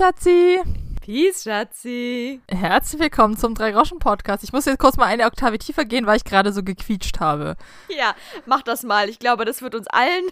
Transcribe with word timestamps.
Schatzi. 0.00 0.79
Peace, 1.00 1.44
Schatzi. 1.44 2.42
Herzlich 2.46 3.00
willkommen 3.00 3.34
zum 3.38 3.54
Drei-Groschen-Podcast. 3.54 4.44
Ich 4.44 4.52
muss 4.52 4.66
jetzt 4.66 4.78
kurz 4.78 4.98
mal 4.98 5.06
eine 5.06 5.24
Oktave 5.24 5.58
tiefer 5.58 5.86
gehen, 5.86 6.04
weil 6.04 6.18
ich 6.18 6.24
gerade 6.24 6.52
so 6.52 6.62
gequietscht 6.62 7.20
habe. 7.20 7.56
Ja, 7.88 8.14
mach 8.44 8.60
das 8.60 8.82
mal. 8.82 9.08
Ich 9.08 9.18
glaube, 9.18 9.46
das 9.46 9.62
wird 9.62 9.74
uns 9.74 9.86
allen, 9.86 10.24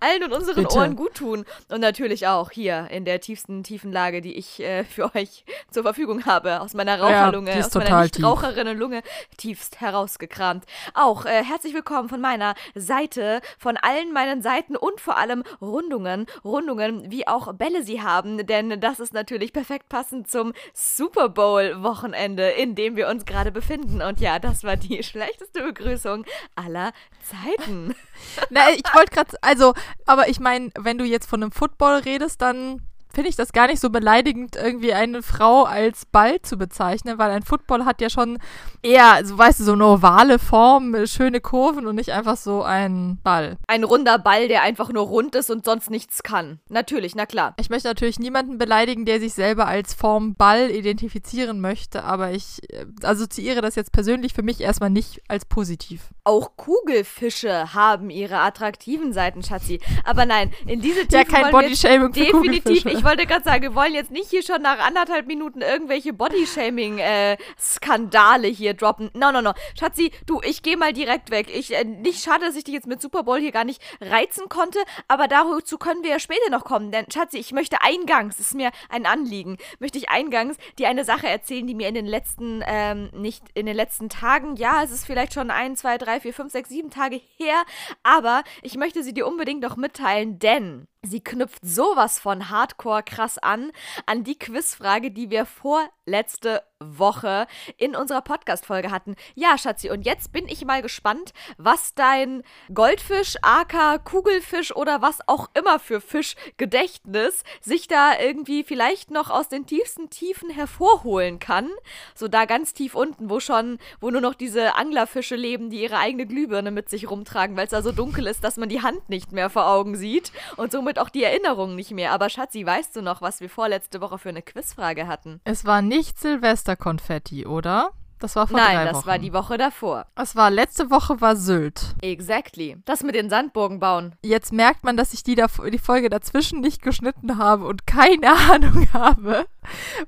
allen 0.00 0.24
und 0.24 0.32
unseren 0.32 0.62
Bitte. 0.62 0.78
Ohren 0.78 0.96
gut 0.96 1.12
tun. 1.14 1.44
Und 1.68 1.80
natürlich 1.82 2.26
auch 2.26 2.50
hier 2.50 2.88
in 2.90 3.04
der 3.04 3.20
tiefsten 3.20 3.64
Tiefenlage, 3.64 4.22
die 4.22 4.32
ich 4.34 4.60
äh, 4.60 4.84
für 4.84 5.14
euch 5.14 5.44
zur 5.70 5.82
Verfügung 5.82 6.24
habe. 6.24 6.62
Aus 6.62 6.72
meiner 6.72 6.98
Raucherlunge, 6.98 7.50
ist 7.58 7.76
aus 7.76 7.84
meiner. 7.84 8.00
Nichtraucherinnenlunge, 8.04 9.02
tiefst 9.36 9.82
herausgekramt. 9.82 10.64
Auch 10.94 11.26
äh, 11.26 11.44
herzlich 11.44 11.74
willkommen 11.74 12.08
von 12.08 12.22
meiner 12.22 12.54
Seite, 12.74 13.42
von 13.58 13.76
allen 13.76 14.12
meinen 14.14 14.40
Seiten 14.40 14.74
und 14.74 15.02
vor 15.02 15.18
allem 15.18 15.44
Rundungen. 15.60 16.24
Rundungen, 16.42 17.10
wie 17.10 17.28
auch 17.28 17.52
Bälle 17.52 17.82
sie 17.82 18.00
haben, 18.00 18.46
denn 18.46 18.80
das 18.80 19.00
ist 19.00 19.12
natürlich 19.12 19.52
perfekt 19.52 19.90
passend 19.90 20.14
zum 20.24 20.52
Super 20.72 21.28
Bowl-Wochenende, 21.28 22.50
in 22.50 22.74
dem 22.74 22.96
wir 22.96 23.08
uns 23.08 23.24
gerade 23.24 23.52
befinden. 23.52 24.02
Und 24.02 24.20
ja, 24.20 24.38
das 24.38 24.64
war 24.64 24.76
die 24.76 25.02
schlechteste 25.04 25.62
Begrüßung 25.62 26.24
aller 26.54 26.92
Zeiten. 27.22 27.94
Na, 28.50 28.70
ich 28.70 28.82
wollte 28.94 29.14
gerade, 29.14 29.36
also, 29.42 29.74
aber 30.06 30.28
ich 30.28 30.40
meine, 30.40 30.70
wenn 30.78 30.98
du 30.98 31.04
jetzt 31.04 31.28
von 31.28 31.42
einem 31.42 31.52
Football 31.52 32.00
redest, 32.00 32.42
dann 32.42 32.82
finde 33.14 33.30
ich 33.30 33.36
das 33.36 33.52
gar 33.52 33.68
nicht 33.68 33.80
so 33.80 33.90
beleidigend, 33.90 34.56
irgendwie 34.56 34.92
eine 34.92 35.22
Frau 35.22 35.64
als 35.64 36.06
Ball 36.06 36.40
zu 36.42 36.56
bezeichnen, 36.56 37.18
weil 37.18 37.30
ein 37.30 37.42
Football 37.42 37.84
hat 37.84 38.00
ja 38.00 38.10
schon 38.10 38.38
eher, 38.82 39.24
so 39.24 39.38
weißt 39.38 39.60
du, 39.60 39.64
so 39.64 39.72
eine 39.72 39.86
ovale 39.86 40.38
Form, 40.38 40.94
schöne 41.06 41.40
Kurven 41.40 41.86
und 41.86 41.94
nicht 41.94 42.12
einfach 42.12 42.36
so 42.36 42.62
ein 42.62 43.18
Ball. 43.22 43.56
Ein 43.66 43.84
runder 43.84 44.18
Ball, 44.18 44.48
der 44.48 44.62
einfach 44.62 44.90
nur 44.90 45.04
rund 45.04 45.34
ist 45.34 45.50
und 45.50 45.64
sonst 45.64 45.90
nichts 45.90 46.22
kann. 46.22 46.60
Natürlich, 46.68 47.14
na 47.14 47.26
klar. 47.26 47.54
Ich 47.58 47.70
möchte 47.70 47.88
natürlich 47.88 48.18
niemanden 48.18 48.58
beleidigen, 48.58 49.04
der 49.04 49.20
sich 49.20 49.34
selber 49.34 49.66
als 49.66 49.94
Form 49.94 50.34
Ball 50.34 50.70
identifizieren 50.70 51.60
möchte, 51.60 52.04
aber 52.04 52.32
ich 52.32 52.58
äh, 52.70 52.86
assoziiere 53.02 53.60
das 53.60 53.74
jetzt 53.74 53.92
persönlich 53.92 54.32
für 54.34 54.42
mich 54.42 54.60
erstmal 54.60 54.90
nicht 54.90 55.22
als 55.28 55.44
positiv. 55.44 56.10
Auch 56.24 56.56
Kugelfische 56.56 57.74
haben 57.74 58.10
ihre 58.10 58.38
attraktiven 58.38 59.12
Seiten, 59.12 59.42
Schatzi. 59.42 59.80
Aber 60.04 60.26
nein, 60.26 60.52
in 60.66 60.80
diese 60.80 61.06
Tiefen 61.06 61.14
Ja, 61.14 61.24
kein 61.24 61.50
Bodyshaming 61.50 62.12
für 62.14 62.20
Definitiv. 62.20 62.62
Kugelfische. 62.62 62.88
Ich 62.90 63.03
wollte 63.04 63.26
gerade 63.26 63.44
sagen, 63.44 63.62
wir 63.62 63.74
wollen 63.74 63.94
jetzt 63.94 64.10
nicht 64.10 64.30
hier 64.30 64.42
schon 64.42 64.62
nach 64.62 64.78
anderthalb 64.78 65.26
Minuten 65.26 65.60
irgendwelche 65.60 66.12
Bodyshaming-Skandale 66.12 68.48
hier 68.48 68.74
droppen. 68.74 69.10
No, 69.14 69.30
no, 69.30 69.40
no. 69.42 69.52
Schatzi, 69.78 70.10
du, 70.26 70.40
ich 70.42 70.62
gehe 70.62 70.76
mal 70.76 70.92
direkt 70.92 71.30
weg. 71.30 71.54
Ich, 71.54 71.72
äh, 71.74 71.84
nicht 71.84 72.24
schade, 72.24 72.46
dass 72.46 72.56
ich 72.56 72.64
dich 72.64 72.74
jetzt 72.74 72.86
mit 72.86 73.02
Super 73.02 73.22
Bowl 73.22 73.38
hier 73.38 73.52
gar 73.52 73.64
nicht 73.64 73.80
reizen 74.00 74.48
konnte, 74.48 74.78
aber 75.08 75.28
dazu 75.28 75.78
können 75.78 76.02
wir 76.02 76.10
ja 76.10 76.18
später 76.18 76.50
noch 76.50 76.64
kommen. 76.64 76.90
Denn, 76.90 77.10
Schatzi, 77.10 77.38
ich 77.38 77.52
möchte 77.52 77.80
eingangs, 77.82 78.38
es 78.38 78.48
ist 78.48 78.54
mir 78.54 78.70
ein 78.88 79.06
Anliegen, 79.06 79.58
möchte 79.78 79.98
ich 79.98 80.08
eingangs 80.08 80.56
dir 80.78 80.88
eine 80.88 81.04
Sache 81.04 81.28
erzählen, 81.28 81.66
die 81.66 81.74
mir 81.74 81.88
in 81.88 81.94
den 81.94 82.06
letzten, 82.06 82.62
ähm, 82.66 83.10
nicht 83.12 83.44
in 83.54 83.66
den 83.66 83.76
letzten 83.76 84.08
Tagen, 84.08 84.56
ja, 84.56 84.82
es 84.82 84.90
ist 84.90 85.04
vielleicht 85.06 85.34
schon 85.34 85.50
ein, 85.50 85.76
zwei, 85.76 85.98
drei, 85.98 86.20
vier, 86.20 86.32
fünf, 86.32 86.52
sechs, 86.52 86.70
sieben 86.70 86.90
Tage 86.90 87.20
her, 87.36 87.64
aber 88.02 88.42
ich 88.62 88.76
möchte 88.76 89.02
sie 89.02 89.12
dir 89.12 89.26
unbedingt 89.26 89.60
noch 89.62 89.76
mitteilen, 89.76 90.38
denn 90.38 90.88
sie 91.04 91.22
knüpft 91.22 91.60
sowas 91.62 92.18
von 92.18 92.50
Hardcore 92.50 93.02
krass 93.02 93.38
an, 93.38 93.70
an 94.06 94.24
die 94.24 94.38
Quizfrage, 94.38 95.10
die 95.10 95.30
wir 95.30 95.46
vorletzte 95.46 96.62
Woche 96.80 97.46
in 97.76 97.96
unserer 97.96 98.20
Podcast-Folge 98.20 98.90
hatten. 98.90 99.14
Ja, 99.34 99.56
Schatzi, 99.58 99.90
und 99.90 100.04
jetzt 100.04 100.32
bin 100.32 100.48
ich 100.48 100.64
mal 100.64 100.82
gespannt, 100.82 101.32
was 101.56 101.94
dein 101.94 102.42
Goldfisch, 102.72 103.36
AK, 103.42 104.04
Kugelfisch 104.04 104.74
oder 104.74 105.02
was 105.02 105.18
auch 105.28 105.48
immer 105.54 105.78
für 105.78 106.00
Fischgedächtnis 106.00 107.44
sich 107.60 107.88
da 107.88 108.18
irgendwie 108.18 108.64
vielleicht 108.64 109.10
noch 109.10 109.30
aus 109.30 109.48
den 109.48 109.66
tiefsten 109.66 110.10
Tiefen 110.10 110.50
hervorholen 110.50 111.38
kann. 111.38 111.70
So 112.14 112.28
da 112.28 112.44
ganz 112.44 112.74
tief 112.74 112.94
unten, 112.94 113.30
wo 113.30 113.40
schon, 113.40 113.78
wo 114.00 114.10
nur 114.10 114.20
noch 114.20 114.34
diese 114.34 114.74
Anglerfische 114.74 115.36
leben, 115.36 115.70
die 115.70 115.82
ihre 115.82 115.98
eigene 115.98 116.26
Glühbirne 116.26 116.70
mit 116.70 116.88
sich 116.88 117.10
rumtragen, 117.10 117.56
weil 117.56 117.64
es 117.64 117.70
da 117.70 117.82
so 117.82 117.92
dunkel 117.92 118.26
ist, 118.26 118.44
dass 118.44 118.56
man 118.56 118.68
die 118.68 118.82
Hand 118.82 119.08
nicht 119.08 119.32
mehr 119.32 119.50
vor 119.50 119.66
Augen 119.66 119.96
sieht 119.96 120.32
und 120.56 120.72
somit 120.72 120.98
auch 120.98 121.08
die 121.08 121.24
Erinnerung 121.24 121.74
nicht 121.74 121.92
mehr. 121.92 122.12
Aber 122.12 122.28
Schatzi, 122.28 122.64
weißt 122.64 122.96
du 122.96 123.02
noch, 123.02 123.22
was 123.22 123.40
wir 123.40 123.48
vorletzte 123.48 124.00
Woche 124.00 124.18
für 124.18 124.28
eine 124.28 124.42
Quizfrage 124.42 125.06
hatten? 125.06 125.40
Es 125.44 125.64
war 125.64 125.82
nicht 125.82 126.18
Silvesterkonfetti, 126.64 127.46
oder? 127.46 127.90
Das 128.20 128.36
war 128.36 128.46
vor 128.46 128.56
Nein, 128.56 128.76
drei 128.76 128.84
das 128.86 128.96
Wochen. 128.98 129.06
war 129.06 129.18
die 129.18 129.32
Woche 129.34 129.58
davor. 129.58 130.06
Es 130.14 130.34
war 130.34 130.50
letzte 130.50 130.90
Woche 130.90 131.20
war 131.20 131.36
Sylt. 131.36 131.94
Exactly. 132.00 132.78
Das 132.86 133.02
mit 133.02 133.14
den 133.14 133.28
Sandburgen 133.28 133.80
bauen. 133.80 134.14
Jetzt 134.22 134.52
merkt 134.52 134.82
man, 134.82 134.96
dass 134.96 135.12
ich 135.12 135.24
die, 135.24 135.34
da, 135.34 135.46
die 135.70 135.78
Folge 135.78 136.08
dazwischen 136.08 136.60
nicht 136.60 136.80
geschnitten 136.80 137.36
habe 137.36 137.66
und 137.66 137.86
keine 137.86 138.32
Ahnung 138.50 138.88
habe, 138.94 139.44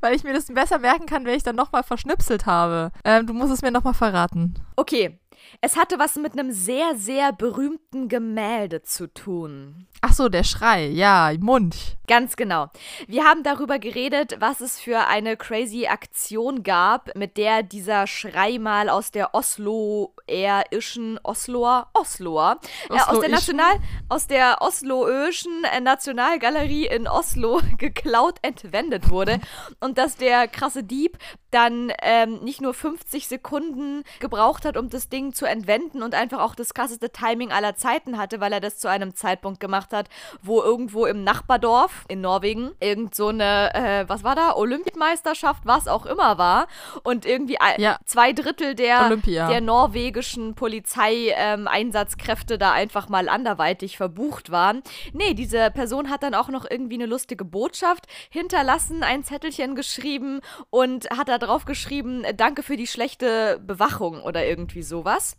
weil 0.00 0.14
ich 0.14 0.24
mir 0.24 0.32
das 0.32 0.46
besser 0.46 0.78
merken 0.78 1.04
kann, 1.04 1.26
wenn 1.26 1.36
ich 1.36 1.42
dann 1.42 1.56
nochmal 1.56 1.82
verschnipselt 1.82 2.46
habe. 2.46 2.90
Ähm, 3.04 3.26
du 3.26 3.34
musst 3.34 3.52
es 3.52 3.60
mir 3.60 3.70
nochmal 3.70 3.94
verraten. 3.94 4.54
Okay. 4.76 5.18
Es 5.60 5.76
hatte 5.76 5.98
was 5.98 6.16
mit 6.16 6.32
einem 6.32 6.52
sehr, 6.52 6.96
sehr 6.96 7.32
berühmten 7.32 8.08
Gemälde 8.08 8.82
zu 8.82 9.12
tun. 9.12 9.86
Ach 10.00 10.12
so, 10.12 10.28
der 10.28 10.44
Schrei. 10.44 10.86
Ja, 10.86 11.32
Mund. 11.40 11.96
Ganz 12.06 12.36
genau. 12.36 12.68
Wir 13.08 13.24
haben 13.24 13.42
darüber 13.42 13.78
geredet, 13.78 14.36
was 14.38 14.60
es 14.60 14.78
für 14.78 15.06
eine 15.08 15.36
crazy 15.36 15.86
Aktion 15.86 16.62
gab, 16.62 17.16
mit 17.16 17.36
der 17.36 17.62
dieser 17.62 18.06
Schrei 18.06 18.58
mal 18.58 18.88
aus 18.88 19.10
der 19.10 19.34
Oslo-ischen 19.34 21.18
Osloer, 21.22 21.88
Osloer, 21.94 22.60
äh, 22.88 22.92
aus 22.92 22.98
der 22.98 23.08
Osloischen? 23.08 23.30
National, 23.32 23.80
aus 24.08 24.26
der 24.26 24.62
Osloöischen 24.62 25.64
äh, 25.64 25.80
Nationalgalerie 25.80 26.86
in 26.86 27.08
Oslo 27.08 27.60
geklaut 27.78 28.38
entwendet 28.42 29.10
wurde 29.10 29.40
und 29.80 29.98
dass 29.98 30.16
der 30.16 30.46
krasse 30.46 30.84
Dieb 30.84 31.18
dann 31.56 31.90
ähm, 32.02 32.40
nicht 32.44 32.60
nur 32.60 32.74
50 32.74 33.28
Sekunden 33.28 34.04
gebraucht 34.20 34.66
hat, 34.66 34.76
um 34.76 34.90
das 34.90 35.08
Ding 35.08 35.32
zu 35.32 35.46
entwenden 35.46 36.02
und 36.02 36.14
einfach 36.14 36.40
auch 36.40 36.54
das 36.54 36.74
krasseste 36.74 37.08
Timing 37.10 37.50
aller 37.50 37.74
Zeiten 37.76 38.18
hatte, 38.18 38.40
weil 38.40 38.52
er 38.52 38.60
das 38.60 38.76
zu 38.76 38.90
einem 38.90 39.14
Zeitpunkt 39.14 39.58
gemacht 39.58 39.94
hat, 39.94 40.10
wo 40.42 40.60
irgendwo 40.62 41.06
im 41.06 41.24
Nachbardorf 41.24 42.04
in 42.08 42.20
Norwegen 42.20 42.72
irgend 42.78 43.14
so 43.14 43.28
eine, 43.28 43.74
äh, 43.74 44.04
was 44.06 44.22
war 44.22 44.34
da, 44.34 44.54
Olympiameisterschaft, 44.54 45.62
was 45.64 45.88
auch 45.88 46.04
immer 46.04 46.36
war 46.36 46.66
und 47.04 47.24
irgendwie 47.24 47.56
Ja. 47.78 47.96
zwei 48.04 48.34
Drittel 48.34 48.74
der, 48.74 49.06
Olympia. 49.06 49.48
der 49.48 49.62
norwegischen 49.62 50.54
Polizei-Einsatzkräfte 50.56 52.58
da 52.58 52.72
einfach 52.72 53.08
mal 53.08 53.30
anderweitig 53.30 53.96
verbucht 53.96 54.50
waren. 54.50 54.82
Nee, 55.14 55.32
diese 55.32 55.70
Person 55.70 56.10
hat 56.10 56.22
dann 56.22 56.34
auch 56.34 56.48
noch 56.48 56.66
irgendwie 56.70 56.96
eine 56.96 57.06
lustige 57.06 57.46
Botschaft 57.46 58.04
hinterlassen, 58.28 59.02
ein 59.02 59.24
Zettelchen 59.24 59.74
geschrieben 59.74 60.42
und 60.68 61.08
hat 61.16 61.28
da 61.28 61.38
drauf 61.46 61.64
geschrieben, 61.64 62.24
äh, 62.24 62.34
danke 62.34 62.62
für 62.62 62.76
die 62.76 62.86
schlechte 62.86 63.60
Bewachung 63.64 64.22
oder 64.22 64.44
irgendwie 64.44 64.82
sowas. 64.82 65.36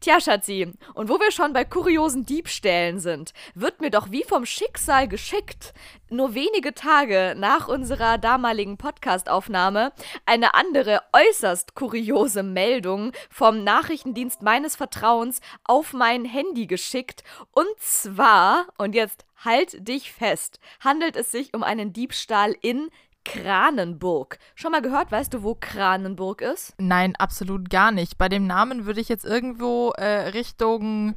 Tja, 0.00 0.20
Schatzi, 0.20 0.72
und 0.94 1.08
wo 1.08 1.18
wir 1.20 1.30
schon 1.30 1.52
bei 1.52 1.64
kuriosen 1.64 2.26
Diebstählen 2.26 2.98
sind, 2.98 3.32
wird 3.54 3.80
mir 3.80 3.90
doch 3.90 4.10
wie 4.10 4.24
vom 4.24 4.46
Schicksal 4.46 5.08
geschickt, 5.08 5.72
nur 6.10 6.34
wenige 6.34 6.74
Tage 6.74 7.34
nach 7.36 7.68
unserer 7.68 8.18
damaligen 8.18 8.76
Podcastaufnahme 8.76 9.92
eine 10.26 10.54
andere 10.54 11.02
äußerst 11.12 11.74
kuriose 11.74 12.42
Meldung 12.42 13.12
vom 13.30 13.64
Nachrichtendienst 13.64 14.42
meines 14.42 14.76
Vertrauens 14.76 15.40
auf 15.64 15.92
mein 15.92 16.24
Handy 16.24 16.66
geschickt. 16.66 17.24
Und 17.52 17.68
zwar, 17.78 18.66
und 18.78 18.94
jetzt 18.94 19.24
halt 19.44 19.86
dich 19.86 20.12
fest, 20.12 20.58
handelt 20.80 21.16
es 21.16 21.30
sich 21.30 21.54
um 21.54 21.62
einen 21.62 21.92
Diebstahl 21.92 22.54
in 22.60 22.90
Kranenburg. 23.24 24.38
Schon 24.54 24.72
mal 24.72 24.82
gehört, 24.82 25.10
weißt 25.10 25.34
du, 25.34 25.42
wo 25.42 25.56
Kranenburg 25.58 26.40
ist? 26.40 26.74
Nein, 26.78 27.16
absolut 27.16 27.70
gar 27.70 27.90
nicht. 27.90 28.18
Bei 28.18 28.28
dem 28.28 28.46
Namen 28.46 28.86
würde 28.86 29.00
ich 29.00 29.08
jetzt 29.08 29.24
irgendwo 29.24 29.90
äh, 29.96 30.28
Richtung 30.28 31.16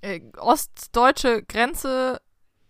äh, 0.00 0.20
ostdeutsche 0.36 1.42
Grenze, 1.42 2.20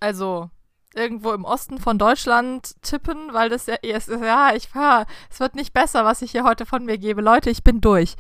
also 0.00 0.50
irgendwo 0.94 1.32
im 1.32 1.44
Osten 1.44 1.78
von 1.78 1.98
Deutschland 1.98 2.81
tippen, 2.82 3.32
weil 3.32 3.48
das 3.48 3.66
ja, 3.66 3.76
es 3.82 4.06
ja, 4.06 4.54
ich 4.54 4.69
fahre, 4.69 5.06
es 5.30 5.40
wird 5.40 5.54
nicht 5.56 5.72
besser, 5.72 6.04
was 6.04 6.22
ich 6.22 6.30
hier 6.30 6.44
heute 6.44 6.66
von 6.66 6.84
mir 6.84 6.98
gebe. 6.98 7.20
Leute, 7.20 7.50
ich 7.50 7.64
bin 7.64 7.80
durch. 7.80 8.14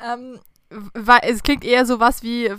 Ähm, 0.00 0.40
es 1.22 1.42
klingt 1.42 1.64
eher 1.64 1.86
so 1.86 2.00
was 2.00 2.22
wie, 2.22 2.50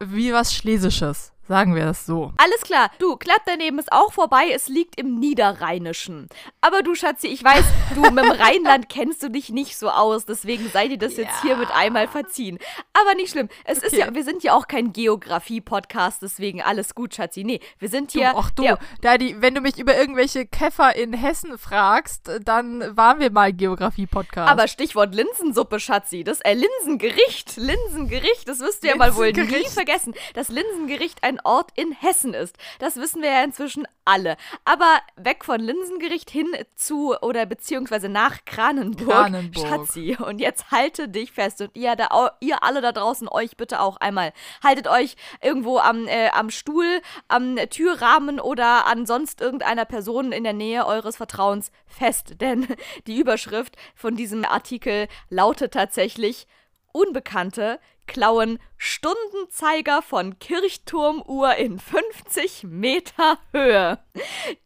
wie 0.00 0.32
was 0.32 0.54
Schlesisches. 0.54 1.32
Sagen 1.48 1.74
wir 1.74 1.84
das 1.86 2.04
so. 2.06 2.32
Alles 2.36 2.60
klar, 2.60 2.90
du, 2.98 3.16
knapp 3.16 3.40
daneben 3.46 3.78
ist 3.78 3.90
auch 3.92 4.12
vorbei, 4.12 4.50
es 4.54 4.68
liegt 4.68 5.00
im 5.00 5.18
Niederrheinischen. 5.18 6.28
Aber 6.60 6.82
du, 6.82 6.94
Schatzi, 6.94 7.28
ich 7.28 7.42
weiß, 7.42 7.64
du 7.94 8.02
mit 8.10 8.24
dem 8.24 8.30
Rheinland 8.38 8.88
kennst 8.88 9.22
du 9.22 9.30
dich 9.30 9.48
nicht 9.50 9.76
so 9.78 9.88
aus, 9.90 10.26
deswegen 10.26 10.68
sei 10.68 10.88
dir 10.88 10.98
das 10.98 11.16
jetzt 11.16 11.40
hier 11.42 11.56
mit 11.56 11.70
einmal 11.70 12.06
verziehen. 12.06 12.58
Aber 12.92 13.14
nicht 13.14 13.30
schlimm, 13.30 13.48
es 13.64 13.78
ist 13.78 13.88
Okay. 13.88 14.00
ja, 14.00 14.14
wir 14.14 14.22
sind 14.24 14.42
ja 14.42 14.52
auch 14.52 14.68
kein 14.68 14.92
Geografie-Podcast, 14.92 16.20
deswegen 16.22 16.60
alles 16.62 16.94
gut, 16.94 17.14
Schatzi. 17.14 17.44
Nee, 17.44 17.60
wir 17.78 17.88
sind 17.88 18.12
Du, 18.14 18.18
hier. 18.18 18.32
ach 18.36 18.50
du, 18.50 18.62
der, 18.62 18.78
da 19.00 19.16
die, 19.18 19.40
wenn 19.40 19.54
du 19.54 19.60
mich 19.62 19.78
über 19.78 19.96
irgendwelche 19.96 20.44
Käfer 20.46 20.94
in 20.96 21.12
Hessen 21.14 21.56
fragst, 21.58 22.30
dann 22.44 22.96
waren 22.96 23.20
wir 23.20 23.30
mal 23.30 23.52
Geografie-Podcast. 23.52 24.50
aber 24.50 24.68
Stichwort 24.68 25.14
Linsensuppe, 25.14 25.80
Schatzi, 25.80 26.24
das 26.24 26.40
äh, 26.42 26.54
Linsengericht, 26.54 27.56
Linsengericht, 27.56 28.46
das 28.48 28.60
wirst 28.60 28.82
du 28.82 28.88
ja 28.88 28.96
mal 28.96 29.16
wohl 29.16 29.32
nie 29.32 29.66
vergessen. 29.68 30.14
Das 30.34 30.48
Linsengericht, 30.48 31.22
ein 31.22 31.37
ein 31.38 31.40
Ort 31.44 31.70
in 31.74 31.92
Hessen 31.92 32.34
ist. 32.34 32.56
Das 32.78 32.96
wissen 32.96 33.22
wir 33.22 33.30
ja 33.30 33.42
inzwischen 33.42 33.86
alle. 34.04 34.36
Aber 34.64 34.98
weg 35.16 35.44
von 35.44 35.60
Linsengericht 35.60 36.30
hin 36.30 36.48
zu 36.74 37.14
oder 37.20 37.46
beziehungsweise 37.46 38.08
nach 38.08 38.44
Kranenburg. 38.44 39.08
Kranenburg. 39.08 39.66
Schatzi. 39.66 40.16
Und 40.18 40.40
jetzt 40.40 40.70
halte 40.70 41.08
dich 41.08 41.32
fest. 41.32 41.60
Und 41.60 41.70
ihr, 41.74 41.94
da, 41.96 42.32
ihr 42.40 42.62
alle 42.62 42.80
da 42.80 42.92
draußen, 42.92 43.28
euch 43.28 43.56
bitte 43.56 43.80
auch 43.80 43.98
einmal. 43.98 44.32
Haltet 44.62 44.88
euch 44.88 45.16
irgendwo 45.42 45.78
am, 45.78 46.06
äh, 46.06 46.30
am 46.30 46.50
Stuhl, 46.50 47.00
am 47.28 47.56
Türrahmen 47.56 48.40
oder 48.40 48.86
an 48.86 49.06
sonst 49.06 49.40
irgendeiner 49.40 49.84
Person 49.84 50.32
in 50.32 50.44
der 50.44 50.52
Nähe 50.52 50.86
eures 50.86 51.16
Vertrauens 51.16 51.70
fest. 51.86 52.36
Denn 52.40 52.66
die 53.06 53.18
Überschrift 53.18 53.76
von 53.94 54.16
diesem 54.16 54.44
Artikel 54.44 55.08
lautet 55.28 55.74
tatsächlich 55.74 56.46
Unbekannte 56.92 57.78
klauen 58.06 58.58
Stundenzeiger 58.78 60.02
von 60.02 60.38
Kirchturmuhr 60.38 61.56
in 61.56 61.80
50 61.80 62.62
Meter 62.62 63.38
Höhe. 63.52 63.98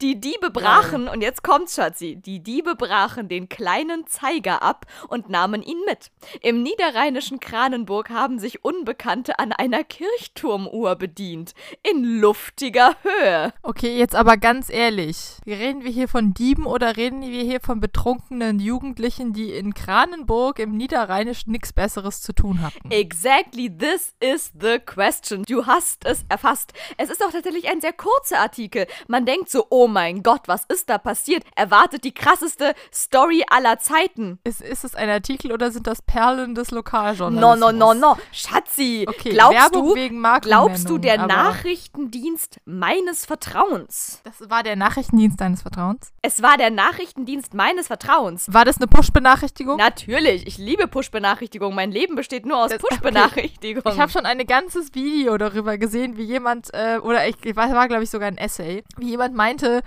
Die 0.02 0.20
Diebe 0.20 0.50
brachen, 0.50 1.08
und 1.08 1.22
jetzt 1.22 1.42
kommt's, 1.42 1.76
Schatzi, 1.76 2.16
die 2.16 2.40
Diebe 2.40 2.76
brachen 2.76 3.28
den 3.28 3.48
kleinen 3.48 4.06
Zeiger 4.06 4.62
ab 4.62 4.86
und 5.08 5.30
nahmen 5.30 5.62
ihn 5.62 5.78
mit. 5.86 6.10
Im 6.42 6.62
niederrheinischen 6.62 7.40
Kranenburg 7.40 8.10
haben 8.10 8.38
sich 8.38 8.64
Unbekannte 8.64 9.38
an 9.38 9.52
einer 9.52 9.82
Kirchturmuhr 9.82 10.96
bedient. 10.96 11.54
In 11.82 12.04
luftiger 12.20 12.96
Höhe. 13.02 13.52
Okay, 13.62 13.96
jetzt 13.96 14.14
aber 14.14 14.36
ganz 14.36 14.68
ehrlich. 14.68 15.38
Reden 15.46 15.84
wir 15.84 15.90
hier 15.90 16.08
von 16.08 16.34
Dieben 16.34 16.66
oder 16.66 16.96
reden 16.98 17.22
wir 17.22 17.42
hier 17.42 17.60
von 17.60 17.80
betrunkenen 17.80 18.58
Jugendlichen, 18.58 19.32
die 19.32 19.52
in 19.52 19.72
Kranenburg 19.72 20.58
im 20.58 20.76
Niederrheinisch 20.76 21.46
nichts 21.46 21.72
Besseres 21.72 22.20
zu 22.20 22.34
tun 22.34 22.60
hatten? 22.60 22.90
Exactly 22.90 23.70
this 23.74 24.01
is 24.20 24.52
the 24.60 24.78
question. 24.78 25.44
Du 25.44 25.66
hast 25.66 26.04
es 26.04 26.24
erfasst. 26.28 26.72
Es 26.98 27.10
ist 27.10 27.22
auch 27.24 27.30
tatsächlich 27.32 27.68
ein 27.70 27.80
sehr 27.80 27.92
kurzer 27.92 28.38
Artikel. 28.40 28.86
Man 29.08 29.24
denkt 29.26 29.50
so, 29.50 29.66
oh 29.70 29.88
mein 29.88 30.22
Gott, 30.22 30.42
was 30.46 30.64
ist 30.66 30.88
da 30.90 30.98
passiert? 30.98 31.44
Erwartet 31.56 32.04
die 32.04 32.12
krasseste 32.14 32.74
Story 32.92 33.44
aller 33.48 33.78
Zeiten. 33.78 34.38
Ist, 34.44 34.60
ist 34.60 34.84
es 34.84 34.94
ein 34.94 35.08
Artikel 35.08 35.52
oder 35.52 35.70
sind 35.70 35.86
das 35.86 36.02
Perlen 36.02 36.54
des 36.54 36.70
No, 36.70 36.76
Lokaljournalismus? 36.78 37.72
no, 37.72 37.94
no, 37.94 37.94
no. 37.94 38.16
Schatzi, 38.32 39.06
Okay, 39.08 39.30
glaubst 39.30 39.58
Werbung 39.58 39.88
du, 39.90 39.94
wegen 39.94 40.22
glaubst 40.42 40.88
du, 40.88 40.98
der 40.98 41.26
Nachrichtendienst 41.26 42.60
meines 42.64 43.26
Vertrauens? 43.26 44.20
Das 44.24 44.48
war 44.50 44.62
der 44.62 44.76
Nachrichtendienst 44.76 45.40
deines 45.40 45.62
Vertrauens? 45.62 46.12
Es 46.22 46.42
war 46.42 46.56
der 46.56 46.70
Nachrichtendienst 46.70 47.54
meines 47.54 47.86
Vertrauens. 47.86 48.46
War 48.52 48.64
das 48.64 48.76
eine 48.78 48.86
Push-Benachrichtigung? 48.86 49.76
Natürlich, 49.76 50.46
ich 50.46 50.58
liebe 50.58 50.86
Push-Benachrichtigungen. 50.88 51.74
Mein 51.74 51.92
Leben 51.92 52.14
besteht 52.14 52.46
nur 52.46 52.58
aus 52.58 52.70
Das- 52.70 52.82
okay. 53.02 53.50
Ich 53.94 54.00
habe 54.00 54.12
schon 54.12 54.26
ein 54.26 54.38
ganzes 54.46 54.94
Video 54.94 55.36
darüber 55.38 55.78
gesehen, 55.78 56.16
wie 56.16 56.24
jemand, 56.24 56.72
äh, 56.72 56.98
oder 56.98 57.26
ich, 57.28 57.36
ich 57.44 57.56
weiß, 57.56 57.72
war 57.72 57.88
glaube 57.88 58.04
ich 58.04 58.10
sogar 58.10 58.28
ein 58.28 58.38
Essay, 58.38 58.84
wie 58.96 59.10
jemand 59.10 59.34
meinte, 59.34 59.82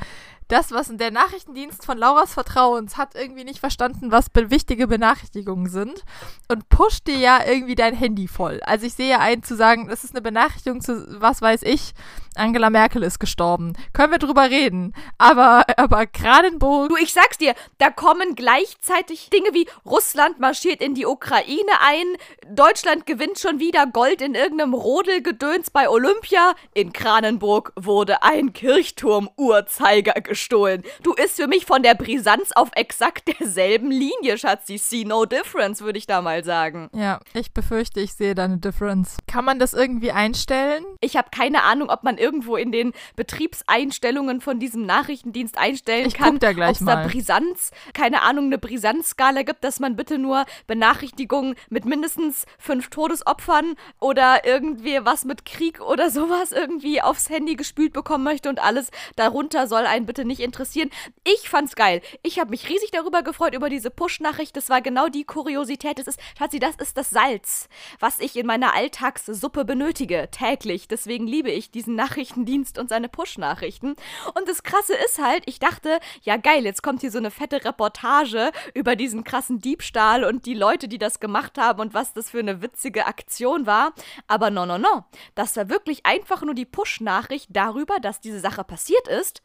das, 0.47 0.71
was 0.71 0.91
der 0.95 1.11
Nachrichtendienst 1.11 1.85
von 1.85 1.97
Lauras 1.97 2.33
Vertrauens 2.33 2.97
hat 2.97 3.15
irgendwie 3.15 3.43
nicht 3.43 3.59
verstanden, 3.59 4.11
was 4.11 4.29
be 4.29 4.51
wichtige 4.51 4.87
Benachrichtigungen 4.87 5.69
sind 5.69 6.03
und 6.47 6.69
pusht 6.69 7.07
dir 7.07 7.17
ja 7.17 7.39
irgendwie 7.45 7.75
dein 7.75 7.95
Handy 7.95 8.27
voll. 8.27 8.61
Also 8.63 8.85
ich 8.85 8.93
sehe 8.93 9.09
ja 9.09 9.19
ein 9.19 9.41
zu 9.41 9.55
sagen, 9.55 9.87
das 9.87 10.03
ist 10.03 10.13
eine 10.13 10.21
Benachrichtigung 10.21 10.81
zu, 10.81 11.19
was 11.19 11.41
weiß 11.41 11.63
ich, 11.63 11.93
Angela 12.37 12.69
Merkel 12.69 13.03
ist 13.03 13.19
gestorben. 13.19 13.73
Können 13.93 14.11
wir 14.11 14.19
drüber 14.19 14.49
reden. 14.49 14.93
Aber, 15.17 15.63
aber 15.77 16.05
Kranenburg, 16.05 16.89
Du, 16.89 16.97
ich 16.97 17.13
sag's 17.13 17.37
dir, 17.37 17.53
da 17.77 17.89
kommen 17.89 18.35
gleichzeitig 18.35 19.29
Dinge 19.29 19.53
wie 19.53 19.67
Russland 19.85 20.39
marschiert 20.39 20.81
in 20.81 20.93
die 20.95 21.05
Ukraine 21.05 21.71
ein, 21.81 22.05
Deutschland 22.53 23.05
gewinnt 23.05 23.39
schon 23.39 23.59
wieder 23.59 23.85
Gold 23.87 24.21
in 24.21 24.35
irgendeinem 24.35 24.73
Rodelgedöns 24.73 25.69
bei 25.69 25.89
Olympia, 25.89 26.53
in 26.73 26.93
Kranenburg 26.93 27.71
wurde 27.75 28.23
ein 28.23 28.53
Kirchturm-Uhrzeiger 28.53 30.13
gestohlen. 30.21 30.83
Du 31.03 31.13
ist 31.13 31.35
für 31.37 31.47
mich 31.47 31.65
von 31.65 31.83
der 31.83 31.95
Brisanz 31.95 32.51
auf 32.53 32.69
exakt 32.75 33.27
derselben 33.39 33.91
Linie, 33.91 34.37
Schatzi. 34.37 34.77
See 34.77 35.03
no 35.05 35.25
difference, 35.25 35.81
würde 35.81 35.97
ich 35.97 36.07
da 36.07 36.21
mal 36.21 36.43
sagen. 36.43 36.89
ja, 36.93 37.19
ich 37.33 37.53
befürchte, 37.53 37.99
ich 37.99 38.13
sehe 38.13 38.35
da 38.35 38.45
eine 38.45 38.57
Difference. 38.57 39.17
Kann 39.27 39.45
man 39.45 39.59
das 39.59 39.73
irgendwie 39.73 40.11
einstellen? 40.11 40.83
Ich 41.01 41.17
habe 41.17 41.29
keine 41.35 41.63
Ahnung, 41.63 41.89
ob 41.89 42.03
man 42.03 42.17
irgendwo 42.25 42.55
in 42.55 42.71
den 42.71 42.91
Betriebseinstellungen 43.15 44.41
von 44.41 44.59
diesem 44.59 44.85
Nachrichtendienst 44.85 45.57
einstellen 45.57 46.07
Ich 46.07 46.15
kann, 46.15 46.35
ob 46.35 46.41
es 46.41 46.79
da. 46.79 47.05
Brisanz, 47.07 47.71
keine 47.93 48.23
Ahnung, 48.23 48.45
eine 48.45 48.57
Brisanzskala 48.57 49.43
gibt, 49.43 49.63
dass 49.63 49.79
man 49.79 49.95
bitte 49.95 50.17
nur 50.17 50.45
Benachrichtigungen 50.65 51.55
mit 51.69 51.85
mindestens 51.85 52.45
fünf 52.57 52.89
Todesopfern 52.89 53.75
oder 53.99 54.45
irgendwie 54.45 54.97
was 55.03 55.25
mit 55.25 55.45
Krieg 55.45 55.81
oder 55.81 56.09
sowas 56.09 56.51
irgendwie 56.51 57.01
aufs 57.01 57.29
Handy 57.29 57.55
gespült 57.55 57.93
bekommen 57.93 58.23
möchte 58.23 58.49
und 58.49 58.59
alles 58.59 58.89
darunter 59.15 59.67
soll 59.67 59.85
einen 59.85 60.07
bitte 60.07 60.25
nicht 60.25 60.39
interessieren. 60.39 60.89
Ich 61.23 61.47
fand's 61.47 61.75
geil. 61.75 62.01
Ich 62.23 62.39
habe 62.39 62.49
mich 62.49 62.67
riesig 62.69 62.89
darüber 62.91 63.21
gefreut, 63.21 63.53
über 63.53 63.69
diese 63.69 63.91
Push-Nachricht. 63.91 64.57
Das 64.57 64.69
war 64.69 64.81
genau 64.81 65.09
die 65.09 65.25
Kuriosität. 65.25 65.99
Das 65.99 66.07
ist, 66.07 66.19
Schatzi, 66.37 66.59
das 66.59 66.75
ist 66.77 66.97
das 66.97 67.11
Salz, 67.11 67.69
was 67.99 68.19
ich 68.19 68.35
in 68.35 68.47
meiner 68.47 68.73
Alltagssuppe 68.73 69.65
benötige, 69.65 70.29
täglich. 70.31 70.87
Deswegen 70.87 71.27
liebe 71.27 71.51
ich 71.51 71.71
diesen 71.71 71.95
Nachrichtendienst 72.15 72.79
und 72.79 72.87
seine 72.87 73.09
Push-Nachrichten. 73.09 73.95
Und 74.35 74.47
das 74.47 74.63
Krasse 74.63 74.93
ist 75.05 75.21
halt, 75.21 75.43
ich 75.47 75.59
dachte, 75.59 75.99
ja 76.21 76.37
geil, 76.37 76.63
jetzt 76.63 76.81
kommt 76.81 77.01
hier 77.01 77.11
so 77.11 77.17
eine 77.17 77.29
fette 77.29 77.65
Reportage 77.65 78.51
über 78.73 78.95
diesen 78.95 79.25
krassen 79.25 79.59
Diebstahl 79.59 80.23
und 80.23 80.45
die 80.45 80.53
Leute, 80.53 80.87
die 80.87 80.97
das 80.97 81.19
gemacht 81.19 81.57
haben 81.57 81.81
und 81.81 81.93
was 81.93 82.13
das 82.13 82.29
für 82.29 82.39
eine 82.39 82.61
witzige 82.61 83.05
Aktion 83.05 83.65
war. 83.65 83.93
Aber 84.27 84.49
no, 84.49 84.65
no, 84.65 84.77
no. 84.77 85.03
Das 85.35 85.57
war 85.57 85.69
wirklich 85.69 86.05
einfach 86.05 86.41
nur 86.41 86.53
die 86.53 86.65
Push-Nachricht 86.65 87.49
darüber, 87.51 87.99
dass 87.99 88.21
diese 88.21 88.39
Sache 88.39 88.63
passiert 88.63 89.07
ist. 89.09 89.41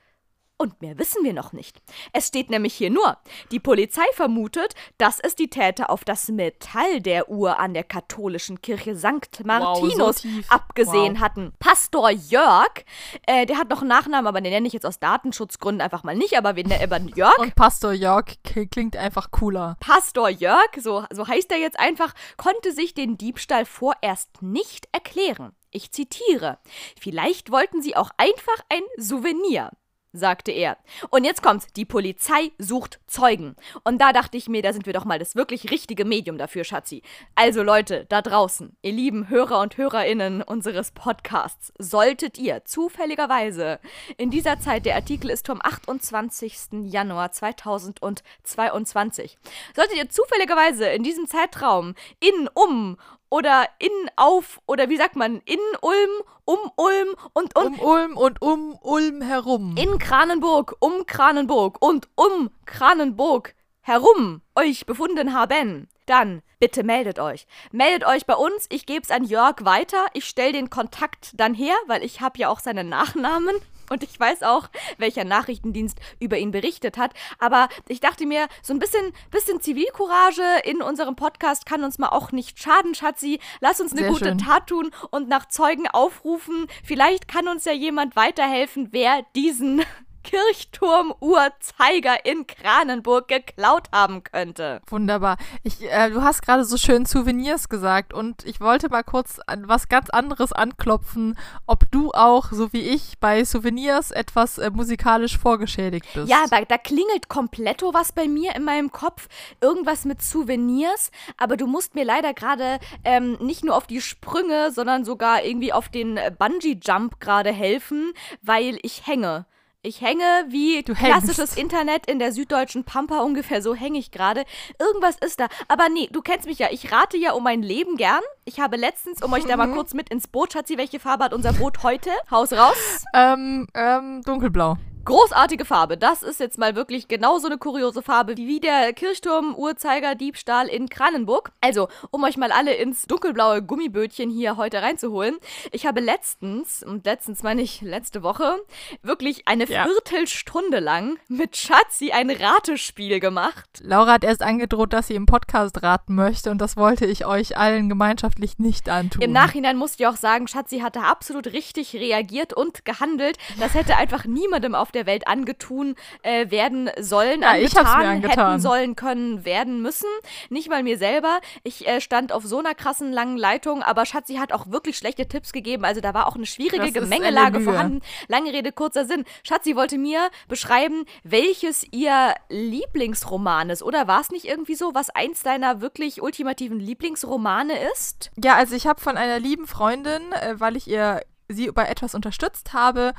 Und 0.60 0.82
mehr 0.82 0.98
wissen 0.98 1.24
wir 1.24 1.32
noch 1.32 1.54
nicht. 1.54 1.80
Es 2.12 2.28
steht 2.28 2.50
nämlich 2.50 2.74
hier 2.74 2.90
nur, 2.90 3.16
die 3.50 3.58
Polizei 3.60 4.02
vermutet, 4.12 4.74
dass 4.98 5.18
es 5.18 5.34
die 5.34 5.48
Täter 5.48 5.88
auf 5.88 6.04
das 6.04 6.28
Metall 6.28 7.00
der 7.00 7.30
Uhr 7.30 7.58
an 7.58 7.72
der 7.72 7.82
katholischen 7.82 8.60
Kirche 8.60 8.94
St. 8.94 9.42
Martinus 9.42 10.16
so 10.18 10.28
tief. 10.28 10.52
abgesehen 10.52 11.14
Wow. 11.14 11.20
hatten. 11.20 11.52
Pastor 11.60 12.10
Jörg, 12.10 12.84
äh, 13.26 13.46
der 13.46 13.56
hat 13.56 13.70
noch 13.70 13.80
einen 13.80 13.88
Nachnamen, 13.88 14.26
aber 14.26 14.42
den 14.42 14.52
nenne 14.52 14.66
ich 14.66 14.74
jetzt 14.74 14.84
aus 14.84 14.98
Datenschutzgründen 14.98 15.80
einfach 15.80 16.02
mal 16.02 16.14
nicht, 16.14 16.36
aber 16.36 16.56
wir 16.56 16.66
nennen 16.66 17.08
Jörg. 17.16 17.38
Und 17.38 17.54
Pastor 17.54 17.92
Jörg 17.94 18.26
klingt 18.70 18.98
einfach 18.98 19.30
cooler. 19.30 19.78
Pastor 19.80 20.28
Jörg, 20.28 20.68
so, 20.78 21.04
so 21.10 21.26
heißt 21.26 21.50
er 21.52 21.58
jetzt 21.58 21.80
einfach, 21.80 22.12
konnte 22.36 22.72
sich 22.72 22.92
den 22.92 23.16
Diebstahl 23.16 23.64
vorerst 23.64 24.42
nicht 24.42 24.90
erklären. 24.92 25.52
Ich 25.70 25.90
zitiere. 25.92 26.58
Vielleicht 27.00 27.50
wollten 27.50 27.80
sie 27.80 27.96
auch 27.96 28.10
einfach 28.18 28.58
ein 28.68 28.82
Souvenir 28.98 29.70
sagte 30.12 30.52
er. 30.52 30.76
Und 31.10 31.24
jetzt 31.24 31.42
kommt's, 31.42 31.66
die 31.74 31.84
Polizei 31.84 32.52
sucht 32.58 33.00
Zeugen. 33.06 33.56
Und 33.84 34.00
da 34.00 34.12
dachte 34.12 34.36
ich 34.36 34.48
mir, 34.48 34.62
da 34.62 34.72
sind 34.72 34.86
wir 34.86 34.92
doch 34.92 35.04
mal 35.04 35.18
das 35.18 35.36
wirklich 35.36 35.70
richtige 35.70 36.04
Medium 36.04 36.38
dafür, 36.38 36.64
Schatzi. 36.64 37.02
Also 37.34 37.62
Leute, 37.62 38.06
da 38.08 38.22
draußen, 38.22 38.76
ihr 38.82 38.92
lieben 38.92 39.28
Hörer 39.28 39.60
und 39.60 39.76
Hörerinnen 39.76 40.42
unseres 40.42 40.92
Podcasts, 40.92 41.72
solltet 41.78 42.38
ihr 42.38 42.64
zufälligerweise 42.64 43.78
in 44.16 44.30
dieser 44.30 44.58
Zeit, 44.58 44.86
der 44.86 44.96
Artikel 44.96 45.30
ist 45.30 45.46
vom 45.46 45.60
28. 45.62 46.84
Januar 46.84 47.32
2022, 47.32 49.36
solltet 49.74 49.96
ihr 49.96 50.08
zufälligerweise 50.08 50.86
in 50.86 51.02
diesem 51.02 51.26
Zeitraum 51.26 51.94
in, 52.20 52.48
um 52.54 52.96
oder 53.30 53.66
in, 53.78 53.90
auf 54.16 54.60
oder 54.66 54.88
wie 54.88 54.96
sagt 54.96 55.16
man, 55.16 55.40
in 55.44 55.58
Ulm, 55.80 56.10
um 56.44 56.58
Ulm 56.76 57.14
und, 57.32 57.56
und 57.56 57.78
Um 57.78 57.80
Ulm 57.80 58.16
und 58.16 58.42
um 58.42 58.78
Ulm 58.82 59.22
herum. 59.22 59.76
in 59.78 59.98
Kranenburg, 59.98 60.76
um 60.80 61.06
Kranenburg 61.06 61.80
und 61.80 62.08
um 62.16 62.50
Kranenburg 62.66 63.54
herum 63.80 64.42
euch 64.54 64.84
befunden 64.84 65.32
haben, 65.32 65.88
dann 66.06 66.42
bitte 66.58 66.82
meldet 66.82 67.18
euch. 67.18 67.46
Meldet 67.72 68.06
euch 68.06 68.26
bei 68.26 68.34
uns, 68.34 68.66
ich 68.68 68.84
gebe 68.84 69.02
es 69.02 69.10
an 69.10 69.24
Jörg 69.24 69.64
weiter. 69.64 70.06
Ich 70.12 70.26
stelle 70.26 70.52
den 70.52 70.68
Kontakt 70.68 71.30
dann 71.34 71.54
her, 71.54 71.74
weil 71.86 72.02
ich 72.02 72.20
habe 72.20 72.38
ja 72.38 72.48
auch 72.48 72.60
seinen 72.60 72.88
Nachnamen 72.88 73.54
und 73.90 74.02
ich 74.02 74.18
weiß 74.18 74.42
auch, 74.44 74.68
welcher 74.96 75.24
Nachrichtendienst 75.24 75.98
über 76.18 76.38
ihn 76.38 76.52
berichtet 76.52 76.96
hat. 76.96 77.12
Aber 77.38 77.68
ich 77.88 78.00
dachte 78.00 78.24
mir, 78.24 78.48
so 78.62 78.72
ein 78.72 78.78
bisschen, 78.78 79.12
bisschen 79.30 79.60
Zivilcourage 79.60 80.42
in 80.64 80.80
unserem 80.80 81.16
Podcast 81.16 81.66
kann 81.66 81.84
uns 81.84 81.98
mal 81.98 82.08
auch 82.08 82.32
nicht 82.32 82.58
schaden, 82.58 82.94
Schatzi. 82.94 83.40
Lass 83.60 83.80
uns 83.80 83.92
eine 83.92 84.02
Sehr 84.02 84.10
gute 84.10 84.24
schön. 84.26 84.38
Tat 84.38 84.68
tun 84.68 84.90
und 85.10 85.28
nach 85.28 85.46
Zeugen 85.48 85.88
aufrufen. 85.88 86.66
Vielleicht 86.84 87.28
kann 87.28 87.48
uns 87.48 87.64
ja 87.64 87.72
jemand 87.72 88.16
weiterhelfen, 88.16 88.88
wer 88.92 89.24
diesen 89.34 89.82
Kirchturmuhrzeiger 90.22 92.24
in 92.24 92.46
Kranenburg 92.46 93.28
geklaut 93.28 93.88
haben 93.92 94.22
könnte. 94.22 94.80
Wunderbar. 94.88 95.36
Ich, 95.62 95.82
äh, 95.82 96.10
du 96.10 96.22
hast 96.22 96.42
gerade 96.42 96.64
so 96.64 96.76
schön 96.76 97.06
Souvenirs 97.06 97.68
gesagt 97.68 98.12
und 98.12 98.44
ich 98.44 98.60
wollte 98.60 98.88
mal 98.88 99.02
kurz 99.02 99.40
an 99.46 99.68
was 99.68 99.88
ganz 99.88 100.10
anderes 100.10 100.52
anklopfen, 100.52 101.36
ob 101.66 101.90
du 101.90 102.12
auch, 102.12 102.52
so 102.52 102.72
wie 102.72 102.82
ich, 102.82 103.18
bei 103.18 103.44
Souvenirs 103.44 104.10
etwas 104.10 104.58
äh, 104.58 104.70
musikalisch 104.70 105.38
vorgeschädigt 105.38 106.06
bist. 106.14 106.28
Ja, 106.28 106.44
da, 106.50 106.62
da 106.62 106.78
klingelt 106.78 107.28
kompletto 107.28 107.94
was 107.94 108.12
bei 108.12 108.28
mir 108.28 108.54
in 108.54 108.64
meinem 108.64 108.92
Kopf. 108.92 109.28
Irgendwas 109.60 110.04
mit 110.04 110.22
Souvenirs. 110.22 111.10
Aber 111.36 111.56
du 111.56 111.66
musst 111.66 111.94
mir 111.94 112.04
leider 112.04 112.34
gerade 112.34 112.78
ähm, 113.04 113.36
nicht 113.40 113.64
nur 113.64 113.76
auf 113.76 113.86
die 113.86 114.00
Sprünge, 114.00 114.70
sondern 114.70 115.04
sogar 115.04 115.44
irgendwie 115.44 115.72
auf 115.72 115.88
den 115.88 116.18
Bungee-Jump 116.38 117.20
gerade 117.20 117.52
helfen, 117.52 118.12
weil 118.42 118.78
ich 118.82 119.06
hänge. 119.06 119.46
Ich 119.82 120.02
hänge 120.02 120.44
wie 120.48 120.82
Du 120.82 120.92
klassisches. 120.92 121.56
Internet 121.56 122.04
in 122.06 122.18
der 122.18 122.32
süddeutschen 122.32 122.84
Pampa, 122.84 123.20
ungefähr 123.20 123.62
so 123.62 123.74
hänge 123.74 123.98
ich 123.98 124.10
gerade. 124.10 124.44
Irgendwas 124.78 125.16
ist 125.24 125.40
da. 125.40 125.46
Aber 125.68 125.88
nee, 125.88 126.06
du 126.12 126.20
kennst 126.20 126.46
mich 126.46 126.58
ja. 126.58 126.68
Ich 126.70 126.92
rate 126.92 127.16
ja 127.16 127.32
um 127.32 127.42
mein 127.42 127.62
Leben 127.62 127.96
gern. 127.96 128.20
Ich 128.44 128.60
habe 128.60 128.76
letztens, 128.76 129.22
um 129.22 129.32
euch 129.32 129.46
da 129.46 129.56
mal 129.56 129.68
Mhm. 129.68 129.74
kurz 129.74 129.94
mit 129.94 130.10
ins 130.10 130.28
Boot, 130.28 130.52
Schatzi, 130.52 130.76
welche 130.76 131.00
Farbe 131.00 131.24
hat 131.24 131.32
unser 131.32 131.54
Boot 131.54 131.82
heute? 131.82 132.10
Haus 132.30 132.52
raus. 132.52 132.76
Ähm, 133.14 133.68
ähm, 133.74 134.20
dunkelblau. 134.22 134.76
Großartige 135.04 135.64
Farbe. 135.64 135.96
Das 135.96 136.22
ist 136.22 136.40
jetzt 136.40 136.58
mal 136.58 136.76
wirklich 136.76 137.08
genauso 137.08 137.46
eine 137.46 137.56
kuriose 137.56 138.02
Farbe 138.02 138.36
wie 138.36 138.60
der 138.60 138.92
Kirchturm-Uhrzeiger-Diebstahl 138.92 140.68
in 140.68 140.90
Kranenburg. 140.90 141.52
Also, 141.62 141.88
um 142.10 142.22
euch 142.24 142.36
mal 142.36 142.52
alle 142.52 142.74
ins 142.74 143.06
dunkelblaue 143.06 143.62
Gummibötchen 143.62 144.28
hier 144.30 144.58
heute 144.58 144.82
reinzuholen. 144.82 145.36
Ich 145.72 145.86
habe 145.86 146.00
letztens, 146.00 146.82
und 146.82 147.06
letztens 147.06 147.42
meine 147.42 147.62
ich 147.62 147.80
letzte 147.80 148.22
Woche, 148.22 148.58
wirklich 149.02 149.48
eine 149.48 149.64
Ja. 149.66 149.84
Viertelstunde 149.84 150.80
lang 150.80 151.18
mit 151.28 151.56
Schatzi 151.56 152.12
ein 152.12 152.30
Ratespiel 152.30 153.20
gemacht. 153.20 153.80
Laura 153.82 154.12
hat 154.12 154.24
erst 154.24 154.42
angedroht, 154.42 154.92
dass 154.92 155.06
sie 155.06 155.14
im 155.14 155.24
Podcast 155.26 155.82
raten 155.82 156.14
möchte 156.14 156.50
und 156.50 156.58
das 156.58 156.76
wollte 156.76 157.06
ich 157.06 157.24
euch 157.24 157.56
allen 157.56 157.88
gemeinschaftlich 157.88 158.58
nicht 158.58 158.88
antun. 158.90 159.22
Im 159.22 159.32
Nachhinein 159.32 159.78
musste 159.78 160.02
ich 160.02 160.06
auch 160.06 160.16
sagen, 160.16 160.46
Schatzi 160.46 160.80
hatte 160.80 161.00
absolut 161.00 161.46
richtig 161.48 161.94
reagiert 161.94 162.52
und 162.52 162.84
gehandelt. 162.84 163.38
Das 163.58 163.74
hätte 163.74 163.96
einfach 163.96 164.26
niemandem 164.26 164.74
auf 164.74 164.89
der 164.90 165.06
Welt 165.06 165.26
angetun 165.28 165.94
äh, 166.22 166.50
werden 166.50 166.90
sollen, 167.00 167.42
Ja, 167.42 167.50
angetan, 167.50 167.86
angetan. 168.06 168.48
hätten 168.50 168.60
sollen 168.60 168.96
können, 168.96 169.44
werden 169.44 169.82
müssen. 169.82 170.08
Nicht 170.48 170.68
mal 170.68 170.82
mir 170.82 170.98
selber. 170.98 171.40
Ich 171.62 171.86
äh, 171.86 172.00
stand 172.00 172.32
auf 172.32 172.44
so 172.44 172.58
einer 172.58 172.74
krassen 172.74 173.12
langen 173.12 173.36
Leitung, 173.36 173.82
aber 173.82 174.06
Schatzi 174.06 174.36
hat 174.36 174.52
auch 174.52 174.70
wirklich 174.70 174.96
schlechte 174.96 175.26
Tipps 175.26 175.52
gegeben. 175.52 175.84
Also 175.84 176.00
da 176.00 176.14
war 176.14 176.26
auch 176.26 176.36
eine 176.36 176.46
schwierige 176.46 176.92
Das 176.92 176.94
Gemengelage 176.94 177.60
vorhanden. 177.60 178.00
Lange 178.28 178.52
Rede, 178.52 178.72
kurzer 178.72 179.04
Sinn. 179.04 179.24
Schatzi 179.42 179.76
wollte 179.76 179.98
mir 179.98 180.30
beschreiben, 180.48 181.04
welches 181.24 181.86
ihr 181.90 182.34
Lieblingsroman 182.48 183.70
ist. 183.70 183.82
Oder 183.82 184.06
war 184.08 184.20
es 184.20 184.30
nicht 184.30 184.46
irgendwie 184.46 184.74
so, 184.74 184.94
was 184.94 185.10
eins 185.10 185.42
deiner 185.42 185.80
wirklich 185.80 186.22
ultimativen 186.22 186.80
Lieblingsromane 186.80 187.74
ist? 187.92 188.30
Ja, 188.42 188.54
also 188.56 188.74
ich 188.74 188.86
habe 188.86 189.00
von 189.00 189.16
einer 189.16 189.38
lieben 189.38 189.66
Freundin, 189.66 190.32
äh, 190.32 190.54
weil 190.58 190.76
ich 190.76 190.88
ihr 190.88 191.22
sie 191.48 191.70
bei 191.72 191.86
etwas 191.86 192.14
unterstützt 192.14 192.72
habe, 192.72 193.12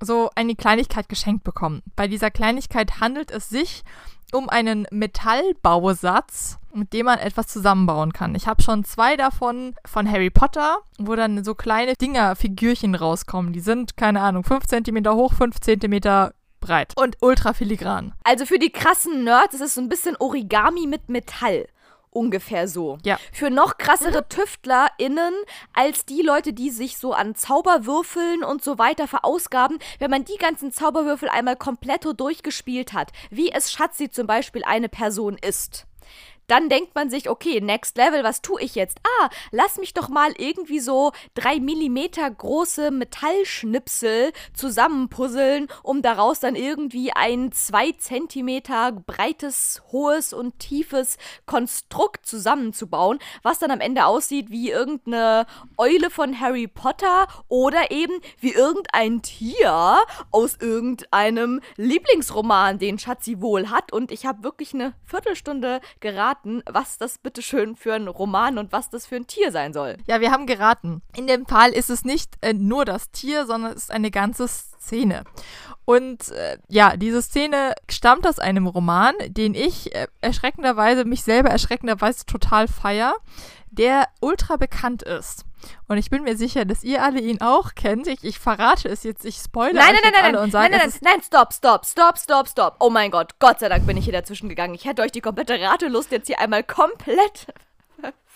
so 0.00 0.30
eine 0.34 0.54
Kleinigkeit 0.54 1.08
geschenkt 1.08 1.44
bekommen. 1.44 1.82
Bei 1.96 2.08
dieser 2.08 2.30
Kleinigkeit 2.30 3.00
handelt 3.00 3.30
es 3.30 3.48
sich 3.48 3.84
um 4.32 4.48
einen 4.48 4.86
Metallbausatz, 4.90 6.58
mit 6.74 6.92
dem 6.92 7.06
man 7.06 7.18
etwas 7.18 7.46
zusammenbauen 7.46 8.12
kann. 8.12 8.34
Ich 8.34 8.46
habe 8.46 8.62
schon 8.62 8.84
zwei 8.84 9.16
davon 9.16 9.74
von 9.86 10.10
Harry 10.10 10.30
Potter, 10.30 10.78
wo 10.98 11.14
dann 11.16 11.42
so 11.44 11.54
kleine 11.54 11.94
Dinger, 11.94 12.36
Figürchen 12.36 12.94
rauskommen. 12.94 13.52
Die 13.52 13.60
sind, 13.60 13.96
keine 13.96 14.20
Ahnung, 14.20 14.44
5 14.44 14.66
cm 14.66 15.06
hoch, 15.08 15.32
5 15.32 15.60
cm 15.60 16.30
breit 16.60 16.92
und 16.96 17.16
ultra 17.20 17.52
filigran. 17.52 18.12
Also 18.24 18.44
für 18.44 18.58
die 18.58 18.70
krassen 18.70 19.24
Nerds 19.24 19.54
ist 19.54 19.60
es 19.60 19.74
so 19.74 19.80
ein 19.80 19.88
bisschen 19.88 20.16
Origami 20.16 20.86
mit 20.86 21.08
Metall. 21.08 21.66
Ungefähr 22.10 22.68
so. 22.68 22.98
Ja. 23.04 23.18
Für 23.32 23.50
noch 23.50 23.78
krassere 23.78 24.28
TüftlerInnen 24.28 25.34
als 25.74 26.04
die 26.06 26.22
Leute, 26.22 26.52
die 26.52 26.70
sich 26.70 26.98
so 26.98 27.12
an 27.12 27.34
Zauberwürfeln 27.34 28.42
und 28.44 28.62
so 28.62 28.78
weiter 28.78 29.06
verausgaben, 29.06 29.78
wenn 29.98 30.10
man 30.10 30.24
die 30.24 30.38
ganzen 30.38 30.72
Zauberwürfel 30.72 31.28
einmal 31.28 31.56
komplett 31.56 31.98
durchgespielt 32.16 32.92
hat, 32.92 33.12
wie 33.30 33.50
es 33.50 33.72
Schatzi 33.72 34.10
zum 34.10 34.26
Beispiel 34.26 34.62
eine 34.64 34.88
Person 34.88 35.36
ist. 35.36 35.86
Dann 36.48 36.68
denkt 36.68 36.94
man 36.94 37.10
sich, 37.10 37.30
okay, 37.30 37.60
next 37.60 37.96
level, 37.96 38.24
was 38.24 38.42
tue 38.42 38.60
ich 38.60 38.74
jetzt? 38.74 38.98
Ah, 39.20 39.28
lass 39.52 39.76
mich 39.78 39.94
doch 39.94 40.08
mal 40.08 40.32
irgendwie 40.36 40.80
so 40.80 41.12
drei 41.34 41.60
Millimeter 41.60 42.28
große 42.28 42.90
Metallschnipsel 42.90 44.32
zusammenpuzzeln, 44.54 45.68
um 45.82 46.02
daraus 46.02 46.40
dann 46.40 46.56
irgendwie 46.56 47.12
ein 47.12 47.52
zwei 47.52 47.92
Zentimeter 47.92 48.92
breites, 48.92 49.82
hohes 49.92 50.32
und 50.32 50.58
tiefes 50.58 51.18
Konstrukt 51.46 52.26
zusammenzubauen, 52.26 53.18
was 53.42 53.58
dann 53.58 53.70
am 53.70 53.80
Ende 53.80 54.06
aussieht 54.06 54.50
wie 54.50 54.70
irgendeine 54.70 55.46
Eule 55.76 56.10
von 56.10 56.40
Harry 56.40 56.66
Potter 56.66 57.28
oder 57.48 57.90
eben 57.90 58.14
wie 58.40 58.52
irgendein 58.52 59.20
Tier 59.22 59.98
aus 60.30 60.56
irgendeinem 60.60 61.60
Lieblingsroman, 61.76 62.78
den 62.78 62.98
Schatzi 62.98 63.40
wohl 63.40 63.68
hat. 63.70 63.92
Und 63.92 64.10
ich 64.10 64.24
habe 64.24 64.42
wirklich 64.42 64.72
eine 64.72 64.94
Viertelstunde 65.04 65.80
geraten, 66.00 66.37
was 66.66 66.98
das 66.98 67.18
bitteschön 67.18 67.76
für 67.76 67.94
ein 67.94 68.08
Roman 68.08 68.58
und 68.58 68.72
was 68.72 68.90
das 68.90 69.06
für 69.06 69.16
ein 69.16 69.26
Tier 69.26 69.52
sein 69.52 69.72
soll. 69.72 69.96
Ja, 70.06 70.20
wir 70.20 70.30
haben 70.30 70.46
geraten. 70.46 71.02
In 71.16 71.26
dem 71.26 71.46
Fall 71.46 71.70
ist 71.70 71.90
es 71.90 72.04
nicht 72.04 72.34
äh, 72.40 72.52
nur 72.52 72.84
das 72.84 73.10
Tier, 73.10 73.46
sondern 73.46 73.72
es 73.72 73.84
ist 73.84 73.90
eine 73.90 74.10
ganze 74.10 74.48
Szene. 74.48 75.24
Und 75.84 76.30
äh, 76.30 76.58
ja, 76.68 76.96
diese 76.96 77.22
Szene 77.22 77.74
stammt 77.88 78.26
aus 78.26 78.38
einem 78.38 78.66
Roman, 78.66 79.14
den 79.28 79.54
ich 79.54 79.94
äh, 79.94 80.06
erschreckenderweise, 80.20 81.04
mich 81.04 81.22
selber 81.22 81.50
erschreckenderweise 81.50 82.26
total 82.26 82.68
feier, 82.68 83.14
der 83.70 84.08
ultra 84.20 84.56
bekannt 84.56 85.02
ist. 85.02 85.44
Und 85.86 85.98
ich 85.98 86.10
bin 86.10 86.22
mir 86.22 86.36
sicher, 86.36 86.64
dass 86.64 86.84
ihr 86.84 87.02
alle 87.02 87.20
ihn 87.20 87.40
auch 87.40 87.74
kennt. 87.74 88.06
Ich, 88.06 88.24
ich 88.24 88.38
verrate 88.38 88.88
es 88.88 89.02
jetzt, 89.02 89.24
ich 89.24 89.36
spoilere 89.36 89.74
Nein, 89.74 89.94
nein, 89.94 90.00
nein, 90.02 90.12
nein, 90.12 90.24
alle 90.24 90.32
nein, 90.34 90.42
und 90.44 90.50
sage, 90.50 90.70
nein, 90.70 90.80
nein, 90.80 90.92
nein, 91.00 91.12
nein, 91.14 91.22
stopp, 91.22 91.52
stopp, 91.52 91.86
stopp, 91.86 92.18
stopp, 92.18 92.48
stopp. 92.48 92.76
Oh 92.80 92.90
mein 92.90 93.10
Gott, 93.10 93.38
Gott 93.38 93.60
sei 93.60 93.68
Dank 93.68 93.86
bin 93.86 93.96
ich 93.96 94.04
hier 94.04 94.12
dazwischen 94.12 94.48
gegangen. 94.48 94.74
Ich 94.74 94.84
hätte 94.84 95.02
euch 95.02 95.12
die 95.12 95.20
komplette 95.20 95.60
Ratelust 95.60 96.10
jetzt 96.12 96.26
hier 96.26 96.38
einmal 96.38 96.64
komplett 96.64 97.46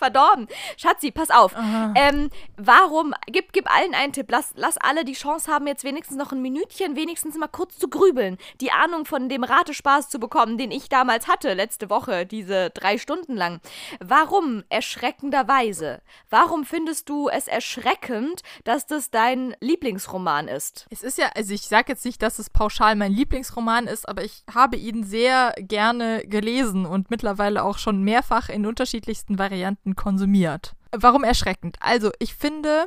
verdorben. 0.03 0.49
Schatzi, 0.77 1.13
pass 1.13 1.31
auf. 1.31 1.55
Ähm, 1.95 2.31
warum, 2.57 3.15
gib, 3.27 3.53
gib 3.53 3.73
allen 3.73 3.95
einen 3.95 4.13
Tipp. 4.13 4.27
Lass, 4.31 4.53
lass 4.57 4.77
alle 4.79 5.05
die 5.05 5.13
Chance 5.13 5.51
haben, 5.51 5.69
jetzt 5.69 5.85
wenigstens 5.85 6.17
noch 6.17 6.33
ein 6.33 6.43
Minütchen, 6.43 6.97
wenigstens 6.97 7.37
mal 7.37 7.47
kurz 7.47 7.79
zu 7.79 7.89
grübeln. 7.89 8.37
Die 8.61 8.73
Ahnung 8.73 9.05
von 9.05 9.29
dem 9.29 9.45
Ratespaß 9.45 10.09
zu 10.09 10.19
bekommen, 10.19 10.59
den 10.59 10.73
ich 10.73 10.89
damals 10.89 11.29
hatte, 11.29 11.55
letzte 11.55 11.89
Woche, 11.89 12.27
diese 12.27 12.71
drei 12.71 12.99
Stunden 12.99 13.37
lang. 13.37 13.61
Warum 14.01 14.65
erschreckenderweise? 14.71 16.03
Warum 16.31 16.65
findest 16.65 17.09
du 17.09 17.29
es 17.29 17.47
erschreckend, 17.47 18.43
dass 18.65 18.87
das 18.87 19.11
dein 19.11 19.55
Lieblingsroman 19.61 20.49
ist? 20.49 20.87
Es 20.91 21.05
ist 21.05 21.19
ja, 21.19 21.31
also 21.37 21.55
ich 21.55 21.63
sage 21.63 21.93
jetzt 21.93 22.05
nicht, 22.05 22.23
dass 22.23 22.41
es 22.41 22.51
pauschal 22.51 22.97
mein 22.97 23.13
Lieblingsroman 23.13 23.87
ist, 23.87 24.09
aber 24.09 24.25
ich 24.25 24.43
habe 24.53 24.77
ihn 24.77 25.05
sehr 25.05 25.55
gerne 25.59 26.27
gelesen 26.27 26.87
und 26.87 27.11
mittlerweile 27.11 27.63
auch 27.63 27.79
schon 27.79 28.03
mehrfach 28.03 28.49
in 28.49 28.67
unterschiedlichsten 28.67 29.39
Varianten 29.39 29.92
konsumiert. 29.95 30.75
Warum 30.93 31.25
erschreckend? 31.25 31.77
Also 31.81 32.11
ich 32.19 32.35
finde, 32.35 32.87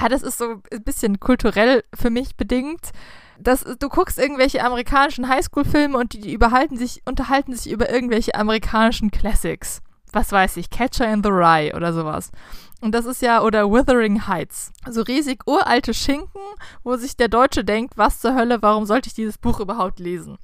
ja, 0.00 0.08
das 0.08 0.22
ist 0.22 0.38
so 0.38 0.62
ein 0.72 0.82
bisschen 0.82 1.20
kulturell 1.20 1.84
für 1.94 2.10
mich 2.10 2.36
bedingt. 2.36 2.90
Das, 3.38 3.64
du 3.64 3.88
guckst 3.88 4.18
irgendwelche 4.18 4.62
amerikanischen 4.62 5.28
Highschool-Filme 5.28 5.96
und 5.96 6.12
die, 6.12 6.20
die 6.20 6.76
sich, 6.76 7.02
unterhalten 7.06 7.54
sich 7.54 7.72
über 7.72 7.90
irgendwelche 7.90 8.34
amerikanischen 8.34 9.10
Classics. 9.10 9.80
Was 10.12 10.32
weiß 10.32 10.56
ich, 10.56 10.70
Catcher 10.70 11.10
in 11.10 11.22
the 11.22 11.30
Rye 11.30 11.72
oder 11.74 11.92
sowas. 11.92 12.32
Und 12.80 12.92
das 12.94 13.04
ist 13.04 13.20
ja, 13.20 13.42
oder 13.42 13.70
Wuthering 13.70 14.26
Heights. 14.26 14.72
So 14.88 15.02
riesig 15.02 15.46
uralte 15.46 15.92
Schinken, 15.92 16.40
wo 16.82 16.96
sich 16.96 17.16
der 17.16 17.28
Deutsche 17.28 17.64
denkt, 17.64 17.98
was 17.98 18.20
zur 18.20 18.34
Hölle, 18.34 18.62
warum 18.62 18.86
sollte 18.86 19.08
ich 19.08 19.14
dieses 19.14 19.36
Buch 19.38 19.60
überhaupt 19.60 19.98
lesen? 19.98 20.38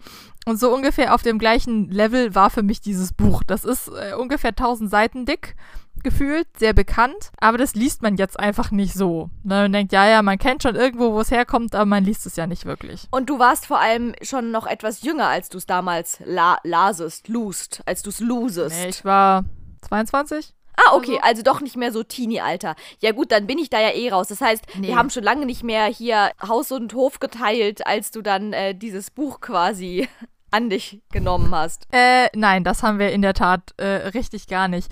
Und 0.44 0.60
so 0.60 0.72
ungefähr 0.72 1.14
auf 1.14 1.22
dem 1.22 1.38
gleichen 1.38 1.90
Level 1.90 2.34
war 2.34 2.50
für 2.50 2.62
mich 2.62 2.80
dieses 2.80 3.12
Buch. 3.12 3.42
Das 3.44 3.64
ist 3.64 3.88
äh, 3.88 4.14
ungefähr 4.14 4.50
1000 4.50 4.90
Seiten 4.90 5.24
dick, 5.26 5.56
gefühlt, 6.02 6.46
sehr 6.58 6.72
bekannt, 6.72 7.32
aber 7.38 7.58
das 7.58 7.74
liest 7.74 8.02
man 8.02 8.16
jetzt 8.16 8.38
einfach 8.38 8.70
nicht 8.70 8.94
so. 8.94 9.30
Ne, 9.42 9.62
Man 9.62 9.72
denkt, 9.72 9.92
ja, 9.92 10.06
ja, 10.06 10.22
man 10.22 10.38
kennt 10.38 10.62
schon 10.62 10.76
irgendwo, 10.76 11.12
wo 11.12 11.20
es 11.20 11.30
herkommt, 11.30 11.74
aber 11.74 11.86
man 11.86 12.04
liest 12.04 12.26
es 12.26 12.36
ja 12.36 12.46
nicht 12.46 12.64
wirklich. 12.64 13.08
Und 13.10 13.28
du 13.30 13.38
warst 13.38 13.66
vor 13.66 13.80
allem 13.80 14.14
schon 14.22 14.50
noch 14.50 14.66
etwas 14.66 15.02
jünger, 15.02 15.26
als 15.28 15.48
du 15.48 15.58
es 15.58 15.66
damals 15.66 16.20
la 16.24 16.58
lasest, 16.62 17.28
lust, 17.28 17.82
als 17.86 18.02
du 18.02 18.10
es 18.10 18.20
losest. 18.20 18.76
Nee, 18.76 18.88
ich 18.88 19.04
war 19.04 19.44
22? 19.82 20.54
Ah, 20.76 20.94
okay, 20.94 21.18
also 21.22 21.42
doch 21.42 21.60
nicht 21.60 21.76
mehr 21.76 21.90
so 21.92 22.02
Teenie-Alter. 22.02 22.76
Ja 23.00 23.12
gut, 23.12 23.32
dann 23.32 23.46
bin 23.46 23.58
ich 23.58 23.70
da 23.70 23.80
ja 23.80 23.90
eh 23.94 24.10
raus. 24.10 24.28
Das 24.28 24.40
heißt, 24.40 24.64
Nee. 24.76 24.88
wir 24.88 24.96
haben 24.96 25.10
schon 25.10 25.22
lange 25.24 25.46
nicht 25.46 25.62
mehr 25.64 25.86
hier 25.86 26.30
Haus 26.46 26.70
und 26.70 26.92
Hof 26.94 27.18
geteilt, 27.18 27.86
als 27.86 28.10
du 28.10 28.20
dann 28.22 28.52
äh, 28.52 28.74
dieses 28.74 29.10
Buch 29.10 29.40
quasi 29.40 30.08
an 30.50 30.68
dich 30.70 31.00
genommen 31.12 31.54
hast. 31.54 31.86
Äh, 31.92 32.28
nein, 32.34 32.62
das 32.62 32.82
haben 32.82 32.98
wir 32.98 33.10
in 33.12 33.22
der 33.22 33.34
Tat 33.34 33.72
äh, 33.78 33.86
richtig 33.86 34.46
gar 34.48 34.68
nicht. 34.68 34.90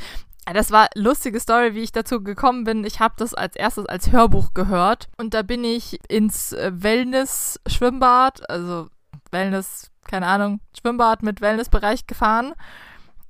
Das 0.53 0.71
war 0.71 0.89
eine 0.95 1.03
lustige 1.05 1.41
Story, 1.41 1.75
wie 1.75 1.83
ich 1.83 1.93
dazu 1.93 2.23
gekommen 2.23 2.65
bin. 2.65 2.85
Ich 2.85 3.01
habe 3.01 3.15
das 3.17 3.33
als 3.33 3.57
erstes 3.57 3.87
als 3.87 4.13
Hörbuch 4.13 4.53
gehört 4.53 5.09
und 5.17 5.33
da 5.33 5.41
bin 5.43 5.65
ich 5.65 5.99
ins 6.11 6.53
äh, 6.53 6.71
Wellness-Schwimmbad, 6.75 8.49
also 8.51 8.89
Wellness, 9.31 9.91
keine 10.07 10.27
Ahnung, 10.27 10.61
Schwimmbad 10.79 11.23
mit 11.23 11.41
Wellnessbereich 11.41 12.07
gefahren 12.07 12.53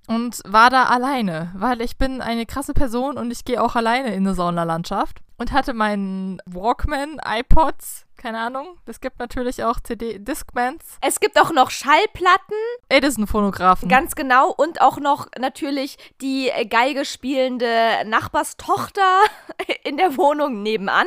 und 0.06 0.40
war 0.46 0.70
da 0.70 0.84
alleine, 0.84 1.50
weil 1.54 1.80
ich 1.80 1.96
bin 1.96 2.20
eine 2.20 2.46
krasse 2.46 2.74
Person 2.74 3.16
und 3.16 3.30
ich 3.30 3.44
gehe 3.44 3.62
auch 3.62 3.76
alleine 3.76 4.14
in 4.14 4.26
eine 4.26 4.34
Saunalandschaft 4.34 5.20
und 5.36 5.52
hatte 5.52 5.74
meinen 5.74 6.40
Walkman, 6.46 7.18
iPods, 7.24 8.03
keine 8.24 8.40
Ahnung. 8.40 8.78
Es 8.86 9.02
gibt 9.02 9.18
natürlich 9.18 9.64
auch 9.64 9.80
CD, 9.80 10.18
Discmans. 10.18 10.82
Es 11.02 11.20
gibt 11.20 11.38
auch 11.38 11.52
noch 11.52 11.70
Schallplatten. 11.70 12.56
Edison-Phonographen. 12.88 13.86
Ganz 13.90 14.14
genau. 14.14 14.50
Und 14.50 14.80
auch 14.80 14.98
noch 14.98 15.26
natürlich 15.38 15.98
die 16.22 16.48
äh, 16.48 16.64
Geige 16.64 17.04
spielende 17.04 17.68
Nachbarstochter 18.06 19.20
in 19.84 19.98
der 19.98 20.16
Wohnung 20.16 20.62
nebenan. 20.62 21.06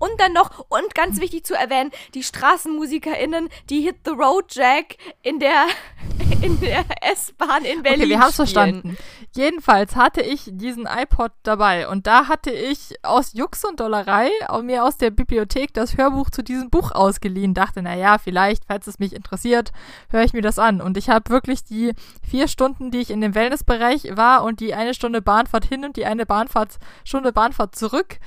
Und 0.00 0.10
dann 0.18 0.32
noch, 0.32 0.66
und 0.68 0.96
ganz 0.96 1.20
wichtig 1.20 1.44
zu 1.44 1.54
erwähnen, 1.54 1.92
die 2.14 2.24
StraßenmusikerInnen, 2.24 3.50
die 3.70 3.82
Hit 3.82 3.98
the 4.04 4.10
Road 4.10 4.52
Jack 4.52 4.96
in 5.22 5.38
der, 5.38 5.66
in 6.42 6.58
der 6.58 6.84
S-Bahn 7.02 7.64
in 7.64 7.84
Berlin. 7.84 8.00
Okay, 8.00 8.08
wir 8.08 8.18
haben 8.18 8.30
es 8.30 8.36
verstanden. 8.36 8.98
Jedenfalls 9.34 9.94
hatte 9.94 10.22
ich 10.22 10.48
diesen 10.52 10.86
iPod 10.86 11.32
dabei 11.42 11.88
und 11.88 12.06
da 12.06 12.28
hatte 12.28 12.50
ich 12.50 12.96
aus 13.02 13.34
Jux 13.34 13.64
und 13.64 13.80
Dollerei 13.80 14.30
mir 14.62 14.84
aus 14.84 14.96
der 14.96 15.10
Bibliothek 15.10 15.74
das 15.74 15.96
Hörbuch 15.96 16.30
zu 16.30 16.42
diesem 16.42 16.70
Buch 16.70 16.92
ausgeliehen. 16.92 17.54
Dachte, 17.54 17.82
naja, 17.82 18.18
vielleicht, 18.18 18.64
falls 18.66 18.86
es 18.86 18.98
mich 18.98 19.14
interessiert, 19.14 19.72
höre 20.10 20.24
ich 20.24 20.32
mir 20.32 20.42
das 20.42 20.58
an. 20.58 20.80
Und 20.80 20.96
ich 20.96 21.10
habe 21.10 21.30
wirklich 21.30 21.62
die 21.64 21.92
vier 22.28 22.48
Stunden, 22.48 22.90
die 22.90 22.98
ich 22.98 23.10
in 23.10 23.20
dem 23.20 23.34
Wellnessbereich 23.34 24.16
war 24.16 24.44
und 24.44 24.60
die 24.60 24.74
eine 24.74 24.94
Stunde 24.94 25.22
Bahnfahrt 25.22 25.66
hin 25.66 25.84
und 25.84 25.96
die 25.96 26.06
eine 26.06 26.26
Bahnfahrt, 26.26 26.78
Stunde 27.04 27.32
Bahnfahrt 27.32 27.76
zurück, 27.76 28.18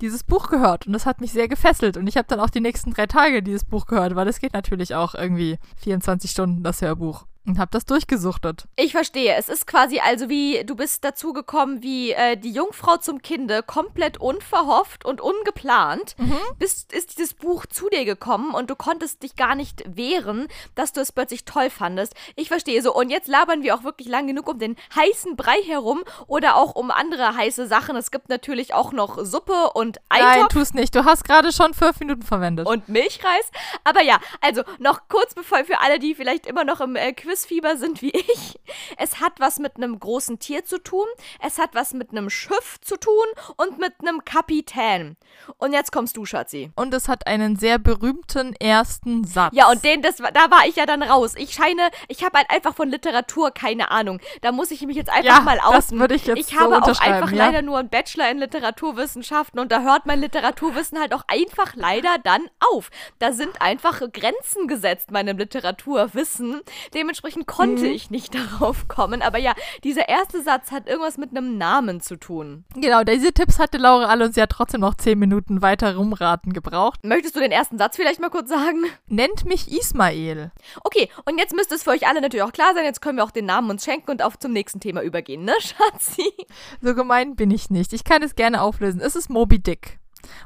dieses 0.00 0.22
Buch 0.22 0.48
gehört 0.48 0.86
und 0.86 0.92
das 0.92 1.06
hat 1.06 1.20
mich 1.20 1.32
sehr 1.32 1.48
gefesselt 1.48 1.96
und 1.96 2.06
ich 2.06 2.16
habe 2.16 2.28
dann 2.28 2.40
auch 2.40 2.50
die 2.50 2.60
nächsten 2.60 2.92
drei 2.92 3.06
Tage 3.06 3.42
dieses 3.42 3.64
Buch 3.64 3.86
gehört, 3.86 4.14
weil 4.14 4.28
es 4.28 4.38
geht 4.38 4.52
natürlich 4.52 4.94
auch 4.94 5.14
irgendwie 5.14 5.58
24 5.78 6.30
Stunden 6.30 6.62
das 6.62 6.82
Hörbuch 6.82 7.26
und 7.46 7.58
habe 7.58 7.70
das 7.70 7.86
durchgesuchtet. 7.86 8.64
Ich 8.76 8.92
verstehe. 8.92 9.34
Es 9.34 9.48
ist 9.48 9.66
quasi 9.66 10.00
also 10.00 10.28
wie, 10.28 10.64
du 10.64 10.74
bist 10.76 11.04
dazu 11.04 11.32
gekommen 11.32 11.82
wie 11.82 12.12
äh, 12.12 12.36
die 12.36 12.52
Jungfrau 12.52 12.98
zum 12.98 13.22
Kinde, 13.22 13.62
komplett 13.62 14.18
unverhofft 14.18 15.04
und 15.04 15.20
ungeplant. 15.20 16.14
Mhm. 16.18 16.36
Bist, 16.58 16.92
ist 16.92 17.16
dieses 17.16 17.34
Buch 17.34 17.66
zu 17.66 17.88
dir 17.88 18.04
gekommen 18.04 18.54
und 18.54 18.70
du 18.70 18.76
konntest 18.76 19.22
dich 19.22 19.36
gar 19.36 19.54
nicht 19.54 19.82
wehren, 19.86 20.48
dass 20.74 20.92
du 20.92 21.00
es 21.00 21.12
plötzlich 21.12 21.44
toll 21.44 21.70
fandest. 21.70 22.14
Ich 22.36 22.48
verstehe 22.48 22.82
so. 22.82 22.94
Und 22.94 23.10
jetzt 23.10 23.28
labern 23.28 23.62
wir 23.62 23.74
auch 23.74 23.84
wirklich 23.84 24.08
lang 24.08 24.26
genug 24.26 24.48
um 24.48 24.58
den 24.58 24.76
heißen 24.94 25.36
Brei 25.36 25.60
herum 25.62 26.02
oder 26.26 26.56
auch 26.56 26.74
um 26.74 26.90
andere 26.90 27.34
heiße 27.34 27.66
Sachen. 27.66 27.96
Es 27.96 28.10
gibt 28.10 28.28
natürlich 28.28 28.74
auch 28.74 28.92
noch 28.92 29.24
Suppe 29.24 29.70
und 29.74 29.98
Eintopf. 30.08 30.36
Nein, 30.36 30.46
tu 30.50 30.60
es 30.60 30.74
nicht. 30.74 30.94
Du 30.94 31.04
hast 31.04 31.24
gerade 31.24 31.52
schon 31.52 31.74
fünf 31.74 32.00
Minuten 32.00 32.22
verwendet. 32.22 32.66
und 32.66 32.88
Milchreis. 32.88 33.50
Aber 33.84 34.02
ja, 34.02 34.18
also 34.40 34.62
noch 34.78 35.08
kurz 35.08 35.34
bevor 35.34 35.64
für 35.64 35.80
alle, 35.80 35.98
die 35.98 36.14
vielleicht 36.14 36.46
immer 36.46 36.64
noch 36.64 36.80
im 36.80 36.96
äh, 36.96 37.12
Quizfieber 37.38 37.76
sind 37.76 38.02
wie 38.02 38.10
ich. 38.10 38.58
Es 38.96 39.20
hat 39.20 39.34
was 39.38 39.58
mit 39.60 39.76
einem 39.76 39.98
großen 40.00 40.38
Tier 40.40 40.64
zu 40.64 40.78
tun. 40.82 41.06
Es 41.40 41.58
hat 41.58 41.70
was 41.74 41.92
mit 41.94 42.10
einem 42.10 42.30
Schiff 42.30 42.78
zu 42.80 42.96
tun 42.96 43.12
und 43.56 43.78
mit 43.78 43.92
einem 44.00 44.24
Kapitän. 44.24 45.16
Und 45.56 45.72
jetzt 45.72 45.92
kommst 45.92 46.16
du, 46.16 46.24
Schatzi. 46.24 46.72
Und 46.74 46.92
es 46.92 47.06
hat 47.06 47.26
einen 47.28 47.54
sehr 47.56 47.78
berühmten 47.78 48.54
ersten 48.56 49.22
Satz. 49.24 49.54
Ja, 49.54 49.70
und 49.70 49.84
den, 49.84 50.02
das, 50.02 50.20
war- 50.20 50.32
da 50.32 50.50
war 50.50 50.66
ich 50.66 50.74
ja 50.76 50.84
dann 50.86 51.02
raus. 51.02 51.34
Ich 51.36 51.52
scheine, 51.52 51.90
ich 52.08 52.24
habe 52.24 52.38
halt 52.38 52.50
einfach 52.50 52.74
von 52.74 52.88
Literatur 52.88 53.52
keine 53.52 53.90
Ahnung. 53.92 54.20
Da 54.40 54.50
muss 54.50 54.72
ich 54.72 54.82
mich 54.82 54.96
jetzt 54.96 55.10
einfach 55.10 55.38
Ja, 55.38 55.40
mal 55.40 55.58
das 55.70 55.86
outen. 55.88 56.00
würde 56.00 56.14
ich 56.16 56.26
jetzt 56.26 56.38
ich 56.38 56.46
so 56.46 56.58
habe 56.60 56.76
auch 56.82 57.00
einfach 57.00 57.30
ja. 57.30 57.46
leider 57.46 57.62
nur 57.62 57.78
einen 57.78 57.88
Bachelor 57.88 58.30
in 58.30 58.38
Literaturwissenschaften 58.38 59.60
und 59.60 59.70
da 59.70 59.82
hört 59.82 60.06
mein 60.06 60.20
Literaturwissen 60.20 60.98
halt 60.98 61.14
auch 61.14 61.22
einfach 61.28 61.74
leider 61.76 62.18
dann 62.24 62.48
auf. 62.74 62.90
Da 63.20 63.32
sind 63.32 63.60
einfach 63.62 64.00
Grenzen 64.12 64.66
gesetzt 64.66 65.10
meinem 65.12 65.38
Literaturwissen. 65.38 66.62
Dementsprechend 66.94 67.17
konnte 67.46 67.84
Mhm. 67.84 67.90
ich 67.90 68.10
nicht 68.10 68.34
darauf 68.60 68.88
kommen. 68.88 69.22
Aber 69.22 69.38
ja, 69.38 69.54
dieser 69.84 70.08
erste 70.08 70.42
Satz 70.42 70.70
hat 70.70 70.86
irgendwas 70.88 71.18
mit 71.18 71.30
einem 71.30 71.58
Namen 71.58 72.00
zu 72.00 72.16
tun. 72.16 72.64
Genau, 72.74 73.02
diese 73.04 73.32
Tipps 73.32 73.58
hatte 73.58 73.78
Laura 73.78 74.06
alle 74.06 74.24
und 74.26 74.34
sie 74.34 74.42
hat 74.42 74.50
trotzdem 74.50 74.80
noch 74.80 74.94
zehn 74.96 75.18
Minuten 75.18 75.62
weiter 75.62 75.96
rumraten 75.96 76.52
gebraucht. 76.52 77.04
Möchtest 77.04 77.36
du 77.36 77.40
den 77.40 77.52
ersten 77.52 77.78
Satz 77.78 77.96
vielleicht 77.96 78.20
mal 78.20 78.30
kurz 78.30 78.48
sagen? 78.48 78.84
Nennt 79.06 79.44
mich 79.44 79.70
Ismael. 79.70 80.50
Okay, 80.84 81.08
und 81.24 81.38
jetzt 81.38 81.54
müsste 81.54 81.74
es 81.74 81.82
für 81.82 81.90
euch 81.90 82.06
alle 82.06 82.20
natürlich 82.20 82.42
auch 82.44 82.52
klar 82.52 82.74
sein, 82.74 82.84
jetzt 82.84 83.00
können 83.00 83.18
wir 83.18 83.24
auch 83.24 83.30
den 83.30 83.46
Namen 83.46 83.70
uns 83.70 83.84
schenken 83.84 84.10
und 84.10 84.22
auf 84.22 84.38
zum 84.38 84.52
nächsten 84.52 84.80
Thema 84.80 85.02
übergehen, 85.02 85.44
ne, 85.44 85.54
Schatzi? 85.60 86.32
So 86.80 86.94
gemein 86.94 87.36
bin 87.36 87.50
ich 87.50 87.70
nicht. 87.70 87.92
Ich 87.92 88.04
kann 88.04 88.22
es 88.22 88.34
gerne 88.36 88.62
auflösen. 88.62 89.00
Es 89.00 89.16
ist 89.16 89.28
Moby 89.30 89.58
Dick. 89.58 89.98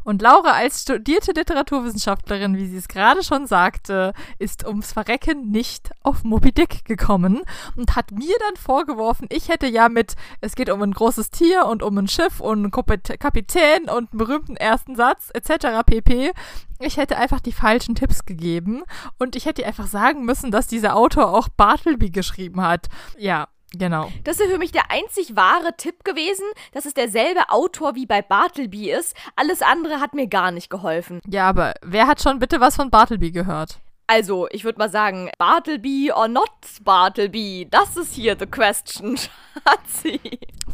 Und 0.05 0.23
Laura 0.23 0.53
als 0.53 0.83
studierte 0.83 1.33
Literaturwissenschaftlerin, 1.33 2.57
wie 2.57 2.67
sie 2.67 2.77
es 2.77 2.89
gerade 2.89 3.23
schon 3.23 3.47
sagte, 3.47 4.13
ist 4.39 4.67
ums 4.67 4.93
Verrecken 4.93 5.51
nicht 5.51 5.91
auf 6.03 6.25
Moby 6.25 6.53
Dick 6.53 6.85
gekommen 6.85 7.43
und 7.77 7.97
hat 7.97 8.11
mir 8.11 8.35
dann 8.41 8.57
vorgeworfen, 8.57 9.27
ich 9.31 9.49
hätte 9.49 9.67
ja 9.67 9.89
mit, 9.89 10.15
es 10.41 10.55
geht 10.55 10.71
um 10.71 10.83
ein 10.83 10.93
großes 10.93 11.31
Tier 11.31 11.67
und 11.67 11.83
um 11.83 11.97
ein 11.99 12.09
Schiff 12.09 12.41
und 12.41 12.59
einen 12.59 12.71
Kapit- 12.71 13.19
Kapitän 13.19 13.89
und 13.89 14.11
einen 14.11 14.19
berühmten 14.19 14.57
ersten 14.57 14.97
Satz 14.97 15.31
etc. 15.33 15.85
pp. 15.85 16.33
Ich 16.79 16.97
hätte 16.97 17.17
einfach 17.17 17.41
die 17.41 17.53
falschen 17.53 17.95
Tipps 17.95 18.25
gegeben 18.25 18.83
und 19.19 19.37
ich 19.37 19.47
hätte 19.47 19.65
einfach 19.65 19.87
sagen 19.87 20.25
müssen, 20.25 20.51
dass 20.51 20.67
dieser 20.67 20.97
Autor 20.97 21.33
auch 21.33 21.49
Bartleby 21.49 22.11
geschrieben 22.11 22.61
hat. 22.61 22.89
Ja, 23.17 23.47
genau. 23.73 24.11
Das 24.25 24.41
ist 24.41 24.51
für 24.51 24.59
mich 24.59 24.73
der 24.73 24.91
einzig 24.91 25.37
wahre 25.37 25.77
Tipp 25.77 26.05
gewesen, 26.05 26.45
dass 26.73 26.87
es 26.87 26.95
derselbe 26.95 27.51
Autor 27.51 27.95
wie 27.95 28.07
bei 28.07 28.23
Bartleby 28.23 28.91
ist. 28.91 29.17
Alles 29.37 29.63
andere 29.63 30.01
hat 30.01 30.15
mir 30.15 30.27
gar 30.27 30.51
nicht 30.51 30.71
geholfen. 30.71 31.21
Ja, 31.29 31.49
aber 31.49 31.75
wer 31.83 32.07
hat 32.07 32.23
schon 32.23 32.39
bitte 32.39 32.61
was 32.61 32.77
von 32.77 32.91
Bartleby 32.91 33.31
gehört? 33.31 33.81
Also, 34.07 34.49
ich 34.51 34.65
würde 34.65 34.79
mal 34.79 34.91
sagen, 34.91 35.31
Bartleby 35.39 36.13
or 36.13 36.29
not 36.29 36.51
Bartleby, 36.83 37.69
das 37.71 37.97
ist 37.97 38.15
hier 38.15 38.37
the 38.39 38.47
question, 38.47 39.17
Schatzi. 39.65 40.21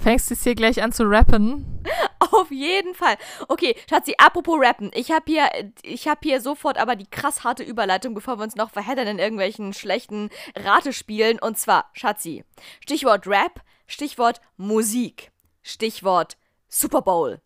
Fängst 0.00 0.30
du 0.30 0.34
jetzt 0.34 0.44
hier 0.44 0.54
gleich 0.54 0.82
an 0.82 0.92
zu 0.92 1.04
rappen? 1.04 1.84
Auf 2.18 2.50
jeden 2.50 2.94
Fall. 2.94 3.16
Okay, 3.48 3.76
Schatzi, 3.88 4.14
apropos 4.18 4.58
Rappen. 4.60 4.90
Ich 4.94 5.10
habe 5.10 5.24
hier, 5.26 5.48
ich 5.82 6.08
habe 6.08 6.20
hier 6.22 6.40
sofort 6.40 6.78
aber 6.78 6.96
die 6.96 7.06
krass 7.06 7.44
harte 7.44 7.62
Überleitung, 7.62 8.14
bevor 8.14 8.38
wir 8.38 8.44
uns 8.44 8.56
noch 8.56 8.70
verheddern 8.70 9.06
in 9.06 9.18
irgendwelchen 9.18 9.72
schlechten 9.72 10.30
Ratespielen. 10.56 11.38
Und 11.38 11.58
zwar, 11.58 11.90
Schatzi, 11.92 12.44
Stichwort 12.80 13.26
Rap, 13.26 13.62
Stichwort 13.86 14.40
Musik, 14.56 15.30
Stichwort 15.62 16.36
Super 16.68 17.02
Bowl. 17.02 17.40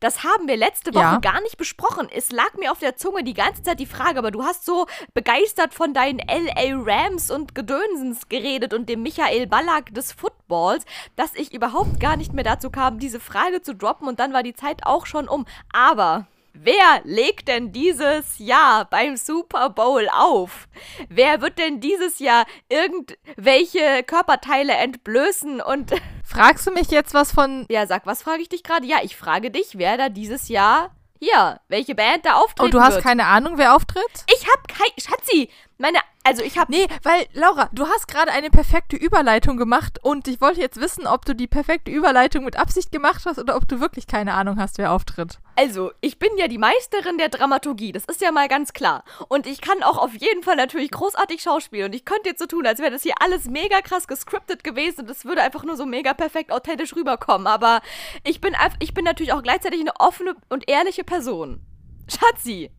Das 0.00 0.24
haben 0.24 0.46
wir 0.48 0.56
letzte 0.56 0.94
Woche 0.94 1.02
Ja. 1.02 1.18
gar 1.18 1.40
nicht 1.42 1.56
besprochen. 1.56 2.08
Es 2.12 2.30
lag 2.32 2.54
mir 2.58 2.70
auf 2.72 2.78
der 2.78 2.96
Zunge 2.96 3.24
die 3.24 3.34
ganze 3.34 3.62
Zeit 3.62 3.80
die 3.80 3.86
Frage, 3.86 4.18
aber 4.18 4.30
du 4.30 4.42
hast 4.44 4.64
so 4.64 4.86
begeistert 5.14 5.74
von 5.74 5.94
deinen 5.94 6.18
LA 6.20 6.76
Rams 6.84 7.30
und 7.30 7.54
Gedönsens 7.54 8.28
geredet 8.28 8.74
und 8.74 8.88
dem 8.88 9.02
Michael 9.02 9.46
Ballack 9.46 9.92
des 9.94 10.12
Footballs, 10.12 10.84
dass 11.16 11.34
ich 11.34 11.52
überhaupt 11.52 12.00
gar 12.00 12.16
nicht 12.16 12.32
mehr 12.32 12.44
dazu 12.44 12.70
kam, 12.70 12.98
diese 12.98 13.20
Frage 13.20 13.62
zu 13.62 13.74
droppen 13.74 14.08
und 14.08 14.20
dann 14.20 14.32
war 14.32 14.42
die 14.42 14.54
Zeit 14.54 14.84
auch 14.84 15.06
schon 15.06 15.28
um. 15.28 15.46
Aber 15.72 16.26
wer 16.52 17.00
legt 17.04 17.48
denn 17.48 17.72
dieses 17.72 18.38
Jahr 18.38 18.84
beim 18.86 19.16
Super 19.16 19.70
Bowl 19.70 20.08
auf? 20.12 20.68
Wer 21.08 21.40
wird 21.40 21.58
denn 21.58 21.80
dieses 21.80 22.18
Jahr 22.18 22.46
irgendwelche 22.68 24.02
Körperteile 24.04 24.72
entblößen 24.74 25.60
und 25.60 25.92
Fragst 26.28 26.66
du 26.66 26.70
mich 26.72 26.90
jetzt 26.90 27.14
was 27.14 27.32
von. 27.32 27.66
ja, 27.70 27.86
sag, 27.86 28.06
was 28.06 28.22
frage 28.22 28.42
ich 28.42 28.48
dich 28.48 28.62
gerade? 28.62 28.86
Ja, 28.86 28.98
ich 29.02 29.16
frage 29.16 29.50
dich, 29.50 29.78
wer 29.78 29.96
da 29.96 30.08
dieses 30.08 30.48
Jahr 30.48 30.90
hier, 31.20 31.58
welche 31.68 31.94
Band 31.96 32.24
da 32.26 32.34
auftreten 32.34 32.66
Und 32.66 32.74
Oh, 32.74 32.78
du 32.78 32.84
hast 32.84 32.94
wird. 32.96 33.04
keine 33.04 33.26
Ahnung, 33.26 33.54
wer 33.56 33.74
auftritt? 33.74 34.04
ich 34.32 34.46
hab 34.46 34.68
kein 34.68 34.92
Schatzi, 35.02 35.50
meine 35.78 35.98
also 36.22 36.42
ich 36.42 36.58
hab 36.58 36.68
Nee, 36.68 36.86
weil, 37.02 37.26
Laura, 37.32 37.70
du 37.72 37.86
hast 37.88 38.06
gerade 38.06 38.30
eine 38.30 38.50
perfekte 38.50 38.94
Überleitung 38.96 39.56
gemacht 39.56 39.98
und 40.04 40.28
ich 40.28 40.40
wollte 40.42 40.60
jetzt 40.60 40.78
wissen, 40.78 41.06
ob 41.06 41.24
du 41.24 41.34
die 41.34 41.46
perfekte 41.46 41.90
Überleitung 41.90 42.44
mit 42.44 42.56
Absicht 42.56 42.92
gemacht 42.92 43.22
hast 43.24 43.38
oder 43.38 43.56
ob 43.56 43.66
du 43.66 43.80
wirklich 43.80 44.06
keine 44.06 44.34
Ahnung 44.34 44.60
hast, 44.60 44.76
wer 44.78 44.92
auftritt. 44.92 45.38
Also, 45.58 45.90
ich 46.00 46.20
bin 46.20 46.30
ja 46.36 46.46
die 46.46 46.56
Meisterin 46.56 47.18
der 47.18 47.30
Dramaturgie, 47.30 47.90
das 47.90 48.04
ist 48.04 48.20
ja 48.20 48.30
mal 48.30 48.46
ganz 48.46 48.72
klar. 48.72 49.02
Und 49.26 49.44
ich 49.44 49.60
kann 49.60 49.82
auch 49.82 49.98
auf 49.98 50.14
jeden 50.14 50.44
Fall 50.44 50.54
natürlich 50.54 50.92
großartig 50.92 51.42
schauspielen 51.42 51.86
und 51.86 51.94
ich 51.96 52.04
könnte 52.04 52.28
jetzt 52.28 52.38
so 52.38 52.46
tun, 52.46 52.64
als 52.64 52.78
wäre 52.78 52.92
das 52.92 53.02
hier 53.02 53.14
alles 53.18 53.46
mega 53.46 53.80
krass 53.80 54.06
gescriptet 54.06 54.62
gewesen 54.62 55.00
und 55.00 55.10
es 55.10 55.24
würde 55.24 55.42
einfach 55.42 55.64
nur 55.64 55.76
so 55.76 55.84
mega 55.84 56.14
perfekt 56.14 56.52
authentisch 56.52 56.94
rüberkommen, 56.94 57.48
aber 57.48 57.80
ich 58.22 58.40
bin 58.40 58.54
ich 58.78 58.94
bin 58.94 59.04
natürlich 59.04 59.32
auch 59.32 59.42
gleichzeitig 59.42 59.80
eine 59.80 59.98
offene 59.98 60.36
und 60.48 60.70
ehrliche 60.70 61.02
Person. 61.02 61.60
Schatzi, 62.06 62.70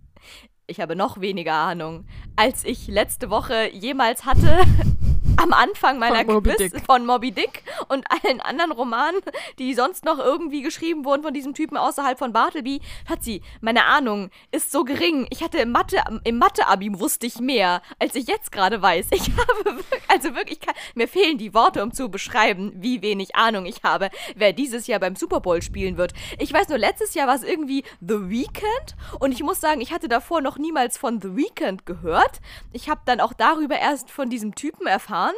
ich 0.69 0.79
habe 0.79 0.95
noch 0.95 1.19
weniger 1.19 1.53
Ahnung, 1.53 2.05
als 2.35 2.63
ich 2.63 2.87
letzte 2.87 3.29
Woche 3.29 3.69
jemals 3.73 4.25
hatte 4.25 4.59
am 5.41 5.53
Anfang 5.53 5.99
meiner 5.99 6.23
Moby 6.25 6.51
Quiz 6.51 6.73
von 6.85 7.05
Moby 7.05 7.31
Dick 7.31 7.63
und 7.87 8.05
allen 8.11 8.41
anderen 8.41 8.71
Romanen, 8.71 9.21
die 9.57 9.73
sonst 9.73 10.03
noch 10.05 10.19
irgendwie 10.19 10.61
geschrieben 10.61 11.05
wurden 11.05 11.23
von 11.23 11.33
diesem 11.33 11.53
Typen 11.53 11.77
außerhalb 11.77 12.19
von 12.19 12.33
Bartleby. 12.33 12.81
Schatzi, 13.07 13.41
meine 13.61 13.85
Ahnung 13.85 14.29
ist 14.51 14.71
so 14.71 14.83
gering. 14.83 15.27
Ich 15.29 15.41
hatte 15.43 15.59
im 15.59 15.71
Mathe, 15.71 15.97
im 16.23 16.37
Mathe-Abi 16.37 16.99
wusste 16.99 17.25
ich 17.25 17.39
mehr, 17.39 17.81
als 17.99 18.15
ich 18.15 18.27
jetzt 18.27 18.51
gerade 18.51 18.81
weiß. 18.81 19.07
Ich 19.11 19.21
habe 19.37 19.65
wirklich, 19.65 20.01
also 20.07 20.35
wirklich, 20.35 20.59
kann, 20.59 20.75
mir 20.95 21.07
fehlen 21.07 21.37
die 21.37 21.53
Worte, 21.53 21.83
um 21.83 21.93
zu 21.93 22.09
beschreiben, 22.09 22.73
wie 22.75 23.01
wenig 23.01 23.35
Ahnung 23.35 23.65
ich 23.65 23.83
habe, 23.83 24.09
wer 24.35 24.53
dieses 24.53 24.87
Jahr 24.87 24.99
beim 24.99 25.15
Super 25.15 25.39
Bowl 25.39 25.61
spielen 25.61 25.97
wird. 25.97 26.13
Ich 26.37 26.51
weiß 26.51 26.69
nur, 26.69 26.77
letztes 26.77 27.13
Jahr 27.13 27.27
war 27.27 27.35
es 27.35 27.43
irgendwie 27.43 27.83
The 28.01 28.29
Weeknd 28.29 28.95
und 29.19 29.31
ich 29.31 29.43
muss 29.43 29.61
sagen, 29.61 29.81
ich 29.81 29.93
hatte 29.93 30.09
davor 30.09 30.41
noch 30.41 30.57
niemals 30.59 30.97
von 30.97 31.21
The 31.21 31.35
Weeknd 31.35 31.85
gehört. 31.85 32.39
Ich 32.71 32.89
habe 32.89 33.01
dann 33.05 33.19
auch 33.19 33.33
darüber 33.33 33.77
erst 33.77 34.11
von 34.11 34.29
diesem 34.29 34.55
Typen 34.55 34.87
erfahren. 34.87 35.33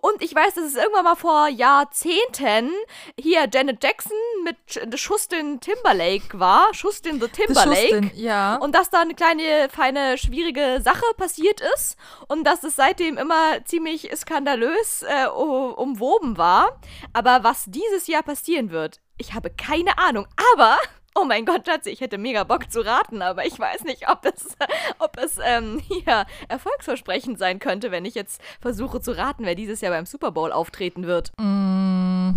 Und 0.00 0.22
ich 0.22 0.34
weiß, 0.34 0.54
dass 0.54 0.64
es 0.64 0.76
irgendwann 0.76 1.04
mal 1.04 1.16
vor 1.16 1.48
Jahrzehnten 1.48 2.70
hier 3.18 3.48
Janet 3.52 3.82
Jackson 3.82 4.16
mit 4.44 4.98
Schustin 4.98 5.60
Timberlake 5.60 6.38
war. 6.38 6.72
Schustin 6.74 7.20
the 7.20 7.28
Timberlake. 7.28 7.88
Schustin, 7.88 8.10
ja. 8.14 8.56
Und 8.56 8.74
dass 8.74 8.90
da 8.90 9.00
eine 9.00 9.14
kleine, 9.14 9.68
feine, 9.70 10.18
schwierige 10.18 10.80
Sache 10.82 11.04
passiert 11.16 11.60
ist. 11.74 11.96
Und 12.28 12.44
dass 12.44 12.64
es 12.64 12.76
seitdem 12.76 13.16
immer 13.16 13.64
ziemlich 13.64 14.10
skandalös 14.14 15.02
äh, 15.02 15.26
umwoben 15.28 16.36
war. 16.36 16.80
Aber 17.12 17.44
was 17.44 17.64
dieses 17.66 18.06
Jahr 18.06 18.22
passieren 18.22 18.70
wird, 18.70 19.00
ich 19.16 19.34
habe 19.34 19.50
keine 19.50 19.98
Ahnung. 19.98 20.26
Aber 20.54 20.78
Oh 21.16 21.24
mein 21.24 21.44
Gott, 21.44 21.64
Schatzi, 21.64 21.90
ich 21.90 22.00
hätte 22.00 22.18
mega 22.18 22.42
Bock 22.42 22.72
zu 22.72 22.84
raten, 22.84 23.22
aber 23.22 23.46
ich 23.46 23.56
weiß 23.56 23.84
nicht, 23.84 24.08
ob 24.08 24.24
es, 24.24 24.56
ob 24.98 25.16
es 25.16 25.38
ähm, 25.42 25.80
hier 25.86 26.26
erfolgsversprechend 26.48 27.38
sein 27.38 27.60
könnte, 27.60 27.92
wenn 27.92 28.04
ich 28.04 28.14
jetzt 28.14 28.42
versuche 28.60 29.00
zu 29.00 29.16
raten, 29.16 29.44
wer 29.44 29.54
dieses 29.54 29.80
Jahr 29.80 29.92
beim 29.92 30.06
Super 30.06 30.32
Bowl 30.32 30.50
auftreten 30.50 31.06
wird. 31.06 31.30
Mm. 31.38 32.30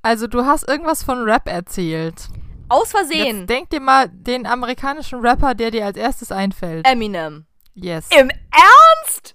Also, 0.00 0.26
du 0.26 0.46
hast 0.46 0.68
irgendwas 0.68 1.02
von 1.02 1.22
Rap 1.22 1.48
erzählt. 1.48 2.28
Aus 2.68 2.92
Versehen. 2.92 3.40
Jetzt 3.40 3.50
denk 3.50 3.70
dir 3.70 3.80
mal 3.80 4.08
den 4.08 4.46
amerikanischen 4.46 5.20
Rapper, 5.20 5.54
der 5.54 5.70
dir 5.70 5.84
als 5.84 5.98
erstes 5.98 6.32
einfällt. 6.32 6.86
Eminem. 6.86 7.46
Yes. 7.74 8.08
Im 8.16 8.30
Ernst? 8.30 9.34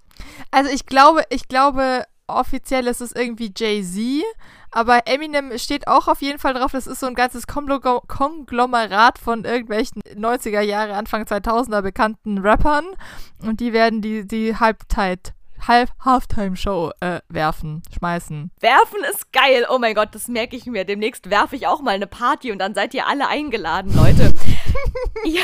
Also, 0.49 0.71
ich 0.71 0.85
glaube, 0.85 1.23
ich 1.29 1.47
glaube, 1.47 2.05
offiziell 2.35 2.87
ist 2.87 3.01
es 3.01 3.11
irgendwie 3.11 3.51
Jay-Z, 3.55 4.23
aber 4.71 5.07
Eminem 5.07 5.57
steht 5.57 5.87
auch 5.87 6.07
auf 6.07 6.21
jeden 6.21 6.39
Fall 6.39 6.53
drauf. 6.53 6.71
Das 6.71 6.87
ist 6.87 6.99
so 6.99 7.07
ein 7.07 7.15
ganzes 7.15 7.45
Konglomerat 7.47 9.19
von 9.19 9.43
irgendwelchen 9.43 10.01
90er 10.15 10.61
Jahre, 10.61 10.95
Anfang 10.95 11.23
2000er 11.23 11.81
bekannten 11.81 12.37
Rappern. 12.39 12.85
Und 13.41 13.59
die 13.59 13.73
werden 13.73 14.01
die, 14.01 14.25
die 14.25 14.55
Halbzeit 14.55 15.33
Half 15.67 15.91
Halftime-Show 16.03 16.91
äh, 17.01 17.19
werfen, 17.29 17.83
schmeißen. 17.95 18.51
Werfen 18.59 19.03
ist 19.11 19.31
geil. 19.31 19.67
Oh 19.69 19.77
mein 19.77 19.93
Gott, 19.93 20.09
das 20.13 20.27
merke 20.27 20.55
ich 20.55 20.65
mir. 20.65 20.85
Demnächst 20.85 21.29
werfe 21.29 21.55
ich 21.55 21.67
auch 21.67 21.81
mal 21.81 21.91
eine 21.91 22.07
Party 22.07 22.51
und 22.51 22.57
dann 22.57 22.73
seid 22.73 22.93
ihr 22.93 23.05
alle 23.05 23.27
eingeladen, 23.27 23.93
Leute. 23.95 24.33
ja. 25.25 25.43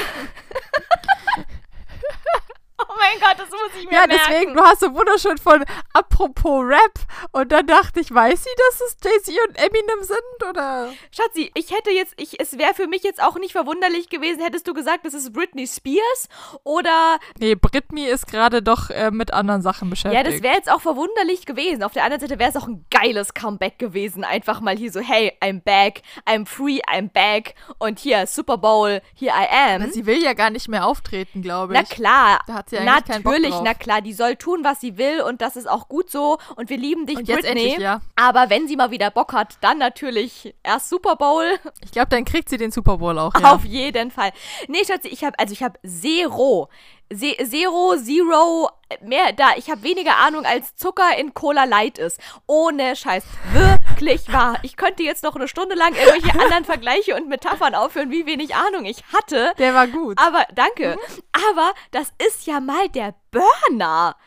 Oh 2.80 2.94
mein 2.98 3.20
Gott, 3.20 3.40
das 3.40 3.50
muss 3.50 3.72
ich 3.80 3.86
mir 3.86 3.94
ja, 3.94 4.08
merken. 4.08 4.12
Ja, 4.12 4.28
deswegen, 4.30 4.54
du 4.54 4.62
hast 4.62 4.82
so 4.82 4.94
wunderschön 4.94 5.38
von 5.38 5.66
apropos 5.94 6.64
Rap 6.64 6.94
und 7.32 7.52
dann 7.52 7.66
dachte 7.66 8.00
ich, 8.00 8.14
weiß 8.14 8.44
sie, 8.44 8.50
dass 8.70 8.82
es 8.82 8.98
Jay-Z 9.04 9.36
und 9.48 9.58
Eminem 9.58 10.04
sind 10.04 10.50
oder? 10.50 10.92
Schatzi, 11.12 11.52
ich 11.56 11.72
hätte 11.72 11.92
jetzt, 11.92 12.14
ich, 12.18 12.40
es 12.40 12.58
wäre 12.58 12.74
für 12.74 12.88
mich 12.88 13.04
jetzt 13.04 13.22
auch 13.22 13.36
nicht 13.38 13.54
verwunderlich 13.54 14.10
gewesen, 14.10 14.42
hättest 14.42 14.68
du 14.68 14.74
gesagt, 14.74 15.06
das 15.06 15.14
ist 15.14 15.34
Britney 15.34 15.66
Spears 15.66 16.30
oder. 16.64 17.20
Nee, 17.40 17.56
Britney 17.56 18.06
ist 18.06 18.28
gerade 18.28 18.62
doch 18.62 18.90
äh, 18.90 19.10
mit 19.10 19.34
anderen 19.34 19.62
Sachen 19.62 19.90
beschäftigt. 19.90 20.24
Ja, 20.24 20.30
das 20.30 20.44
wäre 20.44 20.56
jetzt 20.56 20.72
auch 20.72 20.82
verwunderlich 20.82 21.46
gewesen. 21.46 21.84
Auf 21.84 21.94
der 21.94 22.04
anderen 22.04 22.22
Seite 22.22 22.38
wäre 22.40 22.52
es 22.52 22.56
auch 22.56 22.68
ein 22.68 22.86
geiles 22.92 23.34
Comeback 23.34 23.80
gewesen. 23.80 24.24
Einfach 24.24 24.62
mal 24.62 24.78
hier 24.78 24.92
so, 24.92 25.00
hey, 25.00 25.34
I'm 25.42 25.62
back, 25.62 26.02
I'm 26.28 26.46
free, 26.46 26.80
I'm 26.88 27.10
back 27.10 27.56
und 27.80 28.00
hier 28.00 28.28
Super 28.28 28.58
Bowl, 28.58 29.02
here 29.16 29.34
I 29.34 29.48
am. 29.76 29.92
Sie 29.92 30.06
will 30.06 30.22
ja 30.22 30.34
gar 30.34 30.52
nicht 30.52 30.68
mehr 30.68 30.86
auftreten, 30.86 31.42
glaube 31.42 31.74
ich. 31.74 31.80
Na 31.80 31.86
klar. 31.86 32.40
Da 32.46 32.54
hat 32.54 32.67
sie 32.70 32.78
eigentlich 32.78 33.24
Natürlich, 33.24 33.56
na 33.64 33.74
klar, 33.74 34.02
die 34.02 34.14
soll 34.14 34.36
tun, 34.36 34.64
was 34.64 34.80
sie 34.80 34.98
will 34.98 35.22
und 35.22 35.42
das 35.42 35.56
ist 35.56 35.70
auch 35.70 35.88
gut 35.88 36.10
so 36.10 36.38
und 36.56 36.70
wir 36.70 36.78
lieben 36.78 37.06
dich, 37.06 37.18
und 37.18 37.26
Britney. 37.26 37.42
Jetzt 37.42 37.50
endlich, 37.50 37.78
ja. 37.78 38.02
Aber 38.16 38.50
wenn 38.50 38.68
sie 38.68 38.76
mal 38.76 38.92
wieder 38.92 39.12
Bock 39.12 39.34
hat, 39.34 39.56
dann 39.62 39.78
natürlich 39.78 40.56
erst 40.64 40.90
Super 40.90 41.16
Bowl. 41.16 41.46
Ich 41.84 41.92
glaube, 41.92 42.10
dann 42.10 42.26
kriegt 42.26 42.50
sie 42.50 42.58
den 42.58 42.72
Super 42.72 42.98
Bowl 42.98 43.18
auch. 43.18 43.34
Ja. 43.40 43.54
Auf 43.54 43.66
jeden 43.66 44.12
Fall. 44.12 44.32
Nee, 44.68 44.84
Schatzi, 44.86 45.08
ich 45.08 45.24
habe 45.24 45.38
also 45.40 45.54
ich 45.54 45.64
habe 45.64 45.80
Zero 45.86 46.70
Se 47.10 47.38
Zero, 47.38 47.96
Zero, 47.96 48.70
mehr 49.02 49.32
da. 49.32 49.52
Ich 49.56 49.70
habe 49.70 49.84
weniger 49.84 50.18
Ahnung, 50.18 50.46
als 50.46 50.76
Zucker 50.76 51.18
in 51.18 51.34
Cola 51.34 51.64
Light 51.64 51.98
ist. 51.98 52.20
Ohne 52.48 52.96
Scheiß. 52.98 53.24
Wirklich 53.54 54.32
wahr. 54.32 54.60
Ich 54.64 54.76
könnte 54.76 55.04
jetzt 55.04 55.24
noch 55.24 55.36
eine 55.36 55.48
Stunde 55.48 55.76
lang 55.76 55.94
irgendwelche 55.96 56.38
anderen 56.42 56.66
Vergleiche 56.66 57.16
und 57.16 57.30
Metaphern 57.30 57.76
aufführen, 57.76 58.12
wie 58.12 58.26
wenig 58.26 58.56
Ahnung 58.56 58.86
ich 58.86 59.04
hatte. 59.14 59.54
Der 59.58 59.74
war 59.74 59.88
gut. 59.88 60.18
Aber, 60.20 60.46
danke. 60.54 60.98
Aber 61.50 61.74
das 61.92 62.12
ist 62.28 62.46
ja 62.46 62.60
mal 62.60 62.90
der 62.90 63.16
Burner. 63.32 64.18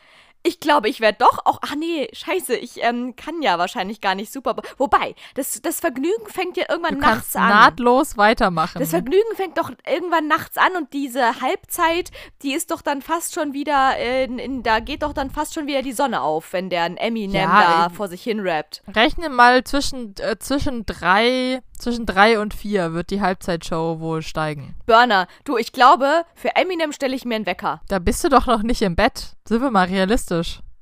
Ich 0.43 0.59
glaube, 0.59 0.89
ich 0.89 1.01
werde 1.01 1.19
doch 1.21 1.45
auch. 1.45 1.59
Ach 1.63 1.75
nee, 1.77 2.09
scheiße, 2.13 2.57
ich 2.57 2.83
ähm, 2.83 3.15
kann 3.15 3.43
ja 3.43 3.59
wahrscheinlich 3.59 4.01
gar 4.01 4.15
nicht 4.15 4.33
super. 4.33 4.57
Wobei, 4.79 5.15
das, 5.35 5.61
das 5.61 5.81
Vergnügen 5.81 6.27
fängt 6.29 6.57
ja 6.57 6.65
irgendwann 6.69 6.95
du 6.95 7.01
nachts 7.01 7.37
an. 7.37 7.49
nahtlos 7.49 8.17
weitermachen. 8.17 8.79
Das 8.79 8.91
Vergnügen 8.91 9.35
fängt 9.37 9.59
doch 9.59 9.71
irgendwann 9.87 10.29
nachts 10.29 10.57
an 10.57 10.77
und 10.79 10.93
diese 10.95 11.41
Halbzeit, 11.43 12.11
die 12.43 12.55
ist 12.55 12.71
doch 12.71 12.81
dann 12.81 13.03
fast 13.03 13.35
schon 13.35 13.53
wieder, 13.53 13.99
in, 13.99 14.39
in, 14.39 14.63
da 14.63 14.81
geht 14.81 15.03
doch 15.03 15.13
dann 15.13 15.31
fast 15.31 15.53
schon 15.55 15.67
wieder 15.67 15.83
die 15.83 15.93
Sonne 15.93 16.23
auf, 16.23 16.53
wenn 16.55 16.71
der 16.71 16.85
ein 16.85 16.97
Eminem 16.97 17.35
Ja, 17.35 17.61
da 17.63 17.87
ich- 17.91 17.97
vor 17.97 18.09
sich 18.09 18.23
hin 18.23 18.41
rappt. 18.41 18.83
Rechne 18.95 19.29
mal 19.29 19.63
zwischen, 19.65 20.15
äh, 20.21 20.39
zwischen 20.39 20.87
drei, 20.87 21.61
zwischen 21.79 22.07
drei 22.07 22.41
und 22.41 22.55
vier 22.55 22.95
wird 22.95 23.11
die 23.11 23.21
Halbzeitshow 23.21 24.01
wohl 24.01 24.23
steigen. 24.23 24.75
Burner, 24.87 25.27
du, 25.45 25.59
ich 25.59 25.73
glaube, 25.73 26.25
für 26.35 26.57
Eminem 26.57 26.93
stelle 26.93 27.15
ich 27.15 27.25
mir 27.27 27.35
einen 27.37 27.47
Wecker. 27.47 27.83
Da 27.89 27.99
bist 27.99 28.25
du 28.25 28.29
doch 28.31 28.47
noch 28.47 28.63
nicht 28.63 28.81
im 28.83 28.97
Bett. 28.97 29.37
Sind 29.47 29.61
wir 29.63 29.71
mal 29.71 29.87
realistisch. 29.87 30.30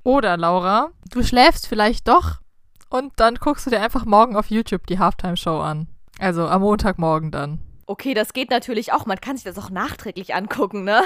Oder, 0.04 0.36
Laura, 0.36 0.90
du 1.10 1.22
schläfst 1.22 1.66
vielleicht 1.66 2.08
doch 2.08 2.40
und 2.90 3.12
dann 3.16 3.36
guckst 3.36 3.66
du 3.66 3.70
dir 3.70 3.80
einfach 3.80 4.04
morgen 4.04 4.36
auf 4.36 4.50
YouTube 4.50 4.86
die 4.86 4.98
Halftime-Show 4.98 5.60
an. 5.60 5.88
Also 6.18 6.48
am 6.48 6.62
Montagmorgen 6.62 7.30
dann. 7.30 7.60
Okay, 7.86 8.14
das 8.14 8.32
geht 8.32 8.50
natürlich 8.50 8.92
auch. 8.92 9.06
Man 9.06 9.20
kann 9.20 9.36
sich 9.36 9.44
das 9.44 9.58
auch 9.58 9.70
nachträglich 9.70 10.34
angucken, 10.34 10.84
ne? 10.84 11.02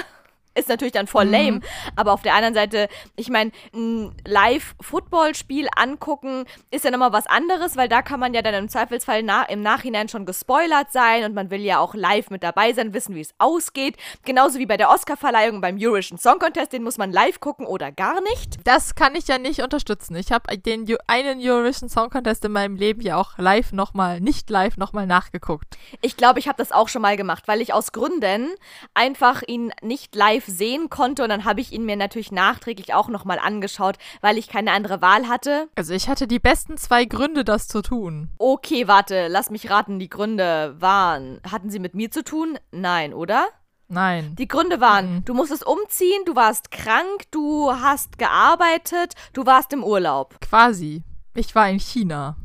Ist 0.55 0.69
natürlich 0.69 0.91
dann 0.93 1.07
voll 1.07 1.25
Mhm. 1.25 1.31
lame. 1.31 1.61
Aber 1.95 2.13
auf 2.13 2.21
der 2.21 2.35
anderen 2.35 2.53
Seite, 2.53 2.87
ich 3.15 3.29
meine, 3.29 3.51
ein 3.73 4.15
Live-Football-Spiel 4.25 5.67
angucken 5.75 6.45
ist 6.71 6.85
ja 6.85 6.91
nochmal 6.91 7.13
was 7.13 7.27
anderes, 7.27 7.75
weil 7.77 7.87
da 7.89 8.01
kann 8.01 8.19
man 8.19 8.33
ja 8.33 8.41
dann 8.41 8.53
im 8.53 8.69
Zweifelsfall 8.69 9.23
na 9.23 9.43
im 9.43 9.61
Nachhinein 9.61 10.09
schon 10.09 10.25
gespoilert 10.25 10.91
sein 10.91 11.23
und 11.25 11.33
man 11.33 11.49
will 11.49 11.61
ja 11.61 11.79
auch 11.79 11.93
live 11.95 12.29
mit 12.29 12.43
dabei 12.43 12.73
sein, 12.73 12.93
wissen, 12.93 13.15
wie 13.15 13.21
es 13.21 13.33
ausgeht. 13.37 13.97
Genauso 14.25 14.59
wie 14.59 14.65
bei 14.65 14.77
der 14.77 14.89
Oscar-Verleihung 14.89 15.61
beim 15.61 15.77
Eurovision 15.79 16.17
Song 16.17 16.39
Contest, 16.39 16.73
den 16.73 16.83
muss 16.83 16.97
man 16.97 17.11
live 17.11 17.39
gucken 17.39 17.65
oder 17.65 17.91
gar 17.91 18.21
nicht. 18.21 18.57
Das 18.65 18.95
kann 18.95 19.15
ich 19.15 19.27
ja 19.27 19.37
nicht 19.37 19.61
unterstützen. 19.61 20.15
Ich 20.15 20.31
habe 20.31 20.55
den 20.57 20.85
Eu- 20.89 20.97
einen 21.07 21.39
Eurovision 21.41 21.89
Song 21.89 22.09
Contest 22.09 22.45
in 22.45 22.51
meinem 22.51 22.75
Leben 22.75 23.01
ja 23.01 23.17
auch 23.17 23.37
live 23.37 23.71
nochmal, 23.71 24.19
nicht 24.21 24.49
live 24.49 24.77
nochmal 24.77 25.07
nachgeguckt. 25.07 25.77
Ich 26.01 26.17
glaube, 26.17 26.39
ich 26.39 26.47
habe 26.47 26.57
das 26.57 26.71
auch 26.71 26.89
schon 26.89 27.01
mal 27.01 27.17
gemacht, 27.17 27.43
weil 27.47 27.61
ich 27.61 27.73
aus 27.73 27.91
Gründen 27.91 28.49
einfach 28.93 29.41
ihn 29.47 29.71
nicht 29.81 30.15
live 30.15 30.42
sehen 30.47 30.89
konnte 30.89 31.23
und 31.23 31.29
dann 31.29 31.45
habe 31.45 31.61
ich 31.61 31.71
ihn 31.71 31.85
mir 31.85 31.95
natürlich 31.95 32.31
nachträglich 32.31 32.93
auch 32.93 33.07
nochmal 33.07 33.39
angeschaut, 33.39 33.97
weil 34.21 34.37
ich 34.37 34.47
keine 34.47 34.71
andere 34.71 35.01
Wahl 35.01 35.27
hatte. 35.27 35.67
Also 35.75 35.93
ich 35.93 36.07
hatte 36.09 36.27
die 36.27 36.39
besten 36.39 36.77
zwei 36.77 37.05
Gründe, 37.05 37.43
das 37.43 37.67
zu 37.67 37.81
tun. 37.81 38.29
Okay, 38.37 38.87
warte, 38.87 39.27
lass 39.27 39.49
mich 39.49 39.69
raten, 39.69 39.99
die 39.99 40.09
Gründe 40.09 40.75
waren, 40.79 41.39
hatten 41.49 41.69
sie 41.69 41.79
mit 41.79 41.95
mir 41.95 42.11
zu 42.11 42.23
tun? 42.23 42.57
Nein, 42.71 43.13
oder? 43.13 43.47
Nein. 43.89 44.35
Die 44.37 44.47
Gründe 44.47 44.81
waren, 44.81 45.15
Mhm. 45.17 45.25
du 45.25 45.33
musstest 45.33 45.67
umziehen, 45.67 46.23
du 46.25 46.35
warst 46.35 46.71
krank, 46.71 47.23
du 47.31 47.71
hast 47.71 48.17
gearbeitet, 48.17 49.13
du 49.33 49.45
warst 49.45 49.71
im 49.73 49.83
Urlaub. 49.83 50.39
Quasi. 50.41 51.03
Ich 51.35 51.53
war 51.55 51.69
in 51.69 51.79
China. 51.79 52.35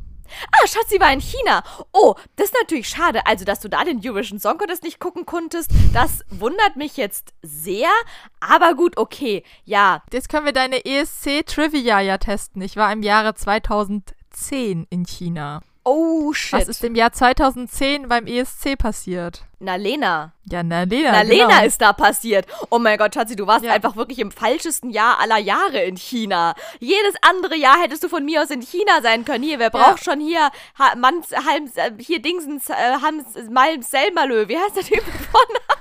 Ah, 0.51 0.67
Schatz, 0.67 0.89
sie 0.89 0.99
war 0.99 1.11
in 1.11 1.21
China. 1.21 1.63
Oh, 1.91 2.15
das 2.35 2.47
ist 2.47 2.57
natürlich 2.59 2.89
schade. 2.89 3.25
Also, 3.25 3.45
dass 3.45 3.59
du 3.59 3.69
da 3.69 3.83
den 3.83 4.01
Eurovision 4.03 4.39
Song 4.39 4.57
Contest 4.57 4.83
nicht 4.83 4.99
gucken 4.99 5.25
konntest, 5.25 5.71
das 5.93 6.23
wundert 6.29 6.75
mich 6.75 6.97
jetzt 6.97 7.33
sehr. 7.41 7.89
Aber 8.39 8.73
gut, 8.73 8.97
okay. 8.97 9.43
Ja, 9.65 10.03
Jetzt 10.11 10.29
können 10.29 10.45
wir 10.45 10.53
deine 10.53 10.85
ESC-Trivia 10.85 11.99
ja 12.01 12.17
testen. 12.17 12.61
Ich 12.61 12.75
war 12.75 12.91
im 12.91 13.03
Jahre 13.03 13.35
2010 13.35 14.87
in 14.89 15.05
China. 15.05 15.61
Oh 15.89 16.33
shit. 16.33 16.53
Was 16.59 16.67
ist 16.67 16.83
im 16.83 16.95
Jahr 16.95 17.11
2010 17.11 18.07
beim 18.07 18.27
ESC 18.27 18.77
passiert? 18.77 19.43
Na, 19.59 19.75
Lena. 19.75 20.33
Ja, 20.49 20.63
na, 20.63 20.83
Lena. 20.83 21.11
Na, 21.11 21.23
genau. 21.23 21.47
Lena 21.47 21.63
ist 21.63 21.81
da 21.81 21.91
passiert. 21.93 22.45
Oh 22.69 22.79
mein 22.79 22.97
Gott, 22.97 23.13
Schatzi, 23.13 23.35
du 23.35 23.45
warst 23.47 23.65
Ja. 23.65 23.73
einfach 23.73 23.95
wirklich 23.95 24.19
im 24.19 24.31
falschesten 24.31 24.89
Jahr 24.89 25.19
aller 25.19 25.37
Jahre 25.37 25.81
in 25.83 25.97
China. 25.97 26.53
Jedes 26.79 27.15
andere 27.21 27.55
Jahr 27.55 27.79
hättest 27.81 28.03
du 28.03 28.09
von 28.09 28.23
mir 28.23 28.41
aus 28.41 28.49
in 28.51 28.61
China 28.61 29.01
sein 29.01 29.25
können. 29.25 29.43
Hier, 29.43 29.59
wer 29.59 29.69
braucht 29.69 30.03
schon 30.03 30.19
hier 30.21 30.49
ha 30.77 30.95
Manns, 30.95 31.31
Halms, 31.31 31.75
äh, 31.75 31.91
hier 31.99 32.21
Dingsens, 32.21 32.69
äh, 32.69 32.73
Hams, 33.01 33.25
Malms, 33.49 33.91
Selmalö. 33.91 34.47
Wie 34.47 34.57
heißt 34.57 34.75
der 34.77 34.83
Typ 34.83 35.03
von? 35.03 35.75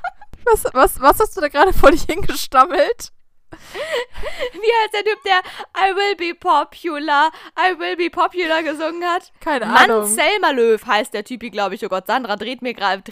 Was, 0.45 0.65
was, 0.73 1.01
was 1.01 1.21
hast 1.21 1.37
du 1.37 1.41
da 1.43 1.49
gerade 1.49 1.73
vor 1.73 1.91
dich 1.91 2.03
hingestammelt? 2.05 3.13
Wie 4.53 4.73
heißt 4.83 4.95
der 4.95 5.05
Typ, 5.05 5.23
der 5.25 5.41
I 5.77 5.95
will 5.95 6.17
be 6.17 6.35
popular, 6.35 7.31
I 7.59 7.79
will 7.79 7.97
be 7.97 8.11
popular 8.11 8.63
gesungen 8.63 9.05
hat? 9.05 9.33
Keine 9.41 9.67
Mann 9.67 9.91
Ahnung. 9.91 10.07
Selma 10.07 10.51
Löw 10.51 10.85
heißt 10.85 11.15
der 11.15 11.25
Typi, 11.25 11.51
glaube 11.51 11.75
ich. 11.75 11.85
Oh 11.85 11.89
Gott, 11.89 12.07
Sandra 12.07 12.37
dreht 12.37 12.63
mir 12.63 12.75
gerade, 12.75 13.03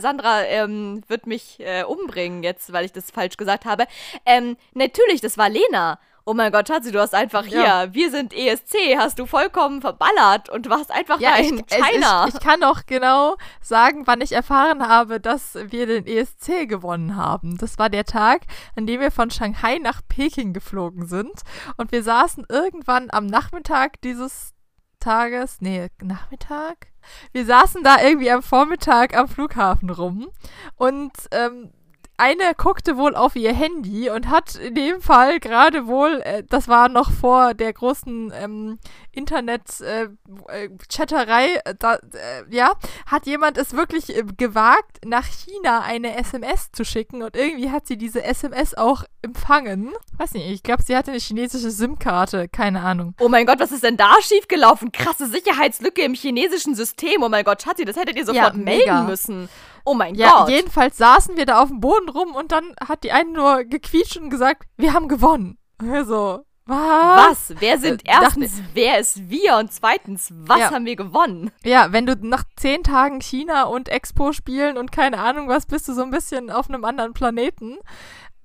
Sandra 0.00 0.42
ähm, 0.44 1.02
wird 1.08 1.26
mich 1.26 1.60
äh, 1.60 1.84
umbringen 1.84 2.42
jetzt, 2.42 2.72
weil 2.72 2.84
ich 2.84 2.92
das 2.92 3.10
falsch 3.10 3.36
gesagt 3.36 3.64
habe. 3.64 3.86
Ähm, 4.26 4.56
natürlich, 4.74 5.20
das 5.20 5.38
war 5.38 5.48
Lena. 5.48 5.98
Oh 6.24 6.34
mein 6.34 6.52
Gott, 6.52 6.68
Schatzi, 6.68 6.92
du 6.92 7.00
hast 7.00 7.14
einfach 7.14 7.44
Ja. 7.46 7.82
hier, 7.82 7.94
wir 7.94 8.10
sind 8.10 8.32
ESC, 8.32 8.96
hast 8.96 9.18
du 9.18 9.26
vollkommen 9.26 9.80
verballert 9.80 10.48
und 10.48 10.70
warst 10.70 10.92
einfach 10.92 11.18
Ja, 11.20 11.34
in 11.36 11.66
China. 11.66 12.26
Ich, 12.28 12.34
ich 12.34 12.40
kann 12.40 12.62
auch 12.62 12.86
genau 12.86 13.36
sagen, 13.60 14.06
wann 14.06 14.20
ich 14.20 14.32
erfahren 14.32 14.86
habe, 14.86 15.18
dass 15.20 15.54
wir 15.54 15.86
den 15.86 16.06
ESC 16.06 16.68
gewonnen 16.68 17.16
haben. 17.16 17.58
Das 17.58 17.78
war 17.78 17.90
der 17.90 18.04
Tag, 18.04 18.42
an 18.76 18.86
dem 18.86 19.00
wir 19.00 19.10
von 19.10 19.30
Shanghai 19.30 19.78
nach 19.78 20.00
Peking 20.08 20.52
geflogen 20.52 21.06
sind. 21.06 21.42
Und 21.76 21.90
wir 21.90 22.04
saßen 22.04 22.46
irgendwann 22.48 23.08
am 23.10 23.26
Nachmittag 23.26 24.00
dieses 24.02 24.54
Tages, 25.00 25.56
nee, 25.60 25.88
Nachmittag? 26.00 26.92
Wir 27.32 27.44
saßen 27.44 27.82
da 27.82 28.00
irgendwie 28.00 28.30
am 28.30 28.44
Vormittag 28.44 29.16
am 29.16 29.26
Flughafen 29.26 29.90
rum 29.90 30.28
und 30.76 31.10
ähm, 31.32 31.72
eine 32.16 32.54
guckte 32.56 32.96
wohl 32.96 33.16
auf 33.16 33.36
ihr 33.36 33.52
Handy 33.52 34.10
und 34.10 34.28
hat 34.28 34.56
in 34.56 34.74
dem 34.74 35.00
Fall 35.00 35.38
gerade 35.40 35.86
wohl, 35.86 36.20
äh, 36.24 36.42
das 36.48 36.68
war 36.68 36.88
noch 36.88 37.10
vor 37.10 37.54
der 37.54 37.72
großen 37.72 38.32
ähm, 38.34 38.78
Internet-Chatterei, 39.12 41.46
äh, 41.64 41.74
da, 41.78 41.94
äh, 41.94 42.44
ja, 42.50 42.72
hat 43.06 43.26
jemand 43.26 43.56
es 43.58 43.72
wirklich 43.72 44.16
äh, 44.16 44.24
gewagt, 44.36 44.98
nach 45.04 45.26
China 45.26 45.80
eine 45.80 46.16
SMS 46.16 46.70
zu 46.72 46.84
schicken 46.84 47.22
und 47.22 47.36
irgendwie 47.36 47.70
hat 47.70 47.86
sie 47.86 47.96
diese 47.96 48.22
SMS 48.22 48.74
auch 48.74 49.04
empfangen. 49.22 49.92
Weiß 50.16 50.34
nicht, 50.34 50.50
ich 50.50 50.62
glaube, 50.62 50.82
sie 50.82 50.96
hatte 50.96 51.12
eine 51.12 51.20
chinesische 51.20 51.70
SIM-Karte, 51.70 52.48
keine 52.48 52.82
Ahnung. 52.82 53.14
Oh 53.20 53.28
mein 53.28 53.46
Gott, 53.46 53.60
was 53.60 53.72
ist 53.72 53.84
denn 53.84 53.96
da 53.96 54.14
schiefgelaufen? 54.20 54.92
Krasse 54.92 55.26
Sicherheitslücke 55.26 56.02
im 56.02 56.14
chinesischen 56.14 56.74
System. 56.74 57.22
Oh 57.22 57.28
mein 57.28 57.44
Gott, 57.44 57.62
Schatzi, 57.62 57.84
das 57.84 57.96
hättet 57.96 58.16
ihr 58.16 58.26
sofort 58.26 58.56
mega. 58.56 58.94
melden 58.94 59.06
müssen. 59.06 59.48
Oh 59.84 59.94
mein 59.94 60.14
Ja, 60.14 60.40
Gott. 60.40 60.50
jedenfalls 60.50 60.96
saßen 60.98 61.36
wir 61.36 61.46
da 61.46 61.60
auf 61.62 61.68
dem 61.68 61.80
Boden 61.80 62.08
rum 62.08 62.34
und 62.34 62.52
dann 62.52 62.74
hat 62.88 63.04
die 63.04 63.12
eine 63.12 63.30
nur 63.30 63.64
gequietscht 63.64 64.16
und 64.16 64.30
gesagt, 64.30 64.64
wir 64.76 64.92
haben 64.92 65.08
gewonnen. 65.08 65.58
Und 65.80 65.92
wir 65.92 66.04
so, 66.04 66.44
was? 66.66 67.50
Was? 67.50 67.54
Wer 67.60 67.78
sind 67.78 68.06
Äh, 68.06 68.12
erstens, 68.20 68.62
wer 68.74 68.98
ist 69.00 69.28
wir? 69.28 69.56
Und 69.56 69.72
zweitens, 69.72 70.28
was 70.32 70.60
Ja. 70.60 70.70
haben 70.70 70.84
wir 70.86 70.94
gewonnen? 70.94 71.50
Ja, 71.64 71.90
wenn 71.92 72.06
du 72.06 72.14
nach 72.16 72.44
zehn 72.56 72.84
Tagen 72.84 73.20
China 73.20 73.64
und 73.64 73.88
Expo 73.88 74.32
spielen 74.32 74.78
und 74.78 74.92
keine 74.92 75.18
Ahnung 75.18 75.48
was, 75.48 75.66
bist 75.66 75.88
du 75.88 75.92
so 75.92 76.02
ein 76.02 76.10
bisschen 76.12 76.50
auf 76.50 76.68
einem 76.68 76.84
anderen 76.84 77.14
Planeten. 77.14 77.78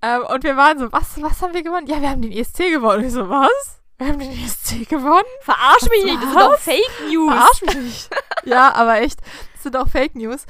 Ähm, 0.02 0.24
und 0.34 0.44
wir 0.44 0.58
waren 0.58 0.80
so, 0.80 0.92
was, 0.92 1.22
was 1.22 1.42
haben 1.42 1.54
wir 1.54 1.64
gewonnen? 1.64 1.88
Ja, 1.88 2.02
wir 2.02 2.10
haben 2.10 2.22
den 2.24 2.32
ESC 2.32 2.72
gewonnen. 2.72 3.06
Ich 3.06 3.14
so, 3.14 3.30
was? 3.30 3.82
Wir 4.00 4.08
haben 4.08 4.20
den 4.20 4.32
ESC 4.32 4.88
gewonnen? 4.90 5.26
Verarsch 5.42 5.90
mich 5.90 6.04
nicht, 6.04 6.18
das 6.18 6.30
sind 6.30 6.40
doch 6.40 6.52
Was? 6.54 6.62
Fake 6.64 7.10
News. 7.10 7.34
Verarsch 7.34 7.62
mich 7.64 7.76
nicht. 7.78 8.10
ja, 8.46 8.74
aber 8.76 9.02
echt, 9.02 9.20
das 9.54 9.64
sind 9.64 9.76
auch 9.78 9.88
Fake 9.88 10.16
News. 10.16 10.46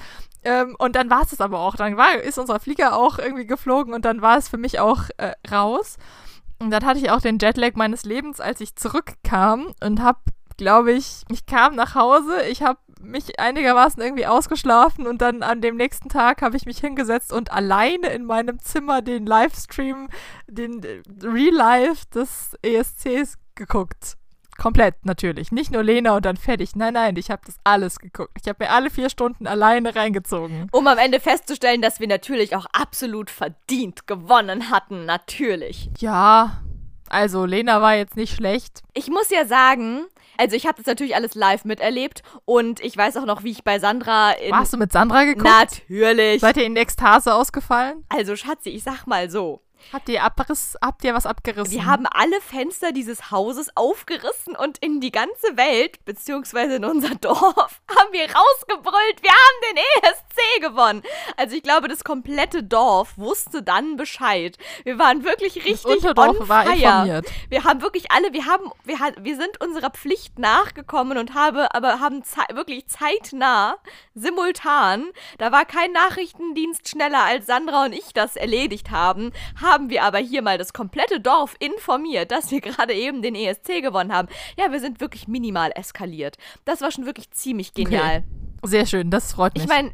Ähm, 0.47 0.77
und 0.79 0.95
dann 0.95 1.09
war 1.09 1.23
es 1.23 1.31
das 1.31 1.41
aber 1.41 1.59
auch. 1.59 1.75
Dann 1.75 1.97
war, 1.97 2.15
ist 2.15 2.37
unser 2.37 2.61
Flieger 2.61 2.95
auch 2.95 3.19
irgendwie 3.19 3.45
geflogen 3.45 3.93
und 3.93 4.05
dann 4.05 4.21
war 4.21 4.37
es 4.37 4.47
für 4.47 4.57
mich 4.57 4.79
auch 4.79 5.03
äh, 5.17 5.33
raus. 5.51 5.97
Und 6.59 6.71
dann 6.71 6.85
hatte 6.85 6.99
ich 6.99 7.11
auch 7.11 7.19
den 7.19 7.37
Jetlag 7.37 7.75
meines 7.75 8.03
Lebens, 8.03 8.39
als 8.39 8.61
ich 8.61 8.77
zurückkam 8.77 9.73
und 9.83 10.01
habe, 10.01 10.19
glaube 10.55 10.93
ich, 10.93 11.23
ich 11.29 11.45
kam 11.45 11.75
nach 11.75 11.95
Hause, 11.95 12.43
ich 12.49 12.63
habe 12.63 12.79
mich 13.01 13.39
einigermaßen 13.39 14.01
irgendwie 14.01 14.25
ausgeschlafen 14.25 15.05
und 15.05 15.21
dann 15.21 15.43
an 15.43 15.59
dem 15.59 15.75
nächsten 15.75 16.07
Tag 16.07 16.41
habe 16.41 16.55
ich 16.55 16.65
mich 16.65 16.79
hingesetzt 16.79 17.33
und 17.33 17.51
alleine 17.51 18.07
in 18.07 18.23
meinem 18.23 18.59
Zimmer 18.59 19.01
den 19.01 19.25
Livestream, 19.25 20.07
den 20.47 20.81
äh, 20.81 21.01
Real 21.21 21.53
Life 21.53 22.05
des 22.15 22.57
ESCs 22.61 23.37
geguckt. 23.53 24.17
Komplett 24.57 25.05
natürlich. 25.05 25.51
Nicht 25.51 25.71
nur 25.71 25.83
Lena 25.83 26.15
und 26.15 26.25
dann 26.25 26.37
fertig. 26.37 26.75
Nein, 26.75 26.93
nein, 26.93 27.15
ich 27.15 27.29
habe 27.29 27.41
das 27.45 27.57
alles 27.63 27.99
geguckt. 27.99 28.31
Ich 28.41 28.47
habe 28.47 28.63
mir 28.63 28.71
alle 28.71 28.89
vier 28.89 29.09
Stunden 29.09 29.47
alleine 29.47 29.95
reingezogen. 29.95 30.67
Um 30.71 30.87
am 30.87 30.97
Ende 30.97 31.19
festzustellen, 31.19 31.81
dass 31.81 31.99
wir 31.99 32.07
natürlich 32.07 32.55
auch 32.55 32.65
absolut 32.73 33.29
verdient 33.29 34.07
gewonnen 34.07 34.69
hatten. 34.71 35.05
Natürlich. 35.05 35.89
Ja, 35.99 36.61
also 37.09 37.45
Lena 37.45 37.81
war 37.81 37.95
jetzt 37.95 38.17
nicht 38.17 38.35
schlecht. 38.35 38.81
Ich 38.93 39.07
muss 39.09 39.29
ja 39.29 39.45
sagen, 39.45 40.05
also 40.37 40.55
ich 40.55 40.65
habe 40.65 40.77
das 40.77 40.85
natürlich 40.85 41.15
alles 41.15 41.35
live 41.35 41.65
miterlebt 41.65 42.23
und 42.45 42.79
ich 42.81 42.97
weiß 42.97 43.17
auch 43.17 43.25
noch, 43.25 43.43
wie 43.43 43.51
ich 43.51 43.63
bei 43.63 43.79
Sandra 43.79 44.31
in. 44.31 44.51
Warst 44.51 44.73
du 44.73 44.77
mit 44.77 44.91
Sandra 44.91 45.23
geguckt? 45.23 45.45
Natürlich. 45.47 46.41
Seid 46.41 46.57
ihr 46.57 46.65
in 46.65 46.75
Ekstase 46.75 47.33
ausgefallen? 47.33 48.03
Also 48.09 48.35
Schatzi, 48.35 48.69
ich 48.69 48.83
sag 48.83 49.05
mal 49.07 49.29
so. 49.29 49.61
Habt 49.93 50.09
ihr 50.09 50.23
Abriss, 50.23 50.75
habt 50.81 51.03
ihr 51.03 51.13
was 51.13 51.25
abgerissen? 51.25 51.71
Wir 51.71 51.85
haben 51.85 52.05
alle 52.07 52.41
Fenster 52.41 52.91
dieses 52.91 53.31
Hauses 53.31 53.69
aufgerissen 53.75 54.55
und 54.55 54.77
in 54.79 54.99
die 54.99 55.11
ganze 55.11 55.55
Welt, 55.55 56.03
beziehungsweise 56.03 56.75
in 56.75 56.85
unser 56.85 57.15
Dorf, 57.21 57.81
haben 57.89 58.11
wir 58.11 58.23
rausgebrüllt, 58.25 59.21
wir 59.23 59.31
haben 59.31 59.75
den 59.75 59.77
ESC 60.03 60.61
gewonnen. 60.61 61.03
Also 61.37 61.55
ich 61.55 61.63
glaube, 61.63 61.87
das 61.87 62.03
komplette 62.03 62.63
Dorf 62.63 63.13
wusste 63.17 63.63
dann 63.63 63.95
Bescheid. 63.95 64.57
Wir 64.83 64.99
waren 64.99 65.23
wirklich 65.23 65.55
richtig 65.57 65.83
das 65.83 65.85
Unterdorf 65.85 66.39
on 66.41 66.49
war 66.49 66.63
fire. 66.65 66.75
informiert. 66.75 67.27
Wir 67.49 67.63
haben 67.63 67.81
wirklich 67.81 68.11
alle, 68.11 68.33
wir 68.33 68.45
haben, 68.45 68.71
wir, 68.83 68.97
wir 69.19 69.35
sind 69.37 69.61
unserer 69.61 69.91
Pflicht 69.91 70.37
nachgekommen 70.39 71.17
und 71.17 71.33
habe, 71.33 71.73
aber 71.73 71.99
haben 71.99 72.23
zei- 72.23 72.55
wirklich 72.55 72.87
zeitnah, 72.87 73.77
simultan, 74.15 75.11
da 75.37 75.51
war 75.51 75.65
kein 75.65 75.91
Nachrichtendienst 75.91 76.89
schneller 76.89 77.23
als 77.23 77.45
Sandra 77.45 77.85
und 77.85 77.93
ich 77.93 78.13
das 78.13 78.35
erledigt 78.35 78.91
haben, 78.91 79.31
haben 79.61 79.66
wir 79.89 80.03
aber 80.03 80.17
hier 80.19 80.41
mal 80.41 80.57
das 80.57 80.73
komplette 80.73 81.19
Dorf 81.19 81.55
informiert, 81.59 82.31
dass 82.31 82.51
wir 82.51 82.61
gerade 82.61 82.93
eben 82.93 83.21
den 83.21 83.35
ESC 83.35 83.81
gewonnen 83.81 84.13
haben. 84.13 84.27
Ja, 84.57 84.71
wir 84.71 84.79
sind 84.79 84.99
wirklich 84.99 85.27
minimal 85.27 85.71
eskaliert. 85.75 86.37
Das 86.65 86.81
war 86.81 86.91
schon 86.91 87.05
wirklich 87.05 87.29
ziemlich 87.31 87.73
genial. 87.73 88.23
Sehr 88.63 88.87
schön, 88.87 89.11
das 89.11 89.33
freut 89.33 89.53
mich. 89.53 89.63
Ich 89.63 89.69
meine, 89.69 89.91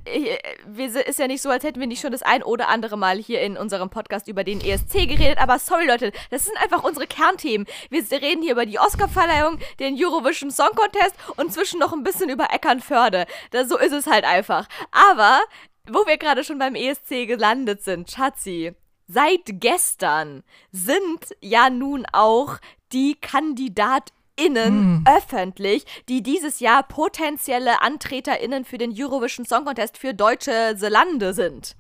wir 0.66 0.90
se- 0.90 1.02
ist 1.02 1.20
ja 1.20 1.28
nicht 1.28 1.42
so, 1.42 1.50
als 1.50 1.66
hätten 1.66 1.82
wir 1.82 1.86
nicht 1.88 2.00
schon 2.02 2.14
das 2.14 2.22
ein 2.24 2.42
oder 2.42 2.70
andere 2.70 2.98
Mal 2.98 3.18
hier 3.18 3.42
in 3.42 3.58
unserem 3.58 3.90
Podcast 3.90 4.30
über 4.30 4.46
den 4.46 4.62
ESC 4.62 5.06
geredet, 5.06 5.38
aber 5.38 5.60
sorry 5.60 5.86
Leute, 5.86 6.14
das 6.32 6.46
sind 6.46 6.56
einfach 6.64 6.82
unsere 6.84 7.06
Kernthemen. 7.06 7.68
Wir 7.90 8.04
reden 8.10 8.42
hier 8.42 8.54
über 8.54 8.66
die 8.66 8.80
Oscarverleihung, 8.80 9.60
den 9.80 9.96
Eurovision 10.00 10.50
Song 10.50 10.70
Contest 10.76 11.14
und 11.36 11.52
zwischen 11.52 11.78
noch 11.80 11.92
ein 11.92 12.04
bisschen 12.04 12.30
über 12.30 12.54
Eckernförde. 12.54 13.26
Das, 13.52 13.68
so 13.68 13.78
ist 13.78 13.92
es 13.92 14.08
halt 14.08 14.24
einfach. 14.24 14.68
Aber, 14.92 15.42
wo 15.90 16.08
wir 16.08 16.18
gerade 16.18 16.46
schon 16.46 16.58
beim 16.58 16.76
ESC 16.76 17.28
gelandet 17.28 17.84
sind, 17.84 18.10
Schatzi, 18.10 18.74
seit 19.08 19.42
gestern 19.46 20.44
sind 20.72 21.36
ja 21.42 21.70
nun 21.70 22.06
auch 22.12 22.58
die 22.92 23.16
KandidatInnen 23.20 25.06
öffentlich, 25.08 25.86
die 26.10 26.24
dieses 26.24 26.60
Jahr 26.60 26.84
potenzielle 26.84 27.82
AntreterInnen 27.82 28.66
für 28.66 28.78
den 28.78 28.94
Eurovision 28.96 29.46
Song 29.46 29.66
Contest 29.66 29.98
für 29.98 30.14
deutsche 30.14 30.76
Lande 30.80 31.34
sind. 31.34 31.76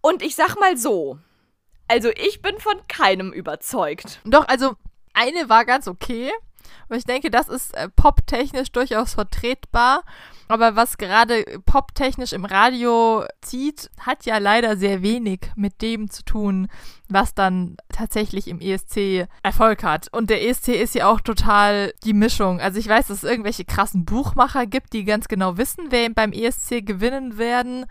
Und 0.00 0.22
ich 0.22 0.36
sag 0.36 0.58
mal 0.58 0.76
so, 0.76 1.18
also 1.88 2.10
ich 2.10 2.42
bin 2.42 2.58
von 2.58 2.76
keinem 2.88 3.32
überzeugt. 3.32 4.20
Doch, 4.24 4.46
also 4.48 4.74
eine 5.14 5.48
war 5.48 5.64
ganz 5.64 5.88
okay. 5.88 6.32
Aber 6.86 6.96
ich 6.96 7.04
denke, 7.04 7.30
das 7.30 7.48
ist 7.48 7.74
äh, 7.74 7.88
poptechnisch 7.88 8.72
durchaus 8.72 9.14
vertretbar. 9.14 10.02
Aber 10.48 10.76
was 10.76 10.96
gerade 10.96 11.44
poptechnisch 11.64 12.32
im 12.32 12.44
Radio 12.44 13.24
zieht, 13.40 13.90
hat 14.00 14.26
ja 14.26 14.38
leider 14.38 14.76
sehr 14.76 15.02
wenig 15.02 15.40
mit 15.56 15.82
dem 15.82 16.08
zu 16.10 16.24
tun, 16.24 16.68
was 17.08 17.34
dann 17.34 17.76
tatsächlich 17.88 18.46
im 18.48 18.60
ESC 18.60 19.28
Erfolg 19.42 19.82
hat. 19.82 20.08
Und 20.12 20.30
der 20.30 20.46
ESC 20.46 20.68
ist 20.68 20.94
ja 20.94 21.08
auch 21.08 21.20
total 21.20 21.92
die 22.04 22.12
Mischung. 22.12 22.60
Also 22.60 22.78
ich 22.78 22.88
weiß, 22.88 23.08
dass 23.08 23.18
es 23.18 23.28
irgendwelche 23.28 23.64
krassen 23.64 24.04
Buchmacher 24.04 24.66
gibt, 24.66 24.92
die 24.92 25.04
ganz 25.04 25.26
genau 25.26 25.56
wissen, 25.56 25.86
wer 25.90 26.08
beim 26.10 26.32
ESC 26.32 26.86
gewinnen 26.86 27.38
werden. 27.38 27.86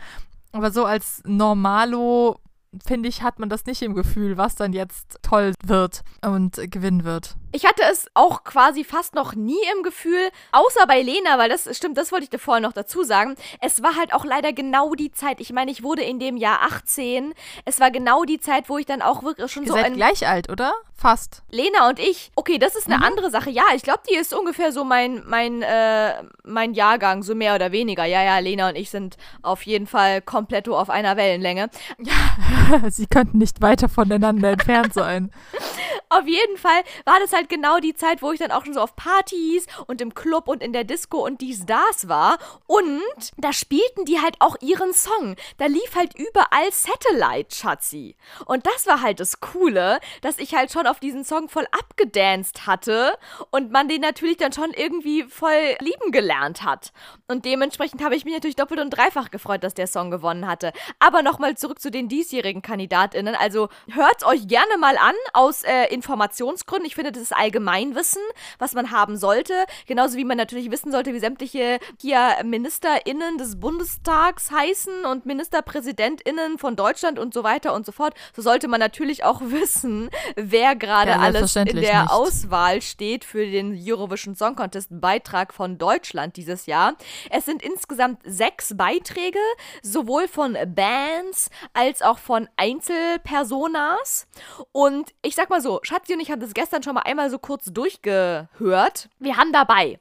Aber 0.54 0.72
so 0.72 0.86
als 0.86 1.22
Normalo 1.26 2.40
finde 2.86 3.10
ich, 3.10 3.22
hat 3.22 3.40
man 3.40 3.50
das 3.50 3.66
nicht 3.66 3.82
im 3.82 3.94
Gefühl, 3.94 4.38
was 4.38 4.56
dann 4.56 4.74
jetzt 4.74 5.20
toll 5.22 5.54
wird 5.64 6.04
und 6.22 6.60
gewinnen 6.72 7.04
wird. 7.04 7.36
Ich 7.56 7.66
hatte 7.66 7.84
es 7.90 8.08
auch 8.16 8.44
quasi 8.44 8.84
fast 8.84 9.16
noch 9.16 9.34
nie 9.34 9.56
im 9.78 9.82
Gefühl, 9.82 10.30
außer 10.52 10.86
bei 10.88 11.02
Lena, 11.02 11.38
weil 11.38 11.48
das 11.48 11.70
stimmt, 11.78 11.98
das 11.98 12.12
wollte 12.12 12.26
ich 12.26 12.30
dir 12.30 12.38
vorher 12.38 12.60
noch 12.62 12.74
dazu 12.74 13.04
sagen. 13.04 13.38
Es 13.62 13.82
war 13.82 13.96
halt 13.96 14.14
auch 14.14 14.26
leider 14.26 14.52
genau 14.52 14.94
die 14.94 15.14
Zeit. 15.14 15.40
Ich 15.40 15.54
meine, 15.54 15.72
ich 15.72 15.82
wurde 15.82 16.02
in 16.02 16.20
dem 16.20 16.36
Jahr 16.36 16.64
18. 16.64 17.34
Es 17.64 17.80
war 17.80 17.92
genau 17.92 18.26
die 18.26 18.42
Zeit, 18.42 18.68
wo 18.68 18.78
ich 18.78 18.86
dann 18.86 19.02
auch 19.02 19.24
wirklich 19.24 19.50
schon 19.54 19.64
Ihr 19.64 19.70
so 19.70 19.76
seid 19.76 19.86
ein 19.86 19.94
gleich 19.94 20.28
alt, 20.28 20.50
oder? 20.50 20.74
Fast. 20.98 21.44
Lena 21.50 21.88
und 21.90 22.00
ich. 22.00 22.32
Okay, 22.36 22.58
das 22.58 22.76
ist 22.76 22.88
eine 22.88 22.98
Mhm. 22.98 23.04
andere 23.04 23.32
Sache. 23.32 23.50
Ja, 23.50 23.64
ich 23.74 23.84
glaube, 23.84 24.00
die 24.10 24.16
ist 24.16 24.34
ungefähr 24.34 24.72
so 24.72 24.84
mein 24.84 25.24
mein 25.26 25.62
äh, 25.62 26.24
mein 26.44 26.74
Jahrgang, 26.74 27.22
so 27.24 27.36
mehr 27.36 27.56
oder 27.56 27.72
weniger. 27.72 28.06
Ja, 28.06 28.24
ja, 28.24 28.40
Lena 28.40 28.70
und 28.70 28.76
ich 28.76 28.90
sind 28.90 29.18
auf 29.42 29.64
jeden 29.64 29.88
Fall 29.88 30.22
komplett 30.22 30.68
auf 30.70 30.90
einer 30.90 31.16
Wellenlänge. 31.18 31.70
Sie 32.90 33.08
könnten 33.08 33.38
nicht 33.38 33.62
weiter 33.62 33.88
voneinander 33.90 34.52
entfernt 34.52 34.94
sein. 34.94 35.32
Auf 36.10 36.28
jeden 36.28 36.56
Fall 36.58 36.82
war 37.04 37.20
das 37.20 37.34
halt 37.34 37.45
genau 37.50 37.80
die 37.80 37.94
Zeit, 37.94 38.22
wo 38.22 38.32
ich 38.32 38.40
dann 38.40 38.52
auch 38.52 38.66
schon 38.66 38.74
so 38.74 38.82
auf 38.82 38.96
Partys 38.96 39.66
und 39.88 40.02
im 40.02 40.14
Club 40.14 40.48
und 40.48 40.62
in 40.64 40.74
der 40.74 40.84
Disco 40.84 41.26
und 41.26 41.42
dies, 41.42 41.66
das 41.66 42.08
war. 42.08 42.38
Und 42.68 43.02
da 43.38 43.54
spielten 43.54 44.06
die 44.06 44.22
halt 44.22 44.36
auch 44.40 44.56
ihren 44.62 44.94
Song. 44.94 45.36
Da 45.58 45.66
lief 45.66 45.96
halt 45.96 46.14
überall 46.18 46.72
Satellite, 46.72 47.56
Schatzi. 47.56 48.16
Und 48.46 48.66
das 48.66 48.88
war 48.88 49.02
halt 49.02 49.20
das 49.20 49.40
Coole, 49.40 50.00
dass 50.22 50.38
ich 50.38 50.56
halt 50.56 50.72
schon 50.72 50.88
auf 50.88 51.00
diesen 51.00 51.24
Song 51.24 51.50
voll 51.50 51.68
abgedanced 51.72 52.68
hatte 52.68 53.18
und 53.52 53.72
man 53.72 53.88
den 53.88 54.02
natürlich 54.02 54.38
dann 54.38 54.54
schon 54.54 54.72
irgendwie 54.72 55.24
voll 55.24 55.76
lieben 55.80 56.12
gelernt 56.12 56.64
hat. 56.64 56.92
Und 57.28 57.46
dementsprechend 57.46 58.04
habe 58.04 58.16
ich 58.16 58.26
mich 58.26 58.34
natürlich 58.34 58.56
doppelt 58.56 58.80
und 58.80 58.92
dreifach 58.92 59.32
gefreut, 59.32 59.64
dass 59.64 59.74
der 59.74 59.88
Song 59.88 60.12
gewonnen 60.12 60.48
hatte. 60.48 60.72
Aber 61.00 61.22
nochmal 61.22 61.58
zurück 61.58 61.80
zu 61.80 61.92
den 61.92 62.08
diesjährigen 62.08 62.62
KandidatInnen. 62.62 63.36
Also 63.36 63.70
hört's 63.92 64.24
euch 64.26 64.48
gerne 64.48 64.78
mal 64.78 64.98
an 64.98 65.16
aus 65.34 65.64
äh, 65.64 65.86
Informationsgründen. 65.94 66.86
Ich 66.86 66.96
finde, 66.96 67.12
das 67.12 67.24
ist 67.24 67.35
Allgemeinwissen, 67.36 68.22
was 68.60 68.74
man 68.74 68.92
haben 68.92 69.18
sollte. 69.18 69.54
Genauso 69.86 70.18
wie 70.18 70.26
man 70.26 70.38
natürlich 70.38 70.72
wissen 70.72 70.92
sollte, 70.92 71.14
wie 71.14 71.20
sämtliche 71.20 71.80
hier 72.00 72.36
MinisterInnen 72.44 73.38
des 73.38 73.60
Bundestags 73.60 74.52
heißen 74.52 75.06
und 75.06 75.26
MinisterpräsidentInnen 75.26 76.58
von 76.58 76.76
Deutschland 76.76 77.20
und 77.20 77.34
so 77.34 77.44
weiter 77.44 77.74
und 77.74 77.86
so 77.86 77.92
fort. 77.92 78.14
So 78.36 78.42
sollte 78.42 78.68
man 78.68 78.80
natürlich 78.80 79.24
auch 79.24 79.42
wissen, 79.46 80.10
wer 80.36 80.76
gerade 80.76 81.12
Ja, 81.12 81.20
alles 81.20 81.56
in 81.56 81.66
der 81.66 82.04
nicht. 82.04 82.12
Auswahl 82.12 82.82
steht 82.82 83.26
für 83.26 83.46
den 83.46 83.78
Eurovision 83.78 84.36
Song 84.36 84.56
Contest 84.56 84.90
Beitrag 84.90 85.54
von 85.54 85.78
Deutschland 85.78 86.38
dieses 86.38 86.66
Jahr. 86.66 86.96
Es 87.30 87.46
sind 87.46 87.62
insgesamt 87.64 88.20
sechs 88.26 88.76
Beiträge, 88.76 89.40
sowohl 89.82 90.28
von 90.28 90.58
Bands 90.68 91.50
als 91.74 92.02
auch 92.02 92.18
von 92.18 92.48
Einzelpersonas. 92.58 94.28
Und 94.72 95.14
ich 95.22 95.36
sag 95.36 95.50
mal 95.50 95.62
so, 95.62 95.80
Schatzi 95.84 96.14
und 96.14 96.20
ich 96.20 96.32
haben 96.32 96.42
das 96.42 96.54
gestern 96.54 96.84
schon 96.84 96.96
mal 96.96 97.02
einmal 97.02 97.15
so 97.30 97.40
kurz 97.40 97.66
durchgehört. 97.66 99.10
Wir 99.20 99.38
haben 99.38 99.52
dabei 99.52 100.00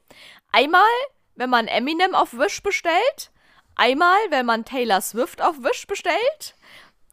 einmal, 0.51 0.81
wenn 1.35 1.49
man 1.49 1.67
Eminem 1.67 2.15
auf 2.15 2.37
Wish 2.37 2.63
bestellt, 2.63 3.31
einmal, 3.75 4.17
wenn 4.29 4.45
man 4.45 4.65
Taylor 4.65 5.01
Swift 5.01 5.41
auf 5.41 5.57
Wish 5.63 5.85
bestellt. 5.87 6.55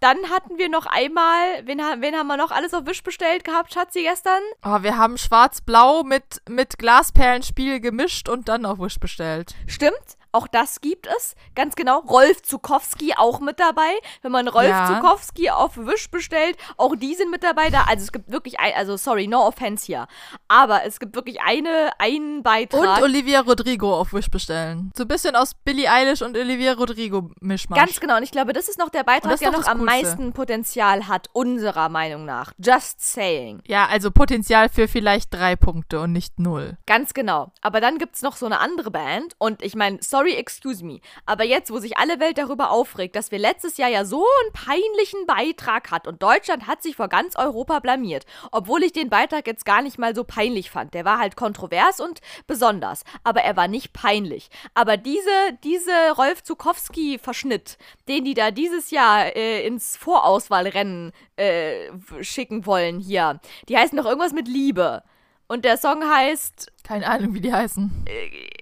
Dann 0.01 0.31
hatten 0.31 0.59
wir 0.59 0.69
noch 0.69 0.87
einmal, 0.87 1.65
wen, 1.65 1.79
wen 1.79 2.17
haben 2.17 2.27
wir 2.27 2.37
noch 2.37 2.51
alles 2.51 2.75
auf 2.75 2.87
Wish 2.87 3.05
bestellt 3.05 3.45
gehabt, 3.45 3.73
Schatzi, 3.73 4.03
gestern? 4.03 4.43
Oh, 4.65 4.83
wir 4.83 4.99
haben 4.99 5.17
schwarz-blau 5.17 6.03
mit, 6.03 6.43
mit 6.49 6.79
Glasperlenspiel 6.79 7.79
gemischt 7.79 8.29
und 8.29 8.49
dann 8.49 8.67
auf 8.67 8.81
Wish 8.81 8.99
bestellt. 8.99 9.55
Stimmt, 9.69 10.17
auch 10.33 10.47
das 10.49 10.81
gibt 10.81 11.07
es. 11.07 11.35
Ganz 11.55 11.77
genau. 11.77 12.01
Rolf 12.01 12.43
Zukowski 12.43 13.15
auch 13.17 13.41
mit 13.41 13.61
dabei. 13.61 13.93
Wenn 14.23 14.33
man 14.33 14.49
Rolf 14.49 14.69
Ja. 14.69 14.87
Zukowski 14.87 15.51
auf 15.51 15.77
Wish 15.77 16.11
bestellt, 16.11 16.57
auch 16.77 16.97
die 16.97 17.15
sind 17.15 17.31
mit 17.31 17.43
dabei 17.43 17.71
da. 17.71 17.85
Also 17.85 18.05
es 18.05 18.13
gibt 18.13 18.31
wirklich, 18.31 18.59
ein, 18.59 18.73
also 18.75 18.97
sorry, 18.97 19.27
no 19.27 19.47
offense 19.47 19.87
hier. 19.87 20.07
Aber 20.49 20.85
es 20.85 20.99
gibt 20.99 21.15
wirklich 21.15 21.41
eine, 21.43 21.91
einen 21.99 22.43
Beitrag. 22.43 22.97
Und 22.99 23.03
Olivia 23.03 23.41
Rodrigo 23.41 23.95
auf 23.99 24.13
Wish 24.13 24.31
bestellen. 24.31 24.91
So 24.97 25.05
ein 25.05 25.09
bisschen 25.09 25.37
aus 25.37 25.55
Billie 25.55 25.91
Eilish 25.91 26.23
und 26.23 26.37
Olivia 26.37 26.73
Rodrigo 26.73 27.31
Mischmasch. 27.41 27.79
Ganz 27.79 28.01
genau. 28.01 28.17
Und 28.17 28.23
ich 28.23 28.31
glaube, 28.31 28.53
das 28.53 28.69
ist 28.69 28.79
noch 28.79 28.89
der 28.89 29.05
Beitrag, 29.05 29.39
der 29.39 29.51
noch 29.51 29.59
das 29.59 29.69
am 29.69 29.81
Coolste. 29.81 30.03
meisten 30.03 30.33
Potenzial 30.33 31.09
hat, 31.09 31.29
unserer 31.33 31.89
Meinung 31.89 32.25
nach. 32.25 32.53
Just 32.59 33.01
saying. 33.01 33.61
Ja, 33.67 33.87
also 33.87 34.11
Potenzial 34.11 34.69
für 34.69 34.89
vielleicht 34.89 35.33
drei 35.35 35.57
Punkte 35.57 36.01
und 36.01 36.13
nicht 36.13 36.39
null. 36.39 36.79
Ganz 36.87 37.13
genau. 37.13 37.53
Aber 37.61 37.81
dann 37.81 37.99
gibt's 37.99 38.23
noch 38.23 38.37
so 38.37 38.47
eine 38.47 38.61
andere 38.61 38.91
Band. 38.91 39.35
Und 39.39 39.63
ich 39.63 39.75
meine, 39.75 39.99
sorry, 40.01 40.22
excuse 40.31 40.85
me. 40.85 41.01
Aber 41.27 41.45
jetzt, 41.45 41.71
wo 41.71 41.79
sich 41.79 41.97
alle 41.99 42.21
Welt 42.21 42.39
darüber 42.39 42.71
aufregt, 42.71 43.17
dass 43.17 43.31
wir 43.31 43.39
letztes 43.39 43.77
Jahr 43.77 43.91
ja 43.91 44.05
so 44.05 44.25
einen 44.43 44.53
peinlichen 44.53 45.27
Beitrag 45.27 45.91
hat 45.91 46.07
und 46.07 46.23
Deutschland 46.23 46.67
hat 46.67 46.83
sich 46.83 46.97
vor 46.97 47.09
ganz 47.09 47.37
Europa 47.37 47.81
blamiert. 47.81 48.25
Obwohl 48.51 48.83
ich 48.83 48.93
den 48.93 49.11
Beitrag 49.11 49.47
jetzt 49.47 49.65
gar 49.65 49.83
nicht 49.83 49.99
mal 49.99 50.15
so 50.15 50.25
peinlich 50.25 50.71
fand. 50.71 50.95
Der 50.95 51.05
war 51.05 51.19
halt 51.19 51.37
kontrovers 51.37 52.01
und 52.01 52.21
besonders. 52.47 53.05
Aber 53.25 53.43
er 53.43 53.57
war 53.57 53.69
nicht 53.69 53.93
peinlich. 53.93 54.49
Aber 54.75 54.97
diese, 54.97 55.31
diese 55.65 55.93
Rolf 56.17 56.43
Zukowski-Verschnitt, 56.43 57.79
den 58.09 58.25
die 58.25 58.35
da 58.35 58.51
dieses 58.51 58.91
Jahr 58.91 59.35
äh, 59.37 59.67
ins 59.67 59.97
Vorauswahlrennen 59.97 61.13
äh, 61.37 61.91
schicken 62.21 62.67
wollen 62.67 63.01
hier, 63.01 63.41
die 63.69 63.77
heißen 63.77 63.97
doch 63.97 64.07
irgendwas 64.07 64.33
mit 64.33 64.49
Liebe. 64.49 65.03
Und 65.49 65.65
der 65.65 65.77
Song 65.77 66.03
heißt 66.03 66.73
Keine 66.85 67.07
Ahnung, 67.07 67.35
wie 67.35 67.41
die 67.41 67.53
heißen. 67.53 68.07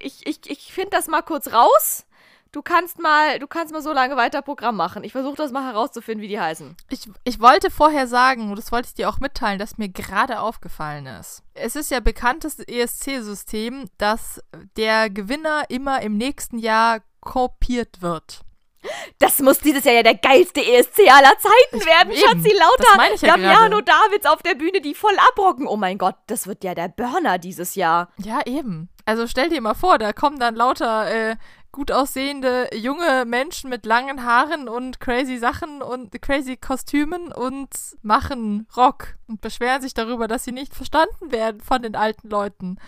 ich, 0.00 0.26
ich, 0.26 0.50
ich 0.50 0.72
finde 0.72 0.90
das 0.90 1.06
mal 1.06 1.22
kurz 1.22 1.52
raus. 1.52 2.06
Du 2.52 2.62
kannst 2.62 2.98
mal, 2.98 3.38
du 3.38 3.46
kannst 3.46 3.72
mal 3.72 3.80
so 3.80 3.92
lange 3.92 4.16
weiter 4.16 4.42
Programm 4.42 4.74
machen. 4.74 5.04
Ich 5.04 5.12
versuche 5.12 5.36
das 5.36 5.52
mal 5.52 5.64
herauszufinden, 5.64 6.20
wie 6.20 6.26
die 6.28 6.40
heißen. 6.40 6.76
Ich, 6.88 7.08
ich 7.22 7.38
wollte 7.38 7.70
vorher 7.70 8.08
sagen, 8.08 8.50
und 8.50 8.56
das 8.56 8.72
wollte 8.72 8.88
ich 8.88 8.94
dir 8.94 9.08
auch 9.08 9.20
mitteilen, 9.20 9.60
dass 9.60 9.78
mir 9.78 9.88
gerade 9.88 10.40
aufgefallen 10.40 11.06
ist. 11.06 11.44
Es 11.54 11.76
ist 11.76 11.92
ja 11.92 12.00
bekanntes 12.00 12.58
ESC-System, 12.58 13.88
dass 13.98 14.42
der 14.76 15.10
Gewinner 15.10 15.64
immer 15.68 16.02
im 16.02 16.16
nächsten 16.16 16.58
Jahr 16.58 17.02
kopiert 17.20 18.02
wird. 18.02 18.40
Das 19.18 19.38
muss 19.40 19.58
dieses 19.58 19.84
Jahr 19.84 19.96
ja 19.96 20.02
der 20.02 20.14
geilste 20.14 20.60
ESC 20.64 21.00
aller 21.10 21.34
Zeiten 21.38 21.76
Ich- 21.78 21.86
werden. 21.86 22.12
eben. 22.12 22.20
Schatzi, 22.20 22.56
lauter 22.56 23.14
ich 23.14 23.20
ja 23.22 23.28
Damiano 23.36 23.76
gerade. 23.78 23.84
Davids 23.84 24.26
auf 24.26 24.42
der 24.42 24.54
Bühne, 24.54 24.80
die 24.80 24.94
voll 24.94 25.16
abrocken. 25.28 25.66
Oh 25.66 25.76
mein 25.76 25.98
Gott, 25.98 26.16
das 26.26 26.46
wird 26.46 26.64
ja 26.64 26.74
der 26.74 26.88
Burner 26.88 27.38
dieses 27.38 27.74
Jahr. 27.74 28.08
Ja, 28.16 28.40
eben. 28.46 28.88
Also 29.04 29.26
stell 29.26 29.48
dir 29.50 29.60
mal 29.60 29.74
vor, 29.74 29.98
da 29.98 30.12
kommen 30.12 30.38
dann 30.38 30.54
lauter 30.54 31.10
äh, 31.10 31.36
gut 31.72 31.92
aussehende 31.92 32.68
junge 32.74 33.24
Menschen 33.26 33.68
mit 33.70 33.84
langen 33.86 34.24
Haaren 34.24 34.68
und 34.68 34.98
crazy 35.00 35.36
Sachen 35.36 35.82
und 35.82 36.20
crazy 36.22 36.56
Kostümen 36.56 37.32
und 37.32 37.68
machen 38.02 38.66
Rock 38.76 39.14
und 39.28 39.40
beschweren 39.40 39.82
sich 39.82 39.94
darüber, 39.94 40.26
dass 40.26 40.44
sie 40.44 40.52
nicht 40.52 40.74
verstanden 40.74 41.30
werden 41.32 41.60
von 41.60 41.82
den 41.82 41.94
alten 41.96 42.28
Leuten. 42.30 42.78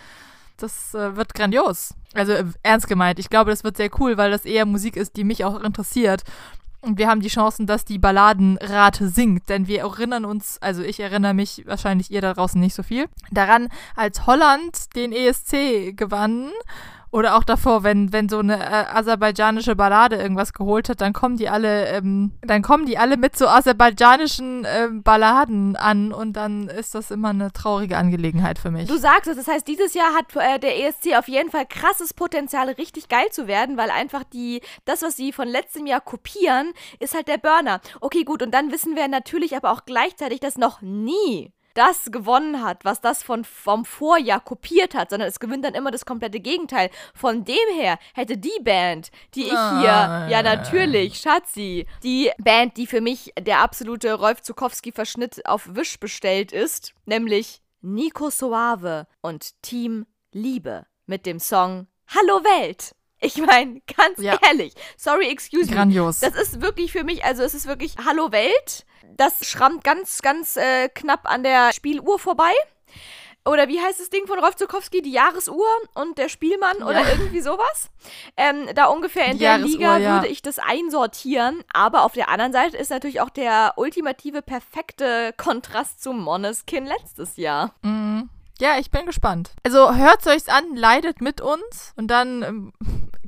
Das 0.57 0.93
äh, 0.93 1.15
wird 1.15 1.33
grandios. 1.33 1.95
Also 2.13 2.33
äh, 2.33 2.45
ernst 2.61 2.87
gemeint. 2.87 3.19
Ich 3.19 3.29
glaube, 3.29 3.51
das 3.51 3.63
wird 3.63 3.77
sehr 3.77 3.89
cool, 3.99 4.17
weil 4.17 4.31
das 4.31 4.45
eher 4.45 4.65
Musik 4.65 4.95
ist, 4.95 5.17
die 5.17 5.23
mich 5.23 5.45
auch 5.45 5.61
interessiert. 5.61 6.23
Und 6.81 6.97
wir 6.97 7.07
haben 7.07 7.21
die 7.21 7.29
Chancen, 7.29 7.65
dass 7.65 7.85
die 7.85 7.97
Balladenrate 7.97 9.07
sinkt, 9.07 9.49
denn 9.49 9.67
wir 9.67 9.81
erinnern 9.81 10.25
uns, 10.25 10.57
also 10.61 10.83
ich 10.83 10.99
erinnere 10.99 11.33
mich, 11.33 11.63
wahrscheinlich 11.65 12.11
ihr 12.11 12.19
da 12.19 12.33
draußen 12.33 12.59
nicht 12.59 12.75
so 12.75 12.83
viel, 12.83 13.05
daran, 13.31 13.69
als 13.95 14.27
Holland 14.27 14.93
den 14.93 15.13
ESC 15.13 15.95
gewann 15.95 16.51
oder 17.13 17.35
auch 17.35 17.43
davor, 17.43 17.83
wenn, 17.83 18.11
wenn 18.11 18.27
so 18.27 18.39
eine 18.39 18.57
äh, 18.57 18.85
aserbaidschanische 18.91 19.75
Ballade 19.75 20.15
irgendwas 20.15 20.51
geholt 20.51 20.89
hat, 20.89 20.99
dann 20.99 21.13
kommen 21.13 21.37
die 21.37 21.47
alle, 21.47 21.85
ähm, 21.89 22.31
dann 22.41 22.63
kommen 22.63 22.87
die 22.87 22.97
alle 22.97 23.17
mit 23.17 23.37
so 23.37 23.47
aserbaidschanischen 23.47 24.65
ähm, 24.67 25.03
Balladen 25.03 25.75
an 25.75 26.11
und 26.11 26.33
dann 26.33 26.69
ist 26.69 26.95
das 26.95 27.11
immer 27.11 27.29
eine 27.29 27.53
traurige 27.53 27.97
Angelegenheit 27.97 28.57
für 28.57 28.71
mich. 28.71 28.87
Du 28.87 28.97
sagst 28.97 29.27
es, 29.27 29.37
das 29.37 29.47
heißt, 29.47 29.67
dieses 29.67 29.93
Jahr 29.93 30.15
hat 30.15 30.35
äh, 30.35 30.57
der 30.57 30.79
ESC 30.87 31.15
auf 31.15 31.27
jeden 31.27 31.51
Fall 31.51 31.67
krasses 31.67 32.15
Potenzial, 32.15 32.67
richtig 32.69 33.09
geil 33.09 33.27
zu 33.29 33.45
werden, 33.45 33.77
weil 33.77 33.91
einfach 33.91 34.23
die, 34.23 34.61
das, 34.85 35.03
was 35.03 35.15
sie 35.15 35.31
von 35.31 35.47
letztem 35.47 35.85
Jahr 35.85 36.01
kopieren, 36.01 36.73
ist 36.97 37.13
halt 37.13 37.27
der 37.27 37.37
Burner. 37.37 37.79
Okay, 38.01 38.23
gut, 38.23 38.41
und 38.41 38.51
dann 38.51 38.71
wissen 38.71 38.95
wir 38.95 39.07
natürlich 39.07 39.55
aber 39.55 39.71
auch 39.71 39.85
gleichzeitig, 39.85 40.39
dass 40.39 40.57
noch 40.57 40.81
nie 40.81 41.53
das 41.73 42.11
gewonnen 42.11 42.63
hat, 42.63 42.85
was 42.85 43.01
das 43.01 43.23
von 43.23 43.43
vom 43.43 43.85
Vorjahr 43.85 44.39
kopiert 44.39 44.93
hat, 44.95 45.09
sondern 45.09 45.29
es 45.29 45.39
gewinnt 45.39 45.65
dann 45.65 45.73
immer 45.73 45.91
das 45.91 46.05
komplette 46.05 46.39
Gegenteil. 46.39 46.89
Von 47.13 47.43
dem 47.45 47.55
her 47.75 47.97
hätte 48.13 48.37
die 48.37 48.59
Band, 48.61 49.09
die 49.35 49.43
ich 49.43 49.49
hier, 49.49 49.57
Ah. 49.59 50.27
ja 50.29 50.41
natürlich, 50.43 51.17
Schatzi, 51.19 51.87
die 52.03 52.31
Band, 52.37 52.77
die 52.77 52.87
für 52.87 53.01
mich 53.01 53.33
der 53.39 53.59
absolute 53.59 54.13
Rolf 54.13 54.41
Zukowski-Verschnitt 54.41 55.45
auf 55.45 55.75
Wish 55.75 55.99
bestellt 55.99 56.51
ist, 56.51 56.93
nämlich 57.05 57.61
Nico 57.81 58.29
Soave 58.29 59.07
und 59.21 59.61
Team 59.61 60.05
Liebe 60.31 60.85
mit 61.05 61.25
dem 61.25 61.39
Song 61.39 61.87
Hallo 62.07 62.43
Welt. 62.43 62.95
Ich 63.23 63.37
meine, 63.37 63.81
ganz 63.97 64.19
Ja. 64.19 64.37
ehrlich, 64.47 64.73
sorry, 64.97 65.29
excuse 65.29 65.69
me. 65.69 65.75
Grandios. 65.75 66.19
Das 66.19 66.35
ist 66.35 66.61
wirklich 66.61 66.91
für 66.91 67.03
mich, 67.03 67.23
also 67.23 67.43
es 67.43 67.53
ist 67.53 67.65
wirklich 67.67 67.95
Hallo 68.05 68.31
Welt. 68.31 68.85
Das 69.15 69.45
schrammt 69.47 69.83
ganz, 69.83 70.21
ganz 70.21 70.57
äh, 70.57 70.89
knapp 70.89 71.21
an 71.31 71.43
der 71.43 71.71
Spieluhr 71.73 72.19
vorbei. 72.19 72.51
Oder 73.45 73.67
wie 73.67 73.79
heißt 73.81 73.99
das 73.99 74.09
Ding 74.09 74.25
von 74.25 74.39
Rolf 74.39 74.55
Zukowski? 74.55 75.01
Die 75.01 75.11
Jahresuhr 75.11 75.65
und 75.95 76.17
der 76.17 76.29
Spielmann 76.29 76.77
oder 76.77 77.01
Ja. 77.01 77.09
irgendwie 77.11 77.41
sowas? 77.41 77.89
Ähm, 78.37 78.69
da 78.73 78.85
ungefähr 78.85 79.25
in 79.25 79.33
Die 79.33 79.39
der 79.39 79.49
Jahresuhr, 79.57 79.69
Liga 79.69 79.97
ja. 79.97 80.13
würde 80.15 80.27
ich 80.27 80.41
das 80.41 80.59
einsortieren. 80.59 81.61
Aber 81.73 82.03
auf 82.03 82.13
der 82.13 82.29
anderen 82.29 82.53
Seite 82.53 82.77
ist 82.77 82.89
natürlich 82.89 83.19
auch 83.19 83.29
der 83.29 83.73
ultimative, 83.75 84.41
perfekte 84.41 85.33
Kontrast 85.35 86.01
zu 86.01 86.13
Moneskin 86.13 86.85
letztes 86.85 87.35
Jahr. 87.35 87.73
Mhm. 87.81 88.29
Ja, 88.59 88.77
ich 88.79 88.91
bin 88.91 89.05
gespannt. 89.05 89.51
Also 89.63 89.93
hört 89.93 90.25
euch's 90.27 90.47
an, 90.47 90.75
leidet 90.75 91.19
mit 91.19 91.41
uns 91.41 91.91
und 91.97 92.07
dann 92.07 92.43
ähm, 92.43 92.73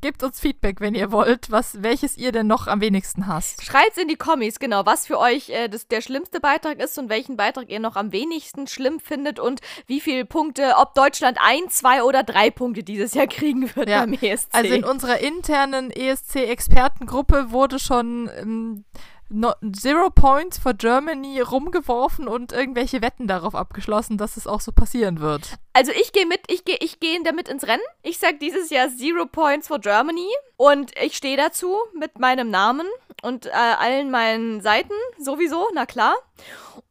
gebt 0.01 0.23
uns 0.23 0.39
Feedback, 0.39 0.79
wenn 0.81 0.95
ihr 0.95 1.11
wollt, 1.11 1.51
was 1.51 1.81
welches 1.81 2.17
ihr 2.17 2.31
denn 2.31 2.47
noch 2.47 2.67
am 2.67 2.81
wenigsten 2.81 3.27
hasst. 3.27 3.63
Schreit's 3.63 3.97
in 3.97 4.07
die 4.07 4.15
Kommis, 4.15 4.59
genau, 4.59 4.85
was 4.85 5.07
für 5.07 5.19
euch 5.19 5.49
äh, 5.49 5.67
das, 5.67 5.87
der 5.87 6.01
schlimmste 6.01 6.39
Beitrag 6.39 6.79
ist 6.79 6.97
und 6.97 7.09
welchen 7.09 7.37
Beitrag 7.37 7.69
ihr 7.69 7.79
noch 7.79 7.95
am 7.95 8.11
wenigsten 8.11 8.67
schlimm 8.67 8.99
findet 8.99 9.39
und 9.39 9.61
wie 9.87 9.99
viele 9.99 10.25
Punkte, 10.25 10.73
ob 10.77 10.95
Deutschland 10.95 11.37
ein, 11.41 11.69
zwei 11.69 12.03
oder 12.03 12.23
drei 12.23 12.49
Punkte 12.51 12.83
dieses 12.83 13.13
Jahr 13.13 13.27
kriegen 13.27 13.75
wird 13.75 13.89
Ja, 13.89 14.01
beim 14.01 14.13
ESC. 14.13 14.49
Also 14.51 14.73
in 14.73 14.83
unserer 14.83 15.19
internen 15.19 15.91
ESC-Expertengruppe 15.91 17.51
wurde 17.51 17.79
schon 17.79 18.29
ähm, 18.37 18.85
no, 19.29 19.53
Zero 19.73 20.09
Points 20.09 20.57
for 20.57 20.73
Germany 20.73 21.41
rumgeworfen 21.41 22.27
und 22.27 22.51
irgendwelche 22.51 23.01
Wetten 23.01 23.27
darauf 23.27 23.55
abgeschlossen, 23.55 24.17
dass 24.17 24.37
es 24.37 24.47
auch 24.47 24.61
so 24.61 24.71
passieren 24.71 25.19
wird. 25.19 25.55
Also 25.73 25.91
ich 25.91 26.11
gehe 26.11 26.25
mit, 26.25 26.41
ich 26.47 26.65
gehe 26.65 26.77
ich 26.79 26.99
gehe 26.99 27.21
damit 27.23 27.49
ins 27.49 27.67
Rennen. 27.67 27.83
Ich 28.03 28.17
sag 28.19 28.39
dieses 28.39 28.69
Jahr 28.69 28.89
Zero 28.89 29.25
Points 29.25 29.67
for 29.67 29.79
Germany 29.79 30.27
und 30.57 30.91
ich 31.01 31.15
stehe 31.17 31.37
dazu 31.37 31.75
mit 31.93 32.19
meinem 32.19 32.49
Namen 32.49 32.87
und 33.21 33.47
äh, 33.47 33.51
allen 33.51 34.11
meinen 34.11 34.61
Seiten 34.61 34.93
sowieso, 35.19 35.67
na 35.73 35.85
klar. 35.85 36.15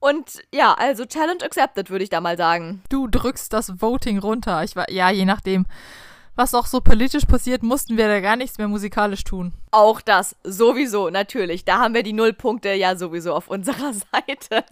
Und 0.00 0.42
ja, 0.52 0.74
also 0.74 1.06
Challenge 1.06 1.42
accepted, 1.42 1.90
würde 1.90 2.04
ich 2.04 2.10
da 2.10 2.20
mal 2.20 2.36
sagen. 2.36 2.82
Du 2.90 3.06
drückst 3.06 3.52
das 3.52 3.80
Voting 3.80 4.18
runter. 4.18 4.62
Ich 4.62 4.76
war, 4.76 4.90
ja, 4.90 5.10
je 5.10 5.24
nachdem, 5.24 5.66
was 6.36 6.54
auch 6.54 6.66
so 6.66 6.80
politisch 6.80 7.24
passiert, 7.24 7.62
mussten 7.62 7.96
wir 7.96 8.08
da 8.08 8.20
gar 8.20 8.36
nichts 8.36 8.58
mehr 8.58 8.68
musikalisch 8.68 9.24
tun. 9.24 9.52
Auch 9.70 10.00
das 10.00 10.36
sowieso, 10.44 11.10
natürlich. 11.10 11.64
Da 11.64 11.78
haben 11.78 11.94
wir 11.94 12.02
die 12.02 12.12
Nullpunkte 12.12 12.72
ja 12.72 12.96
sowieso 12.96 13.34
auf 13.34 13.48
unserer 13.48 13.92
Seite. 14.12 14.64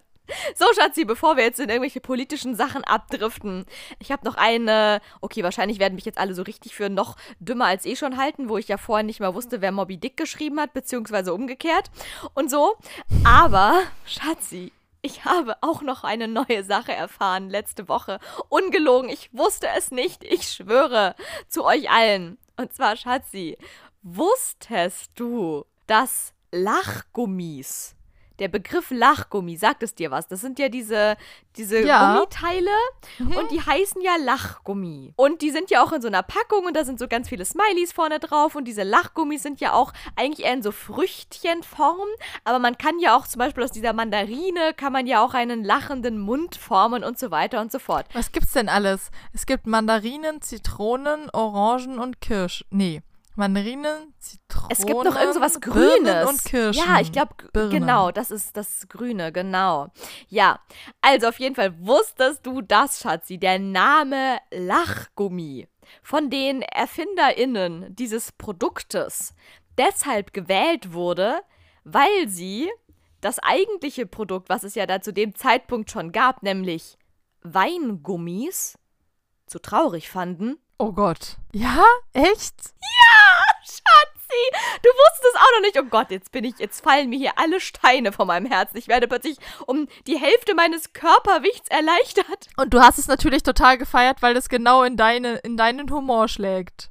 So, 0.54 0.66
Schatzi, 0.74 1.04
bevor 1.04 1.36
wir 1.36 1.44
jetzt 1.44 1.60
in 1.60 1.68
irgendwelche 1.68 2.00
politischen 2.00 2.54
Sachen 2.54 2.84
abdriften, 2.84 3.66
ich 3.98 4.12
habe 4.12 4.24
noch 4.24 4.36
eine, 4.36 5.00
okay, 5.20 5.42
wahrscheinlich 5.42 5.78
werden 5.78 5.94
mich 5.94 6.04
jetzt 6.04 6.18
alle 6.18 6.34
so 6.34 6.42
richtig 6.42 6.74
für 6.74 6.88
noch 6.88 7.16
dümmer 7.40 7.66
als 7.66 7.84
eh 7.84 7.96
schon 7.96 8.16
halten, 8.16 8.48
wo 8.48 8.56
ich 8.56 8.68
ja 8.68 8.78
vorher 8.78 9.04
nicht 9.04 9.20
mal 9.20 9.34
wusste, 9.34 9.60
wer 9.60 9.72
Moby 9.72 9.98
Dick 9.98 10.16
geschrieben 10.16 10.60
hat, 10.60 10.72
beziehungsweise 10.72 11.34
umgekehrt 11.34 11.90
und 12.34 12.50
so. 12.50 12.76
Aber, 13.24 13.82
Schatzi, 14.06 14.72
ich 15.02 15.24
habe 15.24 15.56
auch 15.60 15.82
noch 15.82 16.04
eine 16.04 16.28
neue 16.28 16.64
Sache 16.64 16.92
erfahren 16.92 17.50
letzte 17.50 17.88
Woche. 17.88 18.20
Ungelogen, 18.48 19.10
ich 19.10 19.30
wusste 19.32 19.66
es 19.76 19.90
nicht, 19.90 20.24
ich 20.24 20.48
schwöre 20.48 21.16
zu 21.48 21.64
euch 21.64 21.90
allen. 21.90 22.38
Und 22.56 22.72
zwar, 22.72 22.96
Schatzi, 22.96 23.58
wusstest 24.02 25.10
du, 25.16 25.64
dass 25.86 26.32
Lachgummis 26.52 27.96
der 28.38 28.48
Begriff 28.48 28.90
Lachgummi, 28.90 29.56
sagt 29.56 29.82
es 29.82 29.94
dir 29.94 30.10
was? 30.10 30.28
Das 30.28 30.40
sind 30.40 30.58
ja 30.58 30.68
diese, 30.68 31.16
diese 31.56 31.80
Ja. 31.80 32.14
Gummiteile 32.14 32.70
und 33.18 33.50
die 33.50 33.60
heißen 33.60 34.00
ja 34.02 34.16
Lachgummi. 34.16 35.12
Und 35.16 35.42
die 35.42 35.50
sind 35.50 35.70
ja 35.70 35.82
auch 35.82 35.92
in 35.92 36.02
so 36.02 36.08
einer 36.08 36.22
Packung 36.22 36.64
und 36.66 36.76
da 36.76 36.84
sind 36.84 36.98
so 36.98 37.08
ganz 37.08 37.28
viele 37.28 37.44
Smileys 37.44 37.92
vorne 37.92 38.18
drauf 38.18 38.54
und 38.54 38.64
diese 38.64 38.82
Lachgummis 38.82 39.42
sind 39.42 39.60
ja 39.60 39.72
auch 39.72 39.92
eigentlich 40.16 40.46
eher 40.46 40.54
in 40.54 40.62
so 40.62 40.72
Früchtchenform, 40.72 42.08
aber 42.44 42.58
man 42.58 42.78
kann 42.78 42.98
ja 42.98 43.16
auch 43.16 43.26
zum 43.26 43.38
Beispiel 43.38 43.64
aus 43.64 43.72
dieser 43.72 43.92
Mandarine 43.92 44.74
kann 44.76 44.92
man 44.92 45.06
ja 45.06 45.24
auch 45.24 45.34
einen 45.34 45.64
lachenden 45.64 46.18
Mund 46.18 46.56
formen 46.56 47.04
und 47.04 47.18
so 47.18 47.30
weiter 47.30 47.60
und 47.60 47.70
so 47.72 47.78
fort. 47.78 48.06
Was 48.12 48.32
gibt's 48.32 48.52
denn 48.52 48.68
alles? 48.68 49.10
Es 49.32 49.46
gibt 49.46 49.66
Mandarinen, 49.66 50.40
Zitronen, 50.42 51.30
Orangen 51.32 51.98
und 51.98 52.20
Kirsch. 52.20 52.64
Nee. 52.70 53.02
Mandarinen, 53.34 54.14
Zitronen. 54.18 54.68
Es 54.70 54.84
gibt 54.84 55.04
noch 55.04 55.16
irgend 55.16 55.34
so 55.34 55.40
was 55.40 55.58
Birnen 55.58 56.04
Grünes. 56.04 56.28
und 56.28 56.44
Kirschen. 56.44 56.84
Ja, 56.86 57.00
ich 57.00 57.12
glaube, 57.12 57.34
Birnen. 57.52 57.70
genau, 57.70 58.10
das 58.10 58.30
ist 58.30 58.56
das 58.56 58.86
Grüne, 58.88 59.32
genau. 59.32 59.88
Ja, 60.28 60.60
also 61.00 61.28
auf 61.28 61.38
jeden 61.38 61.54
Fall 61.54 61.74
wusstest 61.80 62.46
du 62.46 62.60
das, 62.60 63.00
Schatzi, 63.00 63.38
der 63.38 63.58
Name 63.58 64.38
Lachgummi 64.50 65.66
von 66.02 66.28
den 66.30 66.62
ErfinderInnen 66.62 67.94
dieses 67.96 68.32
Produktes 68.32 69.34
deshalb 69.78 70.32
gewählt 70.32 70.92
wurde, 70.92 71.40
weil 71.84 72.28
sie 72.28 72.70
das 73.22 73.38
eigentliche 73.38 74.06
Produkt, 74.06 74.48
was 74.48 74.62
es 74.62 74.74
ja 74.74 74.86
da 74.86 75.00
zu 75.00 75.12
dem 75.12 75.34
Zeitpunkt 75.34 75.90
schon 75.90 76.12
gab, 76.12 76.42
nämlich 76.42 76.98
Weingummis, 77.42 78.78
zu 79.46 79.58
traurig 79.58 80.10
fanden 80.10 80.58
Oh 80.82 80.90
Gott. 80.90 81.36
Ja? 81.52 81.84
Echt? 82.12 82.56
Schatzi, 83.62 84.42
du 84.82 84.88
wusstest 84.88 85.32
es 85.32 85.40
auch 85.40 85.52
noch 85.54 85.60
nicht. 85.60 85.78
Oh 85.78 85.84
Gott, 85.84 86.10
jetzt 86.10 86.32
bin 86.32 86.42
ich, 86.42 86.58
jetzt 86.58 86.82
fallen 86.82 87.08
mir 87.08 87.18
hier 87.20 87.38
alle 87.38 87.60
Steine 87.60 88.10
von 88.10 88.26
meinem 88.26 88.46
Herzen. 88.46 88.78
Ich 88.78 88.88
werde 88.88 89.06
plötzlich 89.06 89.36
um 89.66 89.86
die 90.08 90.18
Hälfte 90.18 90.56
meines 90.56 90.92
Körpergewichts 90.92 91.68
erleichtert. 91.68 92.48
Und 92.56 92.74
du 92.74 92.80
hast 92.80 92.98
es 92.98 93.06
natürlich 93.06 93.44
total 93.44 93.78
gefeiert, 93.78 94.22
weil 94.22 94.36
es 94.36 94.48
genau 94.48 94.82
in, 94.82 94.96
deine, 94.96 95.36
in 95.36 95.56
deinen 95.56 95.88
Humor 95.88 96.26
schlägt. 96.26 96.90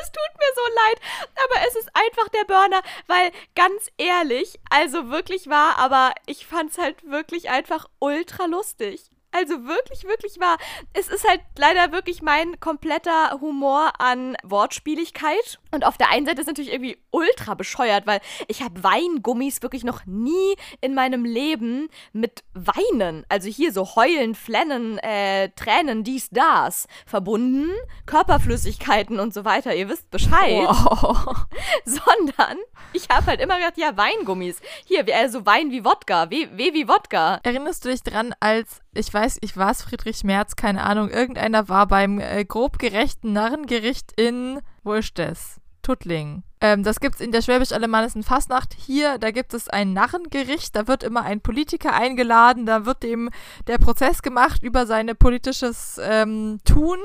Es 0.00 0.10
tut 0.10 0.38
mir 0.38 0.52
so 0.54 0.62
leid, 0.74 1.00
aber 1.44 1.68
es 1.68 1.76
ist 1.76 1.90
einfach 1.92 2.28
der 2.30 2.44
Burner, 2.44 2.80
weil 3.08 3.30
ganz 3.54 3.90
ehrlich, 3.98 4.58
also 4.70 5.10
wirklich 5.10 5.48
wahr, 5.48 5.76
aber 5.78 6.12
ich 6.24 6.46
fand's 6.46 6.78
halt 6.78 7.04
wirklich 7.04 7.50
einfach 7.50 7.90
ultra 7.98 8.46
lustig. 8.46 9.10
Also 9.36 9.64
wirklich, 9.66 10.04
wirklich 10.04 10.40
wahr. 10.40 10.56
Es 10.94 11.08
ist 11.08 11.28
halt 11.28 11.40
leider 11.58 11.92
wirklich 11.92 12.22
mein 12.22 12.58
kompletter 12.60 13.38
Humor 13.40 13.92
an 13.98 14.36
Wortspieligkeit. 14.42 15.58
Und 15.72 15.84
auf 15.84 15.98
der 15.98 16.10
einen 16.10 16.24
Seite 16.24 16.40
ist 16.40 16.44
es 16.44 16.46
natürlich 16.46 16.72
irgendwie 16.72 16.96
ultra 17.10 17.54
bescheuert, 17.54 18.06
weil 18.06 18.20
ich 18.48 18.62
habe 18.62 18.82
Weingummis 18.82 19.60
wirklich 19.62 19.84
noch 19.84 20.06
nie 20.06 20.56
in 20.80 20.94
meinem 20.94 21.24
Leben 21.24 21.88
mit 22.12 22.44
Weinen, 22.54 23.26
also 23.28 23.48
hier 23.48 23.72
so 23.72 23.94
heulen, 23.96 24.34
flennen, 24.34 24.98
äh, 24.98 25.50
Tränen, 25.50 26.02
dies, 26.04 26.30
das, 26.30 26.86
verbunden, 27.04 27.70
Körperflüssigkeiten 28.06 29.20
und 29.20 29.34
so 29.34 29.44
weiter. 29.44 29.74
Ihr 29.74 29.88
wisst 29.88 30.10
Bescheid 30.10 30.66
Wow. 30.66 31.46
sondern 31.84 32.58
ich 32.92 33.08
habe 33.10 33.26
halt 33.26 33.40
immer 33.40 33.56
gedacht, 33.56 33.76
ja, 33.76 33.96
Weingummis. 33.96 34.60
Hier, 34.86 35.06
wie- 35.06 35.14
also 35.14 35.44
Wein 35.44 35.70
wie 35.70 35.84
Wodka, 35.84 36.30
W, 36.30 36.48
w 36.52 36.72
wie 36.72 36.88
Wodka. 36.88 37.40
Erinnerst 37.42 37.84
du 37.84 37.90
dich 37.90 38.02
dran, 38.02 38.34
als, 38.40 38.80
ich 38.94 39.12
weiß, 39.12 39.25
ich 39.40 39.56
war 39.56 39.72
es 39.72 39.82
Friedrich 39.82 40.22
Merz, 40.24 40.54
keine 40.56 40.84
Ahnung, 40.84 41.10
irgendeiner 41.10 41.68
war 41.68 41.86
beim 41.88 42.20
äh, 42.20 42.44
grob 42.44 42.78
gerechten 42.78 43.32
Narrengericht 43.32 44.12
in, 44.20 44.60
wo 44.84 44.94
ist 44.94 45.18
das? 45.18 45.60
Tuttling. 45.82 46.44
Ähm, 46.60 46.82
das 46.82 47.00
gibt's 47.00 47.20
in 47.20 47.32
der 47.32 47.42
Schwäbisch-Alemannischen 47.42 48.22
Fastnacht. 48.22 48.74
Hier, 48.74 49.18
da 49.18 49.30
gibt 49.30 49.52
es 49.52 49.68
ein 49.68 49.92
Narrengericht, 49.92 50.74
da 50.74 50.88
wird 50.88 51.02
immer 51.02 51.22
ein 51.22 51.40
Politiker 51.40 51.92
eingeladen, 51.92 52.64
da 52.64 52.86
wird 52.86 53.02
dem 53.02 53.30
der 53.66 53.78
Prozess 53.78 54.22
gemacht 54.22 54.62
über 54.62 54.86
seine 54.86 55.14
politisches 55.14 56.00
ähm, 56.02 56.60
Tun. 56.64 56.98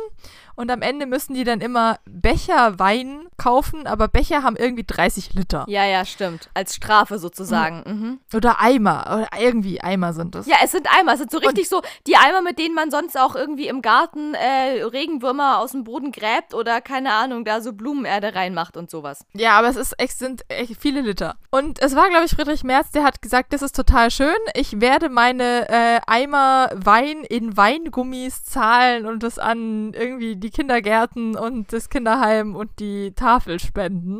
Und 0.55 0.69
am 0.69 0.81
Ende 0.81 1.05
müssen 1.05 1.33
die 1.33 1.43
dann 1.43 1.61
immer 1.61 1.97
Becher 2.05 2.77
Wein 2.77 3.27
kaufen, 3.37 3.87
aber 3.87 4.07
Becher 4.07 4.43
haben 4.43 4.55
irgendwie 4.55 4.83
30 4.83 5.33
Liter. 5.33 5.65
Ja, 5.67 5.85
ja, 5.85 6.05
stimmt. 6.05 6.49
Als 6.53 6.75
Strafe 6.75 7.17
sozusagen. 7.19 7.83
Mhm. 7.85 8.19
Oder 8.35 8.59
Eimer. 8.59 9.01
Oder 9.07 9.41
irgendwie 9.41 9.81
Eimer 9.81 10.13
sind 10.13 10.35
es. 10.35 10.45
Ja, 10.45 10.57
es 10.63 10.71
sind 10.71 10.87
Eimer. 10.95 11.13
Es 11.13 11.19
sind 11.19 11.31
so 11.31 11.39
richtig 11.39 11.67
so 11.69 11.81
die 12.05 12.15
Eimer, 12.15 12.41
mit 12.41 12.59
denen 12.59 12.75
man 12.75 12.91
sonst 12.91 13.17
auch 13.17 13.35
irgendwie 13.35 13.67
im 13.67 13.81
Garten 13.81 14.33
äh, 14.33 14.83
Regenwürmer 14.83 15.57
aus 15.57 15.71
dem 15.71 15.83
Boden 15.83 16.11
gräbt 16.11 16.53
oder 16.53 16.81
keine 16.81 17.13
Ahnung, 17.13 17.45
da 17.45 17.61
so 17.61 17.73
Blumenerde 17.73 18.35
reinmacht 18.35 18.77
und 18.77 18.91
sowas. 18.91 19.25
Ja, 19.41 19.57
aber 19.57 19.69
es 19.69 19.75
ist, 19.75 19.95
es 19.97 20.19
sind 20.19 20.43
echt 20.49 20.79
viele 20.79 21.01
Liter. 21.01 21.35
Und 21.49 21.81
es 21.81 21.95
war, 21.95 22.09
glaube 22.09 22.25
ich, 22.25 22.31
Friedrich 22.31 22.63
Merz, 22.63 22.91
der 22.91 23.03
hat 23.03 23.23
gesagt, 23.23 23.53
das 23.53 23.63
ist 23.63 23.75
total 23.75 24.11
schön. 24.11 24.35
Ich 24.53 24.79
werde 24.81 25.09
meine 25.09 25.67
äh, 25.67 25.99
Eimer 26.05 26.69
Wein 26.75 27.23
in 27.27 27.57
Weingummis 27.57 28.43
zahlen 28.43 29.07
und 29.07 29.23
das 29.23 29.39
an 29.39 29.93
irgendwie 29.93 30.35
die 30.35 30.51
Kindergärten 30.51 31.35
und 31.35 31.73
das 31.73 31.89
Kinderheim 31.89 32.55
und 32.55 32.69
die 32.79 33.13
Tafel 33.15 33.59
spenden. 33.59 34.19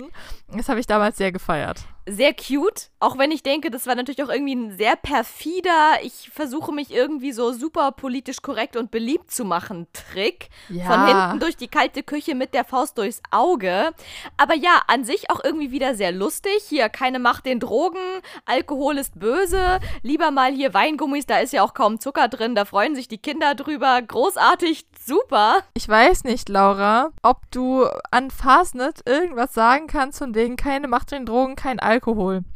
Das 0.57 0.69
habe 0.69 0.79
ich 0.79 0.87
damals 0.87 1.17
sehr 1.17 1.31
gefeiert. 1.31 1.83
Sehr 2.07 2.33
cute, 2.33 2.89
auch 2.99 3.19
wenn 3.19 3.29
ich 3.29 3.43
denke, 3.43 3.69
das 3.69 3.85
war 3.85 3.93
natürlich 3.93 4.23
auch 4.23 4.29
irgendwie 4.29 4.55
ein 4.55 4.75
sehr 4.75 4.95
perfider, 4.95 5.99
ich 6.01 6.31
versuche 6.33 6.71
mich 6.71 6.91
irgendwie 6.91 7.31
so 7.31 7.51
super 7.53 7.91
politisch 7.91 8.41
korrekt 8.41 8.75
und 8.75 8.89
beliebt 8.89 9.29
zu 9.29 9.45
machen, 9.45 9.85
Trick. 9.93 10.49
Ja. 10.69 10.85
Von 10.85 11.05
hinten 11.05 11.39
durch 11.39 11.57
die 11.57 11.67
kalte 11.67 12.01
Küche 12.01 12.33
mit 12.33 12.55
der 12.55 12.65
Faust 12.65 12.97
durchs 12.97 13.21
Auge. 13.29 13.91
Aber 14.37 14.55
ja, 14.55 14.81
an 14.87 15.03
sich 15.03 15.29
auch 15.29 15.43
irgendwie 15.43 15.69
wieder 15.69 15.93
sehr 15.93 16.11
lustig. 16.11 16.63
Hier, 16.67 16.89
keine 16.89 17.19
Macht 17.19 17.45
den 17.45 17.59
Drogen, 17.59 17.99
Alkohol 18.45 18.97
ist 18.97 19.19
böse. 19.19 19.79
Lieber 20.01 20.31
mal 20.31 20.51
hier 20.51 20.73
Weingummis, 20.73 21.27
da 21.27 21.37
ist 21.37 21.53
ja 21.53 21.61
auch 21.61 21.75
kaum 21.75 21.99
Zucker 21.99 22.29
drin, 22.29 22.55
da 22.55 22.65
freuen 22.65 22.95
sich 22.95 23.09
die 23.09 23.19
Kinder 23.19 23.53
drüber. 23.53 24.01
Großartig, 24.01 24.87
super. 25.05 25.59
Ich 25.75 25.87
weiß 25.87 26.23
nicht, 26.23 26.49
Laura, 26.49 27.11
ob 27.21 27.39
du 27.51 27.85
an 28.09 28.31
Fastnet 28.31 29.01
irgendwas 29.05 29.53
sagen 29.53 29.85
kannst 29.85 30.17
von 30.17 30.33
wegen 30.33 30.55
keine 30.55 30.87
Macht 30.87 31.11
den 31.11 31.27
Drogen, 31.27 31.55
kein 31.55 31.79
Alkohol. 31.79 31.90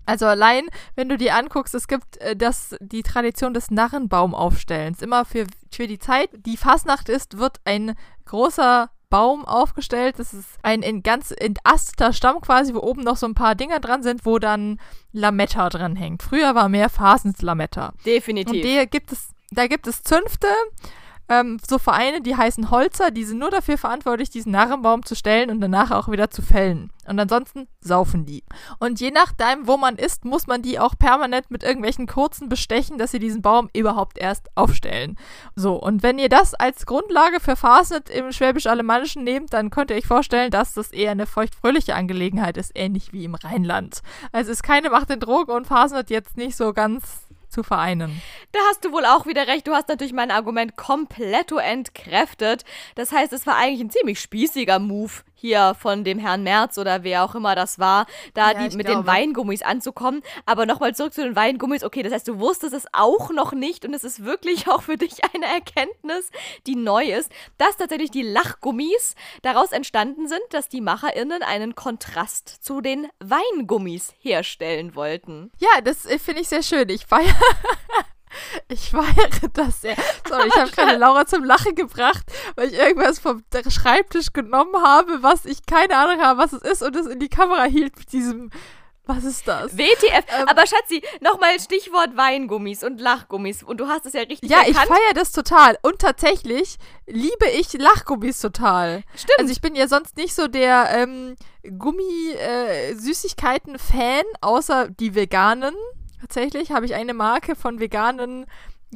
Also 0.06 0.26
allein, 0.26 0.68
wenn 0.96 1.10
du 1.10 1.18
dir 1.18 1.36
anguckst, 1.36 1.76
es 1.76 1.88
gibt 1.88 2.18
äh, 2.18 2.36
das, 2.36 2.76
die 2.80 3.04
Tradition 3.04 3.54
des 3.54 3.72
Narrenbaumaufstellens. 3.72 5.02
Immer 5.02 5.26
für, 5.26 5.46
für 5.72 5.88
die 5.88 6.00
Zeit, 6.00 6.30
die 6.34 6.58
Fastnacht 6.58 7.10
ist, 7.10 7.38
wird 7.38 7.60
ein 7.66 7.96
großer 8.26 8.90
Baum 9.10 9.46
aufgestellt. 9.46 10.20
Das 10.20 10.34
ist 10.34 10.58
ein 10.62 10.82
in 10.82 11.04
ganz 11.04 11.34
entasteter 11.36 12.14
Stamm 12.14 12.42
quasi, 12.42 12.74
wo 12.74 12.80
oben 12.80 13.04
noch 13.04 13.18
so 13.18 13.26
ein 13.26 13.36
paar 13.36 13.56
Dinger 13.56 13.80
dran 13.80 14.04
sind, 14.04 14.26
wo 14.26 14.40
dann 14.40 14.80
Lametta 15.12 15.70
dran 15.70 15.96
hängt. 15.96 16.24
Früher 16.24 16.56
war 16.56 16.70
mehr 16.70 16.90
Fastnet-Lametta. 16.90 17.90
Und 17.90 18.06
Definitiv. 18.06 18.62
die 18.62 18.88
gibt 18.88 19.12
es, 19.12 19.30
da 19.52 19.68
gibt 19.68 19.88
es 19.88 20.04
Zünfte, 20.04 20.48
ähm, 21.30 21.58
so 21.68 21.78
Vereine, 21.78 22.22
die 22.22 22.36
heißen 22.36 22.72
Holzer, 22.72 23.12
die 23.12 23.24
sind 23.24 23.40
nur 23.40 23.52
dafür 23.52 23.78
verantwortlich, 23.78 24.30
diesen 24.30 24.52
Narrenbaum 24.52 25.06
zu 25.06 25.16
stellen 25.16 25.50
und 25.50 25.62
danach 25.62 25.92
auch 25.92 26.10
wieder 26.10 26.30
zu 26.30 26.42
fällen. 26.42 26.92
Und 27.08 27.20
ansonsten 27.20 27.68
saufen 27.82 28.26
die. 28.26 28.44
Und 28.80 29.00
je 29.00 29.12
nachdem, 29.12 29.68
wo 29.68 29.78
man 29.78 29.96
ist, 29.96 30.26
muss 30.26 30.48
man 30.48 30.64
die 30.64 30.80
auch 30.80 30.98
permanent 30.98 31.52
mit 31.52 31.64
irgendwelchen 31.64 32.08
kurzen 32.08 32.50
bestechen, 32.50 32.98
dass 32.98 33.12
sie 33.12 33.20
diesen 33.20 33.44
Baum 33.44 33.70
überhaupt 33.74 34.18
erst 34.18 34.50
aufstellen. 34.56 35.18
So, 35.56 35.76
und 35.76 36.02
wenn 36.02 36.18
ihr 36.18 36.30
das 36.30 36.56
als 36.56 36.86
Grundlage 36.86 37.40
für 37.40 37.56
Fastnet 37.56 38.10
im 38.10 38.32
Schwäbisch-Alemannischen 38.32 39.24
nehmt, 39.24 39.54
dann 39.54 39.70
könnt 39.70 39.92
ihr 39.92 39.98
euch 39.98 40.08
vorstellen, 40.08 40.50
dass 40.50 40.74
das 40.74 40.92
eher 40.92 41.12
eine 41.12 41.28
feuchtfröhliche 41.28 41.94
Angelegenheit 41.94 42.58
ist, 42.58 42.72
ähnlich 42.74 43.14
wie 43.14 43.26
im 43.26 43.36
Rheinland. 43.36 44.02
Also 44.32 44.52
ist 44.52 44.64
keine 44.64 44.90
Macht 44.90 45.12
in 45.12 45.20
Drogen 45.20 45.52
und 45.52 45.68
Fastnet 45.68 46.10
jetzt 46.10 46.38
nicht 46.38 46.56
so 46.56 46.74
ganz 46.74 47.25
zu 47.56 47.64
vereinen. 47.64 48.22
Da 48.52 48.60
hast 48.70 48.84
du 48.86 48.92
wohl 48.92 49.06
auch 49.06 49.26
wieder 49.26 49.48
recht. 49.48 49.66
Du 49.68 49.74
hast 49.74 49.88
natürlich 49.88 50.14
mein 50.14 50.30
Argument 50.30 50.76
kompletto 50.76 51.58
entkräftet. 51.58 52.66
Das 52.96 53.12
heißt, 53.12 53.34
es 53.34 53.48
war 53.48 53.56
eigentlich 53.56 53.82
ein 53.82 53.90
ziemlich 53.90 54.20
spießiger 54.20 54.78
Move 54.80 55.14
hier 55.46 55.76
von 55.76 56.04
dem 56.04 56.18
Herrn 56.18 56.42
Merz 56.42 56.78
oder 56.80 57.04
wer 57.04 57.24
auch 57.24 57.36
immer 57.36 57.54
das 57.54 57.78
war, 57.78 58.08
da 58.34 58.52
Ja, 58.52 58.68
die, 58.68 58.76
mit 58.76 58.88
den 58.88 59.04
glaube. 59.04 59.08
Weingummis 59.08 59.62
anzukommen. 59.62 60.24
Aber 60.46 60.66
nochmal 60.66 60.96
zurück 60.96 61.14
zu 61.14 61.24
den 61.24 61.36
Weingummis. 61.36 61.84
Okay, 61.84 62.02
das 62.02 62.12
heißt, 62.12 62.28
du 62.28 62.40
wusstest 62.40 62.74
es 62.74 62.88
auch 62.94 63.30
noch 63.30 63.54
nicht 63.54 63.86
und 63.86 63.94
es 63.94 64.04
ist 64.04 64.26
wirklich 64.26 64.68
auch 64.70 64.82
für 64.82 64.98
dich 64.98 65.20
eine 65.34 65.46
Erkenntnis, 65.46 66.32
die 66.66 66.76
neu 66.76 67.12
ist, 67.12 67.32
dass 67.58 67.78
tatsächlich 67.78 68.10
die 68.10 68.24
Lachgummis 68.24 69.16
daraus 69.44 69.72
entstanden 69.72 70.28
sind, 70.28 70.42
dass 70.50 70.68
die 70.68 70.82
MacherInnen 70.82 71.44
einen 71.44 71.76
Kontrast 71.76 72.50
zu 72.50 72.82
den 72.82 73.08
Weingummis 73.20 74.16
herstellen 74.20 74.96
wollten. 74.96 75.52
Ja, 75.60 75.82
das 75.84 76.06
äh, 76.06 76.18
finde 76.18 76.42
ich 76.42 76.48
sehr 76.48 76.64
schön. 76.64 76.90
Ich 76.90 77.06
feiere 77.06 77.36
Ich 78.68 78.92
feiere 78.92 79.50
das 79.54 79.82
sehr. 79.82 79.96
Sorry, 80.28 80.48
ich 80.48 80.56
habe 80.56 80.72
gerade 80.76 80.98
Laura 80.98 81.26
zum 81.26 81.44
Lachen 81.44 81.76
gebracht, 81.76 82.24
weil 82.56 82.70
ich 82.70 82.80
irgendwas 82.80 83.20
vom 83.20 83.44
Schreibtisch 83.70 84.34
genommen 84.34 84.76
habe, 84.84 85.24
was 85.24 85.46
ich 85.46 85.66
keine 85.66 85.98
Ahnung 85.98 86.22
habe, 86.22 86.40
was 86.40 86.54
es 86.54 86.62
ist 86.62 86.84
und 86.84 86.96
es 86.96 87.08
in 87.08 87.20
die 87.20 87.30
Kamera 87.30 87.64
hielt 87.64 87.98
mit 87.98 88.12
diesem 88.12 88.52
was 89.08 89.24
ist 89.24 89.48
das? 89.48 89.78
WTF. 89.78 90.26
Ähm, 90.30 90.48
Aber 90.48 90.66
Schatzi, 90.66 91.04
nochmal 91.22 91.60
Stichwort 91.60 92.18
Weingummis 92.18 92.84
und 92.84 93.00
Lachgummis. 93.00 93.62
Und 93.62 93.80
du 93.80 93.88
hast 93.88 94.08
es 94.08 94.14
ja 94.14 94.22
richtig 94.22 94.50
Ja, 94.50 94.62
erkannt. 94.64 94.78
ich 94.78 94.84
feiere 94.84 95.14
das 95.14 95.32
total. 95.32 95.78
Und 95.84 96.00
tatsächlich 96.00 96.78
liebe 97.06 97.46
ich 97.56 97.72
Lachgummis 97.74 98.42
total. 98.42 99.04
Stimmt. 99.16 99.38
Also 99.40 99.52
ich 99.52 99.62
bin 99.62 99.76
ja 99.76 99.88
sonst 99.88 100.18
nicht 100.18 100.34
so 100.34 100.48
der 100.48 100.90
ähm, 100.92 101.36
Gummi-Süßigkeiten-Fan, 101.78 104.24
äh, 104.24 104.38
außer 104.42 104.90
die 104.90 105.14
veganen. 105.14 105.76
Tatsächlich 106.28 106.72
habe 106.72 106.88
ich 106.88 106.96
eine 106.96 107.14
Marke 107.14 107.56
von 107.56 107.80
veganen 107.80 108.48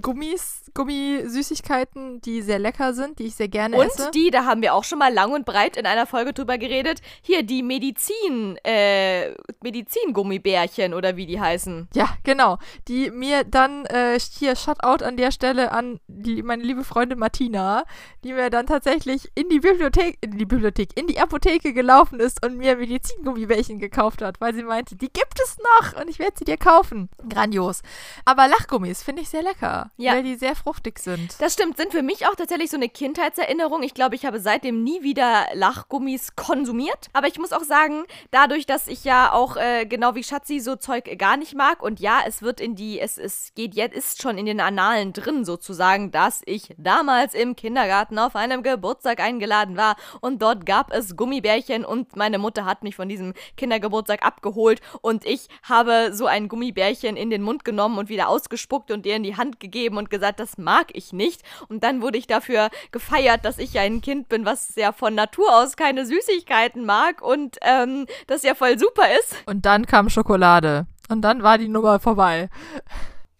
Gummis, 0.01 0.68
Gummisüßigkeiten, 0.73 2.21
die 2.21 2.41
sehr 2.41 2.59
lecker 2.59 2.93
sind, 2.93 3.19
die 3.19 3.27
ich 3.27 3.35
sehr 3.35 3.47
gerne 3.47 3.77
und 3.77 3.87
esse. 3.87 4.05
Und 4.05 4.15
die, 4.15 4.31
da 4.31 4.45
haben 4.45 4.61
wir 4.61 4.73
auch 4.73 4.83
schon 4.83 4.99
mal 4.99 5.13
lang 5.13 5.31
und 5.31 5.45
breit 5.45 5.77
in 5.77 5.85
einer 5.85 6.05
Folge 6.05 6.33
drüber 6.33 6.57
geredet, 6.57 7.01
hier 7.21 7.43
die 7.43 7.63
Medizin, 7.63 8.57
äh, 8.63 9.33
Medizingummibärchen 9.61 10.93
oder 10.93 11.15
wie 11.15 11.25
die 11.25 11.39
heißen. 11.39 11.89
Ja, 11.93 12.09
genau. 12.23 12.57
Die 12.87 13.11
mir 13.11 13.43
dann, 13.43 13.85
äh, 13.85 14.19
hier 14.19 14.55
Shutout 14.55 15.03
an 15.03 15.17
der 15.17 15.31
Stelle 15.31 15.71
an 15.71 15.99
die, 16.07 16.43
meine 16.43 16.63
liebe 16.63 16.83
Freundin 16.83 17.19
Martina, 17.19 17.83
die 18.23 18.33
mir 18.33 18.49
dann 18.49 18.67
tatsächlich 18.67 19.29
in 19.35 19.49
die 19.49 19.59
Bibliothek, 19.59 20.17
in 20.21 20.37
die 20.37 20.45
Bibliothek, 20.45 20.97
in 20.97 21.07
die 21.07 21.19
Apotheke 21.19 21.73
gelaufen 21.73 22.19
ist 22.19 22.45
und 22.45 22.57
mir 22.57 22.75
Medizingummibärchen 22.75 23.79
gekauft 23.79 24.21
hat, 24.21 24.41
weil 24.41 24.53
sie 24.53 24.63
meinte, 24.63 24.95
die 24.95 25.11
gibt 25.11 25.39
es 25.43 25.57
noch 25.57 26.01
und 26.01 26.09
ich 26.09 26.19
werde 26.19 26.33
sie 26.37 26.45
dir 26.45 26.57
kaufen. 26.57 27.09
Grandios. 27.27 27.81
Aber 28.25 28.47
Lachgummis 28.47 29.03
finde 29.03 29.21
ich 29.21 29.29
sehr 29.29 29.43
lecker, 29.43 29.91
ja. 29.97 30.13
weil 30.13 30.23
die 30.23 30.35
sehr 30.35 30.55
fruchtig 30.59 30.99
sind. 30.99 31.35
Das 31.39 31.53
stimmt, 31.53 31.77
sind 31.77 31.91
für 31.91 32.03
mich 32.03 32.27
auch 32.27 32.35
tatsächlich 32.35 32.69
so 32.69 32.77
eine 32.77 32.89
Kindheitserinnerung. 32.89 33.83
Ich 33.83 33.93
glaube, 33.93 34.15
ich 34.15 34.25
habe 34.25 34.39
seitdem 34.39 34.83
nie 34.83 35.01
wieder 35.01 35.45
Lachgummis 35.53 36.35
konsumiert. 36.35 37.07
Aber 37.13 37.27
ich 37.27 37.39
muss 37.39 37.53
auch 37.53 37.63
sagen, 37.63 38.03
dadurch, 38.31 38.65
dass 38.65 38.87
ich 38.87 39.03
ja 39.03 39.31
auch 39.31 39.55
äh, 39.55 39.85
genau 39.85 40.15
wie 40.15 40.23
Schatzi 40.23 40.59
so 40.59 40.75
Zeug 40.75 41.17
gar 41.17 41.37
nicht 41.37 41.55
mag 41.55 41.81
und 41.81 41.99
ja, 41.99 42.19
es 42.25 42.41
wird 42.41 42.61
in 42.61 42.75
die, 42.75 42.99
es, 42.99 43.17
es 43.17 43.51
geht 43.55 43.75
jetzt, 43.75 43.95
ist 43.95 44.21
schon 44.21 44.37
in 44.37 44.45
den 44.45 44.59
Annalen 44.59 45.13
drin 45.13 45.45
sozusagen, 45.45 46.11
dass 46.11 46.41
ich 46.45 46.73
damals 46.77 47.33
im 47.33 47.55
Kindergarten 47.55 48.19
auf 48.19 48.35
einem 48.35 48.63
Geburtstag 48.63 49.19
eingeladen 49.19 49.77
war 49.77 49.95
und 50.21 50.41
dort 50.41 50.65
gab 50.65 50.93
es 50.93 51.15
Gummibärchen 51.15 51.85
und 51.85 52.15
meine 52.15 52.37
Mutter 52.37 52.65
hat 52.65 52.83
mich 52.83 52.95
von 52.95 53.09
diesem 53.09 53.33
Kindergeburtstag 53.57 54.25
abgeholt 54.25 54.81
und 55.01 55.25
ich 55.25 55.47
habe 55.63 56.11
so 56.13 56.25
ein 56.25 56.47
Gummibärchen 56.47 57.17
in 57.17 57.29
den 57.29 57.41
Mund 57.41 57.65
genommen 57.65 57.97
und 57.97 58.09
wieder 58.09 58.29
ausgespuckt 58.29 58.91
und 58.91 59.05
ihr 59.05 59.15
in 59.15 59.23
die 59.23 59.37
Hand 59.37 59.59
gegeben 59.59 59.97
und 59.97 60.09
gesagt, 60.09 60.39
das 60.39 60.48
mag 60.57 60.87
ich 60.93 61.13
nicht. 61.13 61.43
Und 61.67 61.83
dann 61.83 62.01
wurde 62.01 62.17
ich 62.17 62.27
dafür 62.27 62.69
gefeiert, 62.91 63.45
dass 63.45 63.57
ich 63.57 63.73
ja 63.73 63.81
ein 63.81 64.01
Kind 64.01 64.29
bin, 64.29 64.45
was 64.45 64.75
ja 64.75 64.91
von 64.91 65.15
Natur 65.15 65.55
aus 65.55 65.77
keine 65.77 66.05
Süßigkeiten 66.05 66.85
mag 66.85 67.21
und 67.21 67.57
ähm, 67.61 68.05
das 68.27 68.43
ja 68.43 68.55
voll 68.55 68.79
super 68.79 69.03
ist. 69.19 69.35
Und 69.45 69.65
dann 69.65 69.85
kam 69.85 70.09
Schokolade. 70.09 70.87
Und 71.09 71.21
dann 71.21 71.43
war 71.43 71.57
die 71.57 71.67
Nummer 71.67 71.99
vorbei. 71.99 72.49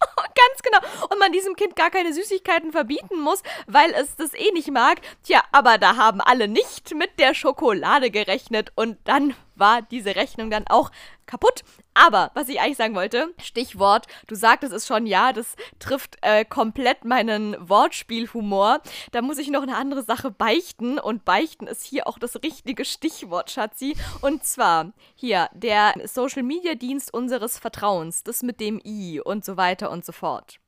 Ganz 0.00 0.62
genau. 0.62 0.78
Man 1.20 1.32
diesem 1.32 1.54
Kind 1.54 1.76
gar 1.76 1.90
keine 1.90 2.14
Süßigkeiten 2.14 2.72
verbieten 2.72 3.20
muss, 3.20 3.42
weil 3.66 3.92
es 3.92 4.16
das 4.16 4.32
eh 4.32 4.52
nicht 4.52 4.70
mag. 4.70 5.02
Tja, 5.22 5.42
aber 5.52 5.76
da 5.76 5.96
haben 5.96 6.22
alle 6.22 6.48
nicht 6.48 6.94
mit 6.94 7.18
der 7.18 7.34
Schokolade 7.34 8.10
gerechnet 8.10 8.72
und 8.74 8.96
dann 9.04 9.34
war 9.54 9.82
diese 9.82 10.16
Rechnung 10.16 10.48
dann 10.48 10.66
auch 10.66 10.90
kaputt. 11.26 11.62
Aber 11.92 12.30
was 12.32 12.48
ich 12.48 12.58
eigentlich 12.58 12.78
sagen 12.78 12.94
wollte, 12.94 13.34
Stichwort, 13.42 14.06
du 14.28 14.34
sagtest 14.34 14.72
es 14.72 14.86
schon, 14.86 15.06
ja, 15.06 15.34
das 15.34 15.56
trifft 15.78 16.16
äh, 16.22 16.46
komplett 16.46 17.04
meinen 17.04 17.54
Wortspielhumor. 17.68 18.80
Da 19.12 19.20
muss 19.20 19.36
ich 19.36 19.50
noch 19.50 19.62
eine 19.62 19.76
andere 19.76 20.02
Sache 20.02 20.30
beichten 20.30 20.98
und 20.98 21.26
beichten 21.26 21.66
ist 21.66 21.84
hier 21.84 22.06
auch 22.06 22.18
das 22.18 22.42
richtige 22.42 22.86
Stichwort, 22.86 23.50
Schatzi. 23.50 23.94
Und 24.22 24.44
zwar 24.44 24.94
hier 25.14 25.50
der 25.52 25.92
Social 26.06 26.42
Media 26.42 26.74
Dienst 26.76 27.12
unseres 27.12 27.58
Vertrauens, 27.58 28.24
das 28.24 28.42
mit 28.42 28.58
dem 28.58 28.80
I 28.82 29.20
und 29.20 29.44
so 29.44 29.58
weiter 29.58 29.90
und 29.90 30.06
so 30.06 30.12
fort. 30.12 30.59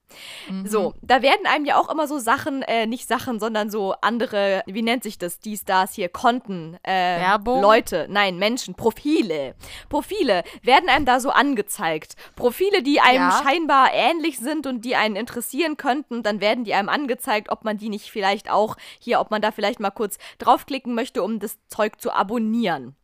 Mhm. 0.49 0.67
So, 0.67 0.95
da 1.03 1.23
werden 1.23 1.47
einem 1.47 1.65
ja 1.65 1.79
auch 1.79 1.91
immer 1.91 2.07
so 2.07 2.19
Sachen, 2.19 2.63
äh, 2.63 2.87
nicht 2.87 3.09
Sachen, 3.09 3.41
sondern 3.41 3.71
so 3.71 3.95
andere, 4.01 4.63
wie 4.67 4.83
nennt 4.83 5.03
sich 5.03 5.19
das, 5.19 5.41
die 5.41 5.57
Stars 5.57 5.95
hier, 5.95 6.09
Konten, 6.09 6.79
äh, 6.83 7.21
Werbung? 7.21 7.61
Leute, 7.61 8.07
nein, 8.09 8.39
Menschen, 8.39 8.75
Profile. 8.75 9.55
Profile 9.89 10.45
werden 10.63 10.89
einem 10.89 11.05
da 11.05 11.21
so 11.21 11.31
angezeigt. 11.31 12.15
Profile, 12.37 12.83
die 12.83 13.01
einem 13.01 13.31
ja. 13.31 13.43
scheinbar 13.43 13.93
ähnlich 13.93 14.39
sind 14.39 14.67
und 14.67 14.85
die 14.85 14.97
einen 14.97 15.17
interessieren 15.17 15.77
könnten, 15.77 16.23
dann 16.23 16.41
werden 16.41 16.65
die 16.65 16.75
einem 16.75 16.89
angezeigt, 16.89 17.51
ob 17.51 17.65
man 17.65 17.79
die 17.79 17.89
nicht 17.89 18.11
vielleicht 18.11 18.51
auch 18.51 18.77
hier, 18.99 19.21
ob 19.21 19.31
man 19.31 19.43
da 19.43 19.53
vielleicht 19.53 19.81
mal 19.81 19.91
kurz 19.91 20.19
draufklicken 20.39 20.95
möchte, 20.95 21.23
um 21.23 21.39
das 21.39 21.59
Zeug 21.69 22.01
zu 22.01 22.13
abonnieren. 22.13 22.97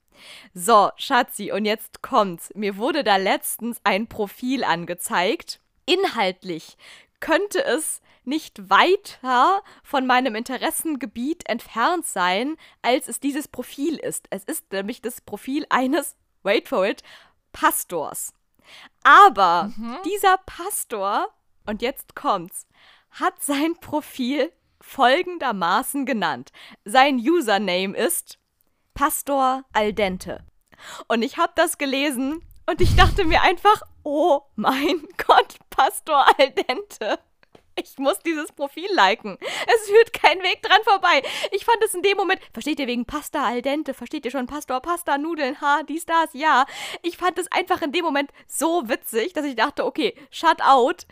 So, 0.55 0.91
Schatzi, 0.97 1.53
und 1.53 1.65
jetzt 1.65 2.03
kommt's. 2.03 2.51
Mir 2.55 2.77
wurde 2.77 3.05
da 3.05 3.17
letztens 3.17 3.81
ein 3.85 4.09
Profil 4.09 4.65
angezeigt 4.65 5.61
inhaltlich 5.89 6.77
könnte 7.21 7.65
es 7.65 8.01
nicht 8.25 8.71
weiter 8.71 9.63
von 9.83 10.07
meinem 10.07 10.35
Interessengebiet 10.35 11.49
entfernt 11.49 12.07
sein, 12.07 12.57
als 12.83 13.09
es 13.09 13.21
dieses 13.21 13.49
Profil 13.49 13.97
ist. 13.97 14.27
Es 14.31 14.45
ist 14.45 14.71
nämlich 14.71 15.01
das 15.01 15.21
Profil 15.21 15.65
eines, 15.71 16.17
wait 16.43 16.69
for 16.69 16.87
it, 16.87 17.03
Pastors. 17.53 18.35
Aber 19.03 19.73
mhm. 19.77 19.97
dieser 20.05 20.37
Pastor, 20.45 21.29
und 21.67 21.81
jetzt 21.81 22.15
kommt's, 22.15 22.67
hat 23.11 23.43
sein 23.43 23.75
Profil 23.81 24.53
folgendermaßen 24.81 26.07
genannt. 26.07 26.53
Sein 26.85 27.17
Username 27.17 27.97
ist 27.97 28.39
Pastor 28.95 29.65
Aldente. 29.73 30.45
Und 31.09 31.23
ich 31.23 31.39
habe 31.39 31.53
das 31.57 31.79
gelesen 31.79 32.43
und 32.67 32.81
ich 32.81 32.95
dachte 32.97 33.25
mir 33.25 33.43
einfach, 33.43 33.83
oh 34.03 34.43
mein 34.57 35.07
Gott, 35.27 35.38
Pastor 35.79 36.27
Aldente. 36.37 37.21
Ich 37.77 37.99
muss 37.99 38.19
dieses 38.19 38.51
Profil 38.51 38.89
liken. 38.93 39.39
Es 39.41 39.89
führt 39.89 40.13
kein 40.13 40.43
Weg 40.43 40.61
dran 40.61 40.81
vorbei. 40.83 41.23
Ich 41.53 41.65
fand 41.65 41.81
es 41.85 41.95
in 41.95 42.03
dem 42.03 42.17
Moment, 42.17 42.41
versteht 42.53 42.81
ihr 42.81 42.89
wegen 42.89 43.05
Pasta 43.05 43.47
al 43.47 43.63
dente, 43.63 43.95
versteht 43.95 44.25
ihr 44.25 44.33
schon 44.33 44.49
Pastor, 44.49 44.81
Pasta, 44.81 45.17
Nudeln, 45.17 45.61
ha, 45.61 45.85
dies, 45.85 46.05
das, 46.05 46.31
ja. 46.33 46.67
Ich 47.03 47.17
fand 47.17 47.39
es 47.39 47.47
einfach 47.53 47.81
in 47.83 47.93
dem 47.93 48.05
Moment 48.05 48.33
so 48.49 48.89
witzig, 48.89 49.35
dass 49.35 49.45
ich 49.45 49.55
dachte, 49.55 49.87
okay, 49.87 50.17
shut 50.33 50.61
out 50.63 51.07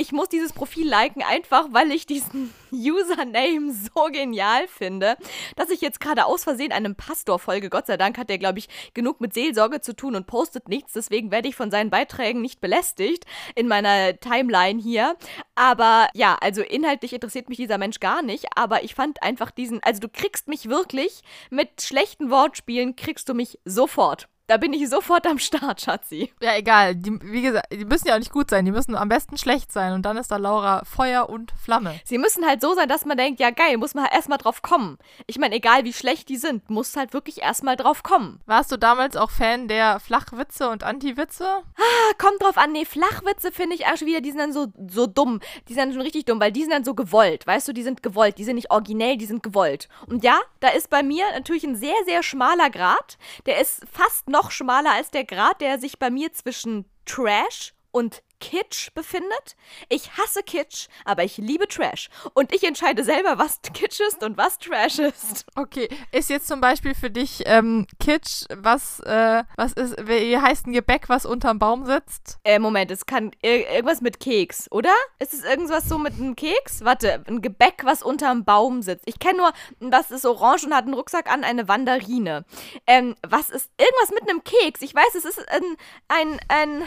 ich 0.00 0.12
muss 0.12 0.30
dieses 0.30 0.54
Profil 0.54 0.88
liken, 0.88 1.22
einfach 1.22 1.68
weil 1.72 1.92
ich 1.92 2.06
diesen 2.06 2.54
Username 2.72 3.72
so 3.72 4.04
genial 4.10 4.66
finde, 4.66 5.16
dass 5.56 5.68
ich 5.68 5.82
jetzt 5.82 6.00
gerade 6.00 6.24
aus 6.24 6.44
Versehen 6.44 6.72
einem 6.72 6.96
Pastor 6.96 7.38
folge. 7.38 7.68
Gott 7.68 7.86
sei 7.86 7.98
Dank 7.98 8.16
hat 8.16 8.30
er, 8.30 8.38
glaube 8.38 8.60
ich, 8.60 8.68
genug 8.94 9.20
mit 9.20 9.34
Seelsorge 9.34 9.82
zu 9.82 9.94
tun 9.94 10.16
und 10.16 10.26
postet 10.26 10.68
nichts. 10.68 10.94
Deswegen 10.94 11.30
werde 11.30 11.48
ich 11.48 11.56
von 11.56 11.70
seinen 11.70 11.90
Beiträgen 11.90 12.40
nicht 12.40 12.62
belästigt 12.62 13.26
in 13.54 13.68
meiner 13.68 14.18
Timeline 14.18 14.80
hier. 14.80 15.16
Aber 15.54 16.08
ja, 16.14 16.38
also 16.40 16.62
inhaltlich 16.62 17.12
interessiert 17.12 17.50
mich 17.50 17.58
dieser 17.58 17.76
Mensch 17.76 18.00
gar 18.00 18.22
nicht. 18.22 18.46
Aber 18.56 18.82
ich 18.82 18.94
fand 18.94 19.22
einfach 19.22 19.50
diesen, 19.50 19.82
also 19.82 20.00
du 20.00 20.08
kriegst 20.08 20.48
mich 20.48 20.70
wirklich 20.70 21.20
mit 21.50 21.82
schlechten 21.82 22.30
Wortspielen, 22.30 22.96
kriegst 22.96 23.28
du 23.28 23.34
mich 23.34 23.58
sofort. 23.66 24.28
Da 24.50 24.56
bin 24.56 24.72
ich 24.72 24.88
sofort 24.88 25.28
am 25.28 25.38
Start, 25.38 25.80
Schatzi. 25.80 26.32
Ja, 26.42 26.56
egal. 26.56 26.96
Die, 26.96 27.16
wie 27.22 27.42
gesagt, 27.42 27.72
die 27.72 27.84
müssen 27.84 28.08
ja 28.08 28.14
auch 28.14 28.18
nicht 28.18 28.32
gut 28.32 28.50
sein. 28.50 28.64
Die 28.64 28.72
müssen 28.72 28.96
am 28.96 29.08
besten 29.08 29.38
schlecht 29.38 29.70
sein. 29.70 29.92
Und 29.92 30.02
dann 30.02 30.16
ist 30.16 30.32
da 30.32 30.38
Laura 30.38 30.82
Feuer 30.84 31.28
und 31.28 31.52
Flamme. 31.52 32.00
Sie 32.04 32.18
müssen 32.18 32.44
halt 32.44 32.60
so 32.60 32.74
sein, 32.74 32.88
dass 32.88 33.04
man 33.04 33.16
denkt, 33.16 33.38
ja 33.38 33.50
geil, 33.50 33.76
muss 33.76 33.94
man 33.94 34.02
halt 34.02 34.12
erstmal 34.12 34.38
drauf 34.38 34.60
kommen. 34.60 34.98
Ich 35.28 35.38
meine, 35.38 35.54
egal 35.54 35.84
wie 35.84 35.92
schlecht 35.92 36.28
die 36.28 36.36
sind, 36.36 36.68
muss 36.68 36.96
halt 36.96 37.12
wirklich 37.12 37.42
erstmal 37.42 37.76
drauf 37.76 38.02
kommen. 38.02 38.40
Warst 38.46 38.72
du 38.72 38.76
damals 38.76 39.16
auch 39.16 39.30
Fan 39.30 39.68
der 39.68 40.00
Flachwitze 40.00 40.68
und 40.68 40.82
Antiwitze? 40.82 41.46
Ah, 41.46 42.14
kommt 42.18 42.42
drauf 42.42 42.58
an. 42.58 42.72
Nee, 42.72 42.86
Flachwitze 42.86 43.52
finde 43.52 43.76
ich 43.76 43.86
auch 43.86 43.98
schon 43.98 44.08
wieder, 44.08 44.20
die 44.20 44.32
sind 44.32 44.40
dann 44.40 44.52
so, 44.52 44.66
so 44.88 45.06
dumm. 45.06 45.38
Die 45.68 45.74
sind 45.74 45.84
dann 45.84 45.92
schon 45.92 46.02
richtig 46.02 46.24
dumm, 46.24 46.40
weil 46.40 46.50
die 46.50 46.62
sind 46.62 46.72
dann 46.72 46.82
so 46.82 46.94
gewollt. 46.94 47.46
Weißt 47.46 47.68
du, 47.68 47.72
die 47.72 47.84
sind 47.84 48.02
gewollt. 48.02 48.38
Die 48.38 48.44
sind 48.44 48.56
nicht 48.56 48.72
originell, 48.72 49.16
die 49.16 49.26
sind 49.26 49.44
gewollt. 49.44 49.88
Und 50.08 50.24
ja, 50.24 50.40
da 50.58 50.70
ist 50.70 50.90
bei 50.90 51.04
mir 51.04 51.26
natürlich 51.34 51.62
ein 51.62 51.76
sehr, 51.76 51.94
sehr 52.04 52.24
schmaler 52.24 52.70
Grad. 52.70 53.16
Der 53.46 53.60
ist 53.60 53.82
fast 53.92 54.28
noch 54.28 54.39
noch 54.40 54.50
schmaler 54.50 54.92
als 54.92 55.10
der 55.10 55.24
Grad, 55.24 55.60
der 55.60 55.78
sich 55.78 55.98
bei 55.98 56.10
mir 56.10 56.32
zwischen 56.32 56.86
Trash 57.04 57.74
und 57.90 58.22
Kitsch 58.40 58.92
befindet. 58.94 59.56
Ich 59.88 60.16
hasse 60.16 60.42
Kitsch, 60.42 60.88
aber 61.04 61.24
ich 61.24 61.36
liebe 61.36 61.68
Trash. 61.68 62.08
Und 62.34 62.52
ich 62.52 62.64
entscheide 62.64 63.04
selber, 63.04 63.38
was 63.38 63.60
Kitsch 63.74 64.00
ist 64.00 64.22
und 64.24 64.36
was 64.36 64.58
Trash 64.58 64.98
ist. 64.98 65.46
Okay, 65.54 65.88
ist 66.10 66.30
jetzt 66.30 66.48
zum 66.48 66.60
Beispiel 66.60 66.94
für 66.94 67.10
dich 67.10 67.42
ähm, 67.46 67.86
Kitsch, 68.00 68.46
was, 68.54 69.00
äh, 69.00 69.44
was 69.56 69.72
ist, 69.74 69.96
wie 70.08 70.36
heißt 70.36 70.66
ein 70.66 70.72
Gebäck, 70.72 71.08
was 71.08 71.26
unterm 71.26 71.58
Baum 71.58 71.84
sitzt? 71.86 72.38
Äh, 72.44 72.58
Moment, 72.58 72.90
es 72.90 73.06
kann 73.06 73.30
ir 73.42 73.70
irgendwas 73.70 74.00
mit 74.00 74.20
Keks, 74.20 74.70
oder? 74.70 74.94
Ist 75.18 75.34
es 75.34 75.44
irgendwas 75.44 75.88
so 75.88 75.98
mit 75.98 76.14
einem 76.14 76.34
Keks? 76.34 76.84
Warte, 76.84 77.22
ein 77.28 77.42
Gebäck, 77.42 77.82
was 77.84 78.02
unterm 78.02 78.44
Baum 78.44 78.82
sitzt. 78.82 79.06
Ich 79.06 79.18
kenne 79.18 79.38
nur, 79.38 79.52
was 79.80 80.10
ist 80.10 80.24
orange 80.24 80.64
und 80.64 80.74
hat 80.74 80.84
einen 80.84 80.94
Rucksack 80.94 81.30
an, 81.30 81.44
eine 81.44 81.68
Wanderine. 81.68 82.44
Ähm, 82.86 83.14
was 83.26 83.50
ist 83.50 83.70
irgendwas 83.78 84.10
mit 84.10 84.28
einem 84.28 84.42
Keks? 84.44 84.82
Ich 84.82 84.94
weiß, 84.94 85.14
es 85.14 85.24
ist 85.24 85.48
ein, 85.50 85.76
ein, 86.08 86.40
ein 86.48 86.82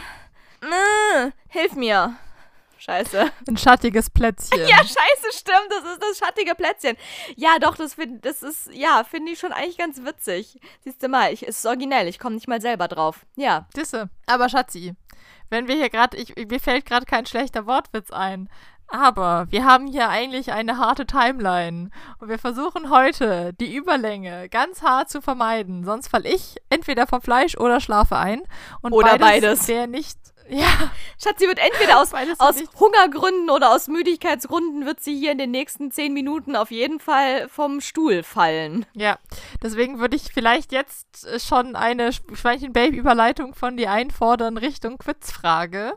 hilf 1.50 1.74
mir. 1.76 2.16
scheiße. 2.78 3.32
Ein 3.48 3.58
schattiges 3.58 4.10
Plätzchen. 4.10 4.60
Ja, 4.68 4.78
scheiße, 4.78 5.32
stimmt, 5.32 5.70
das 5.70 5.84
ist 5.94 6.02
das 6.02 6.18
schattige 6.18 6.56
Plätzchen. 6.56 6.98
Ja, 7.36 7.58
doch, 7.60 7.76
das 7.76 7.94
finde 7.94 8.20
das 8.20 8.44
ist, 8.44 8.70
ja, 8.74 9.04
finde 9.04 9.32
ich 9.32 9.40
schon 9.40 9.52
eigentlich 9.54 9.78
ganz 9.78 10.04
witzig. 10.04 10.60
Siehst 10.84 11.02
du 11.02 11.08
mal, 11.08 11.32
ich, 11.32 11.48
es 11.48 11.60
ist 11.60 11.66
originell, 11.66 12.08
ich 12.08 12.20
komme 12.20 12.36
nicht 12.36 12.48
mal 12.48 12.62
selber 12.62 12.88
drauf. 12.88 13.26
Ja. 13.36 13.68
Disse. 13.76 14.10
Aber 14.26 14.50
Schatzi, 14.50 14.94
wenn 15.50 15.68
wir 15.68 15.76
hier 15.76 15.90
gerade, 15.90 16.18
mir 16.50 16.60
fällt 16.60 16.86
gerade 16.86 17.06
kein 17.06 17.26
schlechter 17.26 17.66
Wortwitz 17.66 18.12
ein. 18.12 18.50
Aber 18.88 19.48
wir 19.50 19.66
haben 19.66 19.88
hier 19.88 20.10
eigentlich 20.10 20.52
eine 20.52 20.78
harte 20.78 21.08
Timeline 21.08 21.90
und 22.20 22.30
wir 22.30 22.38
versuchen 22.38 22.92
heute 22.92 23.54
die 23.54 23.74
Überlänge 23.74 24.50
ganz 24.50 24.84
hart 24.84 25.10
zu 25.10 25.20
vermeiden. 25.22 25.84
Sonst 25.84 26.10
falle 26.10 26.30
ich 26.30 26.58
entweder 26.70 27.08
vom 27.08 27.22
Fleisch 27.22 27.58
oder 27.58 27.80
schlafe 27.80 28.18
ein. 28.18 28.44
Und 28.82 28.92
Oder 28.94 29.18
beides. 29.18 29.60
beides. 29.60 29.68
wäre 29.68 29.88
nicht. 29.88 30.18
Ja, 30.50 30.92
Schatz, 31.22 31.40
sie 31.40 31.48
wird 31.48 31.60
entweder 31.60 32.02
aus, 32.02 32.14
aus 32.38 32.56
nicht. 32.58 32.74
Hungergründen 32.80 33.50
oder 33.50 33.74
aus 33.74 33.88
Müdigkeitsgründen 33.88 34.86
wird 34.86 35.02
sie 35.02 35.18
hier 35.18 35.32
in 35.32 35.38
den 35.38 35.52
nächsten 35.52 35.92
zehn 35.92 36.14
Minuten 36.14 36.56
auf 36.56 36.72
jeden 36.72 37.00
Fall 37.00 37.48
vom 37.50 37.82
Stuhl 37.82 38.24
fallen. 38.24 38.86
ja. 38.94 39.18
Deswegen 39.62 40.00
würde 40.00 40.16
ich 40.16 40.34
vielleicht 40.34 40.72
jetzt 40.72 41.26
äh, 41.26 41.40
schon 41.40 41.76
eine 41.76 42.12
Schweinchen-Babe-Überleitung 42.12 43.56
von 43.56 43.78
dir 43.78 43.92
einfordern 43.92 44.58
Richtung 44.58 44.98
Quizfrage, 44.98 45.94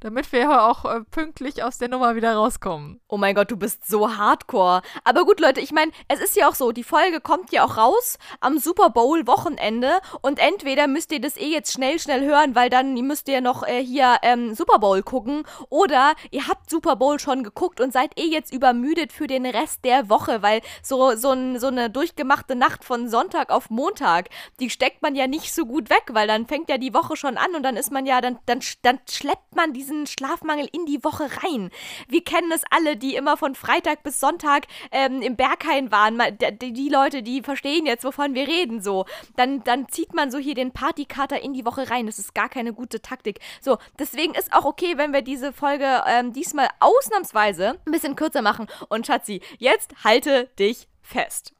damit 0.00 0.32
wir 0.32 0.62
auch 0.62 0.84
äh, 0.84 1.00
pünktlich 1.10 1.62
aus 1.62 1.78
der 1.78 1.88
Nummer 1.88 2.16
wieder 2.16 2.34
rauskommen. 2.34 3.00
Oh 3.08 3.16
mein 3.16 3.34
Gott, 3.34 3.50
du 3.50 3.56
bist 3.56 3.86
so 3.88 4.16
hardcore. 4.16 4.82
Aber 5.04 5.24
gut, 5.24 5.40
Leute, 5.40 5.60
ich 5.60 5.72
meine, 5.72 5.92
es 6.08 6.20
ist 6.20 6.36
ja 6.36 6.48
auch 6.48 6.54
so, 6.54 6.72
die 6.72 6.84
Folge 6.84 7.20
kommt 7.20 7.52
ja 7.52 7.64
auch 7.64 7.76
raus 7.76 8.18
am 8.40 8.58
Super 8.58 8.90
Bowl 8.90 9.26
Wochenende 9.26 10.00
und 10.22 10.38
entweder 10.38 10.86
müsst 10.86 11.12
ihr 11.12 11.20
das 11.20 11.36
eh 11.36 11.48
jetzt 11.48 11.72
schnell, 11.72 11.98
schnell 11.98 12.24
hören, 12.24 12.54
weil 12.54 12.70
dann 12.70 12.94
müsst 12.94 13.28
ihr 13.28 13.40
noch 13.40 13.62
äh, 13.66 13.84
hier 13.84 14.16
ähm, 14.22 14.54
Super 14.54 14.78
Bowl 14.78 15.02
gucken 15.02 15.44
oder 15.68 16.14
ihr 16.30 16.48
habt 16.48 16.70
Super 16.70 16.96
Bowl 16.96 17.18
schon 17.18 17.42
geguckt 17.42 17.80
und 17.80 17.92
seid 17.92 18.18
eh 18.18 18.26
jetzt 18.26 18.52
übermüdet 18.52 19.12
für 19.12 19.26
den 19.26 19.46
Rest 19.46 19.84
der 19.84 20.08
Woche, 20.08 20.42
weil 20.42 20.60
so, 20.82 21.14
so, 21.16 21.32
ein, 21.32 21.58
so 21.58 21.66
eine 21.66 21.90
durchgemachte 21.90 22.54
Nacht 22.54 22.84
von 22.84 23.08
Sonntag 23.08 23.50
auf 23.50 23.70
Montag, 23.70 24.28
die 24.58 24.70
steckt 24.70 25.02
man 25.02 25.14
ja 25.14 25.26
nicht 25.26 25.54
so 25.54 25.66
gut 25.66 25.90
weg, 25.90 26.04
weil 26.12 26.26
dann 26.26 26.46
fängt 26.46 26.68
ja 26.68 26.78
die 26.78 26.94
Woche 26.94 27.16
schon 27.16 27.36
an 27.36 27.54
und 27.54 27.62
dann 27.62 27.76
ist 27.76 27.92
man 27.92 28.06
ja, 28.06 28.20
dann, 28.20 28.38
dann, 28.46 28.60
dann 28.82 29.00
schleppt 29.08 29.54
man 29.54 29.59
diesen 29.68 30.06
Schlafmangel 30.06 30.68
in 30.72 30.86
die 30.86 31.02
Woche 31.04 31.28
rein. 31.42 31.70
Wir 32.08 32.22
kennen 32.24 32.50
es 32.52 32.62
alle, 32.70 32.96
die 32.96 33.14
immer 33.14 33.36
von 33.36 33.54
Freitag 33.54 34.02
bis 34.02 34.20
Sonntag 34.20 34.66
ähm, 34.90 35.22
im 35.22 35.36
Berghain 35.36 35.90
waren. 35.90 36.16
Ma- 36.16 36.30
d- 36.30 36.50
d- 36.52 36.72
Die 36.72 36.88
Leute, 36.88 37.22
die 37.22 37.42
verstehen 37.42 37.86
jetzt, 37.86 38.04
wovon 38.04 38.34
wir 38.34 38.48
reden, 38.48 38.80
so. 38.82 39.04
Dann, 39.36 39.62
dann 39.64 39.88
zieht 39.88 40.14
man 40.14 40.30
so 40.30 40.38
hier 40.38 40.54
den 40.54 40.72
Partykater 40.72 41.40
in 41.40 41.52
die 41.52 41.64
Woche 41.64 41.90
rein. 41.90 42.06
Das 42.06 42.18
ist 42.18 42.34
gar 42.34 42.48
keine 42.48 42.72
gute 42.72 43.00
Taktik. 43.02 43.38
So, 43.60 43.78
deswegen 43.98 44.34
ist 44.34 44.52
auch 44.52 44.64
okay, 44.64 44.94
wenn 44.96 45.12
wir 45.12 45.22
diese 45.22 45.52
Folge 45.52 46.02
ähm, 46.06 46.32
diesmal 46.32 46.68
ausnahmsweise 46.80 47.78
ein 47.86 47.92
bisschen 47.92 48.16
kürzer 48.16 48.42
machen. 48.42 48.66
Und 48.88 49.06
Schatzi, 49.06 49.40
jetzt 49.58 50.04
halte 50.04 50.48
dich 50.58 50.88
fest. 51.02 51.52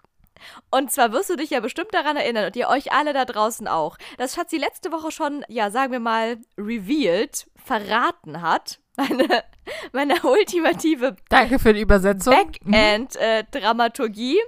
Und 0.70 0.90
zwar 0.90 1.12
wirst 1.12 1.30
du 1.30 1.36
dich 1.36 1.50
ja 1.50 1.60
bestimmt 1.60 1.92
daran 1.92 2.16
erinnern 2.16 2.46
und 2.46 2.56
ihr 2.56 2.68
euch 2.68 2.92
alle 2.92 3.12
da 3.12 3.24
draußen 3.24 3.68
auch, 3.68 3.96
dass 4.18 4.34
Schatzi 4.34 4.58
letzte 4.58 4.92
Woche 4.92 5.10
schon, 5.10 5.44
ja, 5.48 5.70
sagen 5.70 5.92
wir 5.92 6.00
mal, 6.00 6.38
revealed, 6.58 7.46
verraten 7.56 8.42
hat. 8.42 8.80
Meine, 8.96 9.44
meine 9.92 10.14
ultimative 10.22 11.16
Danke 11.28 11.58
für 11.58 11.72
die 11.72 11.80
Übersetzung. 11.80 12.34
Mhm. 12.64 12.70
Backend-Dramaturgie, 12.72 14.38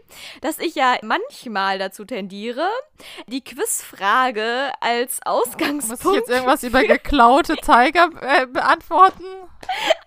dass 0.41 0.59
ich 0.59 0.75
ja 0.75 0.97
manchmal 1.03 1.79
dazu 1.79 2.05
tendiere, 2.05 2.69
die 3.27 3.43
Quizfrage 3.43 4.73
als 4.81 5.21
Ausgangspunkt, 5.25 6.05
Muss 6.05 6.15
ich 6.15 6.21
jetzt 6.21 6.31
irgendwas 6.31 6.63
über 6.63 6.83
geklaute 6.85 7.57
Zeiger 7.63 8.11
äh, 8.21 8.47
beantworten? 8.47 9.25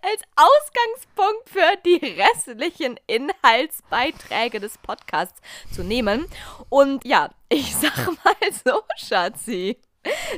als 0.01 0.21
Ausgangspunkt 0.35 1.49
für 1.49 1.77
die 1.85 2.19
restlichen 2.21 2.99
Inhaltsbeiträge 3.07 4.59
des 4.59 4.77
Podcasts 4.77 5.41
zu 5.73 5.83
nehmen. 5.83 6.25
Und 6.69 7.05
ja, 7.05 7.29
ich 7.49 7.75
sag 7.75 7.95
mal 8.23 8.35
so, 8.65 8.81
Schatzi. 8.97 9.79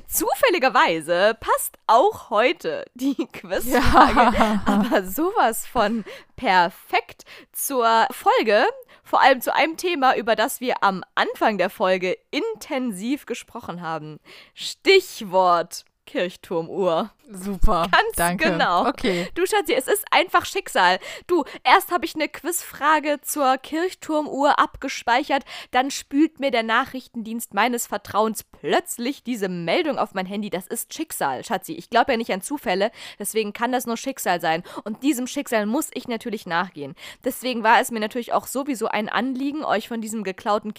Zufälligerweise 0.07 1.36
passt 1.39 1.78
auch 1.88 2.30
heute 2.30 2.86
die 2.95 3.15
Quizfrage, 3.34 4.36
Ja. 4.38 4.61
aber 4.65 5.03
sowas 5.03 5.65
von 5.65 6.05
perfekt 6.36 7.24
zur 7.51 8.07
Folge, 8.11 8.65
vor 9.03 9.22
allem 9.22 9.41
zu 9.41 9.53
einem 9.53 9.78
Thema, 9.78 10.15
über 10.15 10.36
das 10.36 10.59
wir 10.61 10.84
am 10.84 11.03
Anfang 11.15 11.57
der 11.57 11.70
Folge 11.70 12.18
intensiv 12.32 13.26
gesprochen 13.26 13.82
haben. 13.82 14.20
Stichwort 14.53 15.86
Kirchturmuhr. 16.08 17.12
Super. 17.30 17.89
Ganz 17.91 18.16
Danke. 18.16 18.51
genau. 18.51 18.88
Okay. 18.88 19.28
Du 19.36 19.45
Schatzi, 19.45 19.74
es 19.74 19.88
ist 19.88 20.05
einfach 20.12 20.45
Schicksal. 20.45 20.97
Du, 21.28 21.43
erst 21.64 21.91
habe 21.91 22.05
ich 22.05 22.16
eine 22.16 22.30
Quizfrage 22.30 23.20
zur 23.22 23.58
Kirchturmuhr 23.58 24.58
abgespeichert, 24.58 25.43
dann 25.72 25.91
spült 25.91 26.39
mir 26.39 26.51
der 26.51 26.64
Nachrichtendienst 26.64 27.53
meines 27.53 27.86
Vertrauens 27.86 28.43
plötzlich 28.43 29.24
diese 29.24 29.49
Meldung 29.49 29.99
auf 29.99 30.14
mein 30.14 30.26
Handy. 30.26 30.49
Das 30.49 30.68
ist 30.68 30.93
Schicksal, 30.93 31.43
Schatzi. 31.43 31.74
Ich 31.74 31.89
glaube 31.89 32.14
ja 32.14 32.18
nicht 32.18 32.32
an 32.32 32.41
Zufälle, 32.41 32.91
deswegen 33.20 33.51
kann 33.51 33.74
das 33.74 33.86
nur 33.86 33.97
Schicksal 33.97 34.39
sein. 34.39 34.64
Und 34.86 35.03
diesem 35.03 35.28
Schicksal 35.28 35.66
muss 35.66 35.89
ich 35.93 36.08
natürlich 36.08 36.45
nachgehen. 36.45 36.95
Deswegen 37.26 37.62
war 37.62 37.82
es 37.82 37.91
mir 37.91 37.99
natürlich 37.99 38.32
auch 38.32 38.47
sowieso 38.47 38.88
ein 38.88 39.10
Anliegen, 39.10 39.66
euch 39.66 39.89
von 39.89 39.99
diesem 39.99 40.24
geklauten 40.24 40.74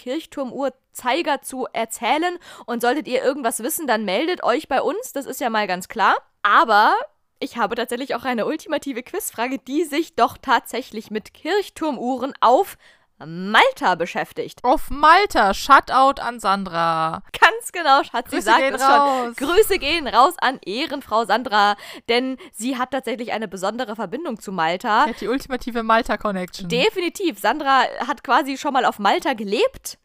Kirchturmuhrzeiger 0.99 1.41
zu 1.41 1.67
erzählen. 1.73 2.37
Und 2.65 2.81
solltet 2.81 3.07
ihr 3.07 3.23
irgendwas 3.23 3.63
wissen, 3.63 3.87
dann 3.87 4.05
meldet 4.05 4.43
euch 4.43 4.67
bei 4.67 4.81
uns. 4.81 5.13
Das 5.13 5.25
ist 5.25 5.39
ja 5.39 5.49
mal 5.49 5.67
ganz 5.67 5.87
klar. 5.87 6.15
Aber 6.41 6.95
ich 7.39 7.57
habe 7.57 7.75
tatsächlich 7.75 8.15
auch 8.15 8.23
eine 8.23 8.45
ultimative 8.45 9.03
Quizfrage, 9.03 9.59
die 9.59 9.83
sich 9.83 10.15
doch 10.15 10.37
tatsächlich 10.37 11.11
mit 11.11 11.33
Kirchturmuhren 11.33 12.33
auf 12.41 12.77
Malta 13.25 13.95
beschäftigt. 13.95 14.59
Auf 14.63 14.89
Malta. 14.89 15.53
Shutout 15.53 16.21
an 16.21 16.39
Sandra. 16.39 17.21
Ganz 17.37 17.73
genau, 17.73 18.01
Schatzi 18.01 18.29
Grüße 18.29 18.41
sagt 18.43 18.59
gehen 18.59 18.75
es 18.75 18.81
schon. 18.81 18.91
raus. 18.91 19.35
Grüße 19.35 19.77
gehen 19.77 20.07
raus 20.07 20.35
an 20.39 20.57
Ehrenfrau 20.63 21.25
Sandra, 21.25 21.75
denn 22.07 22.37
sie 22.53 22.77
hat 22.77 22.91
tatsächlich 22.91 23.33
eine 23.33 23.49
besondere 23.49 23.97
Verbindung 23.97 24.39
zu 24.39 24.53
Malta. 24.53 25.03
Die 25.03 25.09
hat 25.09 25.19
die 25.19 25.27
ultimative 25.27 25.83
Malta-Connection. 25.83 26.69
Definitiv. 26.69 27.39
Sandra 27.39 27.81
hat 28.07 28.23
quasi 28.23 28.57
schon 28.57 28.71
mal 28.71 28.85
auf 28.85 28.99
Malta 28.99 29.33
gelebt. 29.33 29.97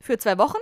Für 0.00 0.18
zwei 0.18 0.38
Wochen. 0.38 0.58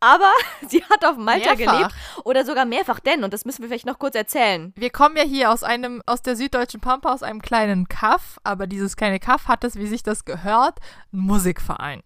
Aber 0.00 0.32
sie 0.68 0.84
hat 0.84 1.04
auf 1.04 1.16
Malta 1.16 1.54
Mehrfach. 1.54 1.76
gelebt. 1.78 1.94
Oder 2.24 2.44
sogar 2.44 2.64
mehrfach, 2.64 3.00
denn, 3.00 3.24
und 3.24 3.32
das 3.32 3.44
müssen 3.44 3.62
wir 3.62 3.68
vielleicht 3.68 3.86
noch 3.86 3.98
kurz 3.98 4.14
erzählen. 4.14 4.72
Wir 4.76 4.90
kommen 4.90 5.16
ja 5.16 5.24
hier 5.24 5.50
aus 5.50 5.62
einem, 5.64 6.02
aus 6.06 6.22
der 6.22 6.36
süddeutschen 6.36 6.80
Pampa, 6.80 7.12
aus 7.12 7.22
einem 7.22 7.42
kleinen 7.42 7.88
Kaff, 7.88 8.38
aber 8.44 8.66
dieses 8.66 8.96
kleine 8.96 9.18
Kaff 9.18 9.48
hat 9.48 9.64
es, 9.64 9.76
wie 9.76 9.86
sich 9.86 10.02
das 10.02 10.24
gehört, 10.24 10.78
einen 11.12 11.22
Musikverein. 11.22 12.02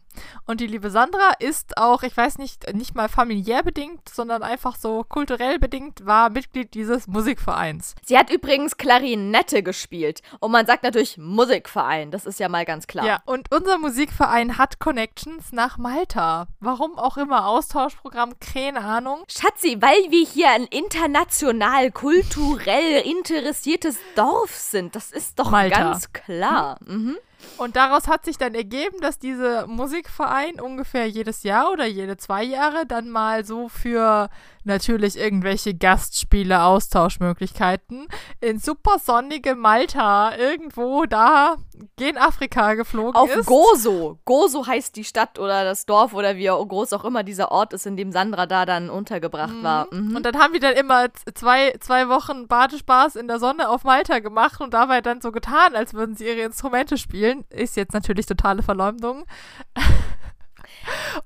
Und 0.46 0.60
die 0.60 0.66
liebe 0.66 0.90
Sandra 0.90 1.32
ist 1.38 1.76
auch, 1.76 2.02
ich 2.02 2.16
weiß 2.16 2.38
nicht, 2.38 2.72
nicht 2.74 2.94
mal 2.94 3.08
familiär 3.08 3.62
bedingt, 3.62 4.08
sondern 4.08 4.42
einfach 4.42 4.76
so 4.76 5.04
kulturell 5.04 5.58
bedingt, 5.58 6.04
war 6.06 6.30
Mitglied 6.30 6.74
dieses 6.74 7.06
Musikvereins. 7.06 7.94
Sie 8.04 8.18
hat 8.18 8.30
übrigens 8.30 8.76
Klarinette 8.76 9.62
gespielt. 9.62 10.22
Und 10.40 10.52
man 10.52 10.66
sagt 10.66 10.82
natürlich 10.82 11.18
Musikverein. 11.18 12.10
Das 12.10 12.26
ist 12.26 12.40
ja 12.40 12.48
mal 12.48 12.64
ganz 12.64 12.86
klar. 12.86 13.06
Ja, 13.06 13.22
und 13.24 13.52
unser 13.54 13.78
Musikverein 13.78 14.58
hat 14.58 14.78
Connections 14.78 15.52
nach 15.52 15.78
Malta. 15.78 16.46
Warum 16.60 16.98
auch 16.98 17.16
immer, 17.16 17.46
Austauschprogramm, 17.46 18.34
keine 18.40 18.80
Ahnung. 18.80 19.24
Schatzi, 19.28 19.76
weil 19.80 20.10
wir 20.10 20.24
hier 20.26 20.50
ein 20.50 20.64
international, 20.64 21.90
kulturell 21.90 23.02
interessiertes 23.02 23.98
Dorf 24.14 24.54
sind. 24.54 24.96
Das 24.96 25.12
ist 25.12 25.38
doch 25.38 25.50
Malta. 25.50 25.78
ganz 25.78 26.12
klar. 26.12 26.78
Mhm. 26.84 27.16
Und 27.59 27.76
daraus 27.76 28.09
hat 28.09 28.24
sich 28.24 28.38
dann 28.38 28.55
ergeben, 28.55 29.01
dass 29.01 29.18
dieser 29.18 29.66
Musikverein 29.66 30.61
ungefähr 30.61 31.09
jedes 31.09 31.43
Jahr 31.43 31.70
oder 31.70 31.86
jede 31.86 32.16
zwei 32.16 32.43
Jahre 32.43 32.86
dann 32.86 33.09
mal 33.09 33.45
so 33.45 33.68
für 33.68 34.30
natürlich 34.64 35.18
irgendwelche 35.18 35.74
Gastspiele, 35.74 36.62
Austauschmöglichkeiten 36.62 38.09
in 38.40 38.59
super 38.59 38.99
sonnige 38.99 39.55
Malta 39.55 40.36
irgendwo 40.36 41.05
da 41.05 41.57
gen 41.97 42.18
Afrika 42.18 42.74
geflogen 42.74 43.14
Auf 43.14 43.35
ist. 43.35 43.47
Gozo. 43.47 44.18
Gozo 44.24 44.66
heißt 44.66 44.97
die 44.97 45.05
Stadt 45.05 45.39
oder 45.39 45.64
das 45.64 45.87
Dorf 45.87 46.14
oder 46.14 46.37
wie 46.37 46.47
groß 46.47 46.93
auch 46.93 47.05
immer 47.05 47.22
dieser 47.22 47.51
Ort 47.53 47.72
ist, 47.72 47.87
in 47.87 47.97
dem 47.97 48.12
Sandra 48.12 48.47
da 48.47 48.66
dann 48.66 48.91
untergebracht 48.91 49.62
war. 49.62 49.89
Mhm. 49.93 50.16
Und 50.16 50.26
dann 50.26 50.39
haben 50.39 50.53
wir 50.53 50.61
dann 50.61 50.74
immer 50.74 51.09
zwei, 51.35 51.74
zwei 51.80 52.09
Wochen 52.09 52.47
Badespaß 52.49 53.16
in 53.16 53.28
der 53.28 53.39
Sonne 53.39 53.68
auf 53.68 53.85
Malta 53.85 54.18
gemacht 54.20 54.61
und 54.61 54.74
dabei 54.74 55.01
dann 55.01 55.20
so 55.20 55.33
getan, 55.33 55.74
als 55.74 55.95
würden 55.95 56.14
sie 56.16 56.26
ihre 56.26 56.43
Instrumente 56.43 56.97
spielen. 56.97 57.45
Ist 57.51 57.76
jetzt 57.76 57.95
natürlich 57.95 58.26
totale 58.26 58.62
Verleumdung. 58.62 59.24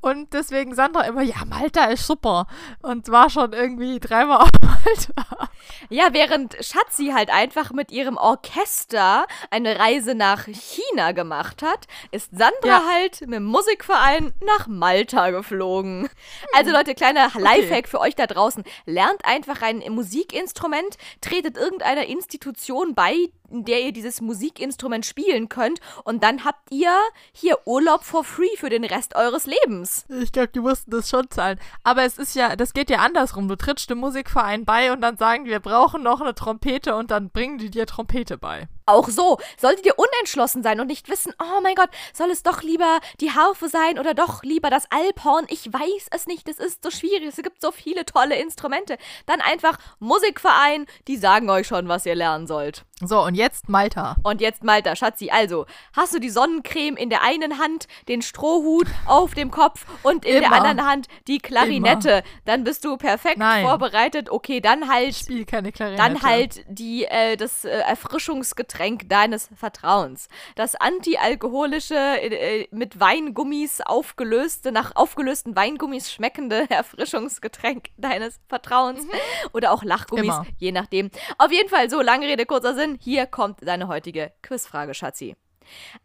Und 0.01 0.33
deswegen 0.33 0.75
Sandra 0.75 1.03
immer, 1.03 1.23
ja, 1.23 1.45
Malta 1.47 1.85
ist 1.87 2.07
super. 2.07 2.47
Und 2.83 3.09
war 3.11 3.31
schon 3.31 3.53
irgendwie 3.53 3.99
dreimal 4.01 4.39
auf 4.43 4.51
Malta. 4.63 5.49
Ja, 5.89 6.09
während 6.13 6.55
Schatzi 6.65 7.13
halt 7.15 7.31
einfach 7.31 7.73
mit 7.73 7.91
ihrem 7.91 8.17
Orchester 8.17 9.27
eine 9.51 9.79
Reise 9.79 10.15
nach 10.15 10.47
China 10.47 11.13
gemacht 11.13 11.63
hat, 11.63 11.87
ist 12.11 12.31
Sandra 12.37 12.53
Ja. 12.67 12.83
halt 12.91 13.21
mit 13.23 13.35
dem 13.35 13.45
Musikverein 13.45 14.33
nach 14.45 14.67
Malta 14.67 15.31
geflogen. 15.31 16.09
Also 16.55 16.71
Leute, 16.71 16.95
kleiner 16.95 17.31
Lifehack 17.37 17.89
für 17.89 18.01
euch 18.01 18.15
da 18.15 18.27
draußen. 18.27 18.65
Lernt 18.85 19.25
einfach 19.25 19.63
ein 19.63 19.83
Musikinstrument, 19.91 20.97
tretet 21.21 21.57
irgendeiner 21.57 22.07
Institution 22.07 22.95
bei, 22.95 23.15
in 23.51 23.65
der 23.65 23.83
ihr 23.83 23.93
dieses 23.93 24.21
Musikinstrument 24.21 25.07
spielen 25.07 25.49
könnt. 25.49 25.81
Und 26.05 26.23
dann 26.23 26.45
habt 26.45 26.71
ihr 26.73 26.93
hier 27.33 27.59
Urlaub 27.67 28.05
for 28.05 28.25
free 28.25 28.57
für 28.57 28.71
den 28.71 28.85
Rest 28.85 29.17
eures 29.17 29.47
Lebens. 29.47 30.05
Ich 30.21 30.33
glaube, 30.33 30.49
die 30.49 30.61
mussten 30.61 30.91
das 30.91 31.09
schon 31.09 31.31
zahlen. 31.31 31.59
Aber 31.83 32.05
es 32.05 32.19
ist 32.19 32.35
ja, 32.35 32.57
das 32.57 32.73
geht 32.73 32.91
ja 32.91 32.99
andersrum. 32.99 33.49
Du 33.49 33.57
trittst 33.57 33.91
dem 33.91 33.99
Musikverein 33.99 34.65
bei 34.65 34.93
und 34.93 35.01
dann 35.01 35.17
sagen 35.17 35.45
wir 35.45 35.61
brauchen 35.61 36.03
noch 36.03 36.21
eine 36.21 36.35
Trompete 36.35 36.95
und 36.95 37.11
dann 37.11 37.31
bringen 37.31 37.59
die 37.59 37.71
dir 37.71 37.87
Trompete 37.87 38.39
bei. 38.39 38.69
Auch 38.89 39.09
so, 39.09 39.39
solltet 39.59 39.85
ihr 39.85 39.99
unentschlossen 39.99 40.63
sein 40.63 40.79
und 40.79 40.87
nicht 40.87 41.09
wissen, 41.09 41.35
oh 41.43 41.61
mein 41.61 41.75
Gott, 41.75 41.91
soll 42.13 42.31
es 42.31 42.45
doch 42.45 42.63
lieber 42.63 43.01
die 43.21 43.33
Harfe 43.33 43.69
sein 43.69 43.99
oder 43.99 44.15
doch 44.15 44.45
lieber 44.45 44.71
das 44.71 44.85
Alphorn? 44.93 45.47
Ich 45.49 45.67
weiß 45.73 46.07
es 46.13 46.27
nicht, 46.29 46.49
es 46.49 46.61
ist 46.61 46.85
so 46.85 46.93
schwierig, 46.93 47.25
es 47.27 47.37
gibt 47.43 47.61
so 47.61 47.73
viele 47.73 48.05
tolle 48.07 48.37
Instrumente. 48.37 48.97
Dann 49.27 49.41
einfach 49.41 49.79
Musikverein, 49.99 50.87
die 51.09 51.17
sagen 51.17 51.51
euch 51.51 51.67
schon, 51.67 51.89
was 51.89 52.07
ihr 52.07 52.15
lernen 52.15 52.47
sollt. 52.47 52.85
So, 53.03 53.21
und 53.25 53.35
jetzt 53.35 53.69
Malta. 53.69 54.15
Und 54.23 54.41
jetzt 54.41 54.63
Malta, 54.63 54.95
Schatzi. 54.95 55.31
Also, 55.31 55.67
hast 55.95 56.15
du 56.15 56.21
die 56.21 56.31
Sonnencreme 56.31 56.97
in 56.97 57.11
der 57.11 57.23
einen 57.23 57.59
Hand, 57.59 57.89
den 58.09 58.23
Strohhut 58.23 58.87
auf 59.07 59.35
dem 59.35 59.51
Kopf 59.51 59.85
und 60.05 60.25
in 60.25 60.37
Immer. 60.37 60.49
der 60.49 60.53
anderen 60.53 60.87
Hand 60.89 61.07
die 61.27 61.39
Klarinette. 61.39 62.23
Dann 62.47 62.63
bist 62.65 62.85
du 62.85 62.97
perfekt 62.97 63.39
Nein. 63.39 63.67
vorbereitet. 63.67 64.31
Okay, 64.31 64.61
dann 64.61 64.89
halt 64.89 65.09
Ich 65.11 65.19
spiele 65.19 65.45
keine 65.45 65.73
Klarinette. 65.73 66.03
dann 66.03 66.23
halt 66.23 66.65
die, 66.69 67.05
äh, 67.05 67.37
das 67.37 67.65
äh, 67.65 67.71
Erfrischungsgetränk 67.81 68.76
deines 69.09 69.51
Vertrauens. 69.55 70.29
Das 70.55 70.75
antialkoholische, 70.75 71.95
äh, 71.95 72.63
äh, 72.63 72.69
mit 72.71 72.99
Weingummis 73.01 73.81
aufgelöste, 73.81 74.73
nach 74.73 74.95
aufgelösten 74.97 75.57
Weingummis 75.57 76.13
schmeckende 76.13 76.67
Erfrischungsgetränk 76.71 77.89
deines 77.97 78.41
Vertrauens. 78.49 79.07
Oder 79.53 79.73
auch 79.73 79.83
Lachgummis, 79.83 80.25
Immer. 80.27 80.47
je 80.59 80.73
nachdem. 80.73 81.11
Auf 81.39 81.53
jeden 81.53 81.69
Fall, 81.69 81.91
so 81.91 82.01
lange 82.01 82.27
Rede, 82.27 82.47
kurzer 82.47 82.75
Sinn. 82.75 82.99
Hier 83.01 83.27
kommt 83.27 83.67
deine 83.67 83.89
heutige 83.89 84.33
Quizfrage, 84.43 84.95
Schatzi. 84.95 85.37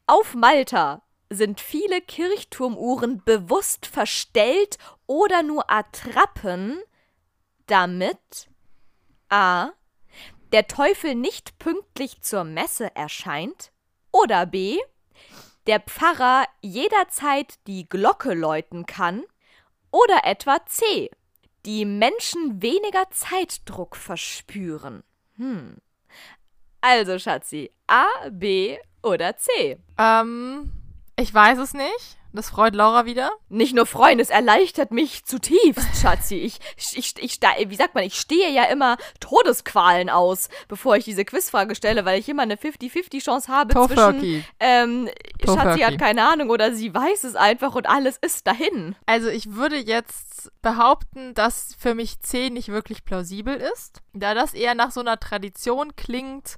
Auf 0.07 0.33
Malta 0.35 1.01
sind 1.29 1.61
viele 1.61 2.01
Kirchturmuhren 2.01 3.23
bewusst 3.23 3.85
verstellt 3.85 4.77
oder 5.07 5.43
nur 5.43 5.71
Attrappen, 5.71 6.81
damit 7.67 8.49
A. 9.29 9.71
Der 10.51 10.67
Teufel 10.67 11.15
nicht 11.15 11.57
pünktlich 11.59 12.21
zur 12.21 12.43
Messe 12.43 12.93
erscheint. 12.95 13.71
Oder 14.11 14.45
B. 14.45 14.77
Der 15.67 15.79
Pfarrer 15.79 16.45
jederzeit 16.61 17.55
die 17.67 17.87
Glocke 17.87 18.33
läuten 18.33 18.85
kann. 18.85 19.23
Oder 19.91 20.25
etwa 20.25 20.65
C. 20.65 21.09
Die 21.65 21.85
Menschen 21.85 22.61
weniger 22.61 23.09
Zeitdruck 23.11 23.95
verspüren. 23.95 25.03
Hm. 25.37 25.77
Also, 26.81 27.19
Schatzi, 27.19 27.71
A, 27.87 28.07
B 28.31 28.77
oder 29.03 29.37
C? 29.37 29.77
Ähm, 29.97 30.71
ich 31.17 31.33
weiß 31.33 31.59
es 31.59 31.73
nicht. 31.73 32.17
Das 32.33 32.49
freut 32.49 32.75
Laura 32.75 33.05
wieder. 33.05 33.31
Nicht 33.49 33.75
nur 33.75 33.85
Freunde, 33.85 34.21
es 34.21 34.29
erleichtert 34.29 34.91
mich 34.91 35.25
zutiefst, 35.25 36.01
Schatzi. 36.01 36.35
Ich, 36.35 36.59
ich, 36.77 37.15
ich, 37.17 37.39
wie 37.67 37.75
sagt 37.75 37.93
man, 37.93 38.05
ich 38.05 38.15
stehe 38.15 38.49
ja 38.51 38.63
immer 38.65 38.97
Todesqualen 39.19 40.09
aus, 40.09 40.47
bevor 40.69 40.95
ich 40.95 41.03
diese 41.03 41.25
Quizfrage 41.25 41.75
stelle, 41.75 42.05
weil 42.05 42.19
ich 42.19 42.29
immer 42.29 42.43
eine 42.43 42.55
50-50 42.55 43.21
Chance 43.21 43.51
habe 43.51 43.73
zwischen, 43.73 43.95
Tofurky. 43.95 44.45
ähm, 44.59 45.09
Schatzi 45.43 45.81
hat 45.81 45.97
keine 45.97 46.25
Ahnung 46.25 46.49
oder 46.49 46.73
sie 46.73 46.93
weiß 46.93 47.25
es 47.25 47.35
einfach 47.35 47.75
und 47.75 47.89
alles 47.89 48.17
ist 48.17 48.47
dahin. 48.47 48.95
Also 49.05 49.27
ich 49.27 49.53
würde 49.55 49.75
jetzt 49.75 50.51
behaupten, 50.61 51.33
dass 51.33 51.75
für 51.77 51.95
mich 51.95 52.21
C 52.21 52.49
nicht 52.49 52.69
wirklich 52.69 53.03
plausibel 53.03 53.55
ist, 53.55 54.01
da 54.13 54.33
das 54.33 54.53
eher 54.53 54.75
nach 54.75 54.91
so 54.91 55.01
einer 55.01 55.19
Tradition 55.19 55.97
klingt, 55.97 56.57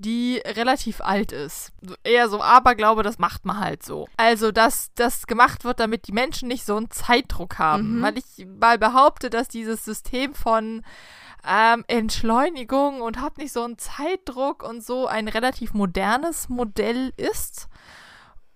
die 0.00 0.40
relativ 0.44 1.00
alt 1.00 1.30
ist. 1.30 1.72
Eher 2.04 2.28
so 2.28 2.42
Aberglaube, 2.42 3.02
das 3.02 3.18
macht 3.18 3.44
man 3.44 3.60
halt 3.60 3.82
so. 3.82 4.08
Also, 4.16 4.50
dass 4.50 4.90
das 4.94 5.26
gemacht 5.26 5.64
wird, 5.64 5.78
damit 5.78 6.06
die 6.06 6.12
Menschen 6.12 6.48
nicht 6.48 6.64
so 6.64 6.76
einen 6.76 6.90
Zeitdruck 6.90 7.58
haben. 7.58 7.98
Mhm. 7.98 8.02
Weil 8.02 8.18
ich 8.18 8.46
mal 8.46 8.78
behaupte, 8.78 9.28
dass 9.28 9.48
dieses 9.48 9.84
System 9.84 10.34
von 10.34 10.82
ähm, 11.46 11.84
Entschleunigung 11.86 13.00
und 13.02 13.20
hab 13.20 13.38
nicht 13.38 13.52
so 13.52 13.62
einen 13.62 13.78
Zeitdruck 13.78 14.62
und 14.62 14.84
so 14.84 15.06
ein 15.06 15.28
relativ 15.28 15.74
modernes 15.74 16.48
Modell 16.48 17.12
ist. 17.16 17.68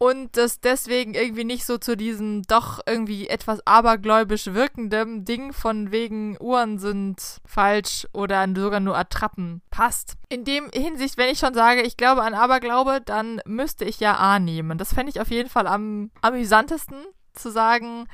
Und 0.04 0.36
das 0.36 0.60
deswegen 0.60 1.14
irgendwie 1.14 1.44
nicht 1.44 1.64
so 1.64 1.78
zu 1.78 1.96
diesem 1.96 2.42
doch 2.42 2.80
irgendwie 2.84 3.26
etwas 3.26 3.66
abergläubisch 3.66 4.48
wirkendem 4.48 5.24
Ding 5.24 5.54
von 5.54 5.92
wegen 5.92 6.36
Uhren 6.42 6.78
sind 6.78 7.40
falsch 7.46 8.06
oder 8.12 8.46
sogar 8.54 8.80
nur 8.80 8.98
Attrappen 8.98 9.62
passt. 9.70 10.16
In 10.28 10.44
dem 10.44 10.68
Hinsicht, 10.74 11.16
wenn 11.16 11.30
ich 11.30 11.38
schon 11.38 11.54
sage, 11.54 11.80
ich 11.80 11.96
glaube 11.96 12.20
an 12.20 12.34
Aberglaube, 12.34 13.00
dann 13.02 13.40
müsste 13.46 13.86
ich 13.86 13.98
ja 13.98 14.16
A 14.16 14.38
nehmen. 14.38 14.76
Das 14.76 14.92
fände 14.92 15.08
ich 15.08 15.22
auf 15.22 15.30
jeden 15.30 15.48
Fall 15.48 15.66
am 15.66 16.10
amüsantesten 16.20 17.06
zu 17.32 17.50
sagen, 17.50 18.06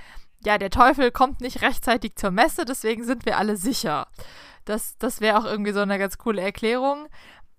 ja, 0.45 0.59
der 0.59 0.71
Teufel 0.71 1.11
kommt 1.11 1.41
nicht 1.41 1.61
rechtzeitig 1.61 2.15
zur 2.15 2.31
Messe, 2.31 2.65
deswegen 2.65 3.03
sind 3.03 3.27
wir 3.27 3.37
alle 3.37 3.57
sicher. 3.57 4.07
Das, 4.65 4.97
das 4.99 5.21
wäre 5.21 5.39
auch 5.41 5.45
irgendwie 5.45 5.73
so 5.73 5.81
eine 5.81 5.99
ganz 5.99 6.19
coole 6.19 6.41
Erklärung. 6.41 7.09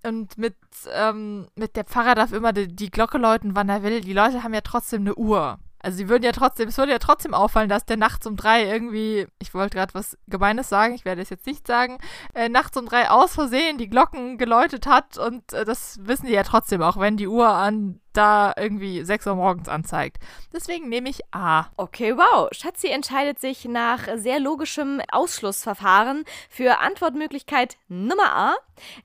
Und 0.04 0.38
mit, 0.38 0.56
ähm, 0.94 1.48
mit 1.56 1.76
der 1.76 1.84
Pfarrer 1.84 2.16
darf 2.16 2.32
immer 2.32 2.54
die, 2.54 2.68
die 2.68 2.90
Glocke 2.90 3.18
läuten, 3.18 3.56
wann 3.56 3.70
er 3.70 3.84
will. 3.84 4.02
Die 4.02 4.14
Leute 4.14 4.44
haben 4.44 4.54
ja 4.54 4.62
trotzdem 4.62 5.02
eine 5.02 5.16
Uhr. 5.16 5.60
Also 5.84 5.98
sie 5.98 6.10
würden 6.10 6.24
ja 6.24 6.32
trotzdem, 6.32 6.70
es 6.70 6.78
würde 6.78 6.92
ja 6.92 7.00
trotzdem 7.00 7.34
auffallen, 7.34 7.70
dass 7.70 7.86
der 7.86 7.98
nachts 7.98 8.28
um 8.28 8.36
drei 8.36 8.66
irgendwie, 8.66 9.28
ich 9.40 9.54
wollte 9.54 9.78
gerade 9.78 9.94
was 9.94 10.18
Gemeines 10.28 10.70
sagen, 10.70 10.94
ich 10.94 11.06
werde 11.06 11.22
es 11.22 11.30
jetzt 11.30 11.48
nicht 11.48 11.66
sagen, 11.66 11.98
äh, 12.36 12.50
nachts 12.50 12.78
um 12.78 12.86
drei 12.86 13.10
aus 13.10 13.34
Versehen 13.34 13.80
die 13.80 13.90
Glocken 13.90 14.38
geläutet 14.38 14.86
hat 14.86 15.18
und 15.18 15.54
äh, 15.54 15.66
das 15.66 16.00
wissen 16.04 16.28
die 16.28 16.34
ja 16.34 16.44
trotzdem, 16.44 16.84
auch 16.84 16.98
wenn 16.98 17.18
die 17.18 17.28
Uhr 17.28 17.50
an 17.50 18.00
da 18.14 18.54
irgendwie 18.58 19.04
6 19.04 19.26
Uhr 19.28 19.36
morgens 19.36 19.70
anzeigt. 19.70 20.18
Deswegen 20.54 20.90
nehme 20.90 21.10
ich 21.10 21.22
A. 21.32 21.68
Okay, 21.78 22.16
wow. 22.18 22.50
Schatzi 22.52 22.88
entscheidet 22.88 23.40
sich 23.40 23.66
nach 23.66 24.02
sehr 24.16 24.40
logischem 24.40 25.02
Ausschlussverfahren 25.12 26.26
für 26.50 26.80
Antwortmöglichkeit 26.80 27.78
Nummer 27.88 28.36
A, 28.36 28.54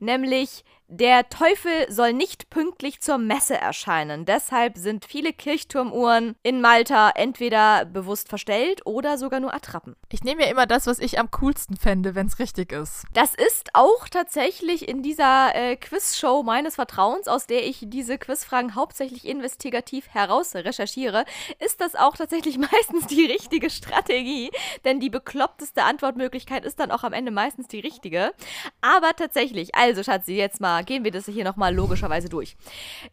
nämlich 0.00 0.64
der 0.88 1.28
Teufel 1.28 1.90
soll 1.90 2.12
nicht 2.12 2.48
pünktlich 2.48 3.00
zur 3.00 3.18
Messe 3.18 3.56
erscheinen. 3.56 4.24
Deshalb 4.24 4.78
sind 4.78 5.04
viele 5.04 5.32
Kirchturmuhren 5.32 6.36
in 6.44 6.60
Malta 6.60 7.10
entweder 7.10 7.84
bewusst 7.84 8.28
verstellt 8.28 8.86
oder 8.86 9.18
sogar 9.18 9.40
nur 9.40 9.52
Attrappen. 9.52 9.96
Ich 10.12 10.22
nehme 10.22 10.44
ja 10.44 10.50
immer 10.50 10.66
das, 10.66 10.86
was 10.86 11.00
ich 11.00 11.18
am 11.18 11.30
coolsten 11.32 11.76
fände, 11.76 12.14
wenn 12.14 12.28
es 12.28 12.38
richtig 12.38 12.70
ist. 12.70 13.04
Das 13.14 13.34
ist 13.34 13.70
auch 13.74 14.08
tatsächlich 14.08 14.88
in 14.88 15.02
dieser 15.02 15.54
äh, 15.56 15.76
Quizshow 15.76 16.44
meines 16.44 16.76
Vertrauens, 16.76 17.26
aus 17.26 17.48
der 17.48 17.66
ich 17.66 17.80
diese 17.82 18.16
Quizfragen 18.16 18.76
hauptsächlich 18.76 19.26
investigativ 19.26 20.08
heraus 20.08 20.54
recherchiere, 20.54 21.24
ist 21.58 21.80
das 21.80 21.96
auch 21.96 22.16
tatsächlich 22.16 22.58
meistens 22.72 23.08
die 23.08 23.26
richtige 23.26 23.70
Strategie. 23.70 24.52
Denn 24.84 25.00
die 25.00 25.10
bekloppteste 25.10 25.82
Antwortmöglichkeit 25.82 26.64
ist 26.64 26.78
dann 26.78 26.92
auch 26.92 27.02
am 27.02 27.12
Ende 27.12 27.32
meistens 27.32 27.66
die 27.66 27.80
richtige. 27.80 28.32
Aber 28.80 29.14
tatsächlich, 29.16 29.74
also 29.74 30.04
Schatzi, 30.04 30.34
jetzt 30.34 30.60
mal 30.60 30.75
gehen 30.82 31.04
wir 31.04 31.10
das 31.10 31.26
hier 31.26 31.44
nochmal 31.44 31.74
logischerweise 31.74 32.28
durch. 32.28 32.56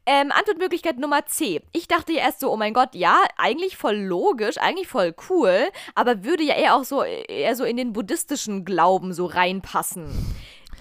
Ähm, 0.06 0.32
Antwortmöglichkeit 0.32 0.98
Nummer 1.00 1.26
C. 1.26 1.62
Ich 1.72 1.88
dachte 1.88 2.14
ja 2.14 2.20
erst 2.20 2.40
so, 2.40 2.52
oh 2.52 2.58
mein 2.58 2.74
Gott, 2.74 2.96
ja, 2.96 3.22
eigentlich 3.38 3.78
voll 3.78 3.96
logisch, 3.96 4.58
eigentlich 4.58 4.88
voll 4.88 5.16
cool, 5.30 5.70
aber 5.96 6.24
würde 6.24 6.44
ja 6.44 6.56
eher 6.56 6.76
auch 6.76 6.84
so, 6.84 7.04
eher 7.04 7.56
so 7.56 7.64
in 7.64 7.78
den 7.78 7.94
buddhistischen 7.94 8.66
Glauben 8.66 9.14
so 9.14 9.26
reinpassen. 9.26 10.12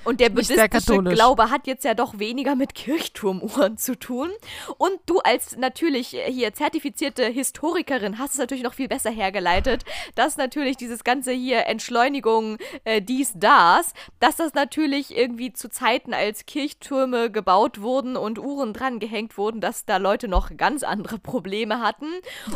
Und 0.05 0.21
der 0.21 0.31
buddhistische. 0.31 1.03
Glaube 1.03 1.51
hat 1.51 1.67
jetzt 1.67 1.85
ja 1.85 1.95
doch 1.95 2.19
weniger 2.19 2.57
mit 2.57 2.75
Kirchturmuhren 2.75 3.77
zu 3.79 3.99
tun. 3.99 4.31
Und 4.79 4.99
du 5.07 5.19
als 5.21 5.57
natürlich 5.57 6.09
hier 6.09 6.53
zertifizierte 6.55 7.25
Historikerin 7.27 8.19
hast 8.19 8.33
es 8.33 8.39
natürlich 8.39 8.65
noch 8.65 8.75
viel 8.75 8.89
besser 8.89 9.11
hergeleitet, 9.11 9.85
dass 10.15 10.37
natürlich 10.37 10.77
dieses 10.77 11.05
ganze 11.05 11.33
hier 11.33 11.67
Entschleunigung, 11.67 12.59
äh, 12.85 13.01
dies, 13.01 13.33
das, 13.37 13.95
dass 14.19 14.37
das 14.37 14.55
natürlich 14.55 15.17
irgendwie 15.17 15.53
zu 15.53 15.69
Zeiten, 15.71 16.15
als 16.15 16.47
Kirchtürme 16.47 17.31
gebaut 17.31 17.81
wurden 17.81 18.17
und 18.17 18.39
Uhren 18.39 18.73
dran 18.73 18.99
gehängt 18.99 19.39
wurden, 19.39 19.61
dass 19.61 19.85
da 19.85 19.99
Leute 19.99 20.29
noch 20.29 20.57
ganz 20.57 20.83
andere 20.83 21.19
Probleme 21.19 21.81
hatten. 21.81 22.07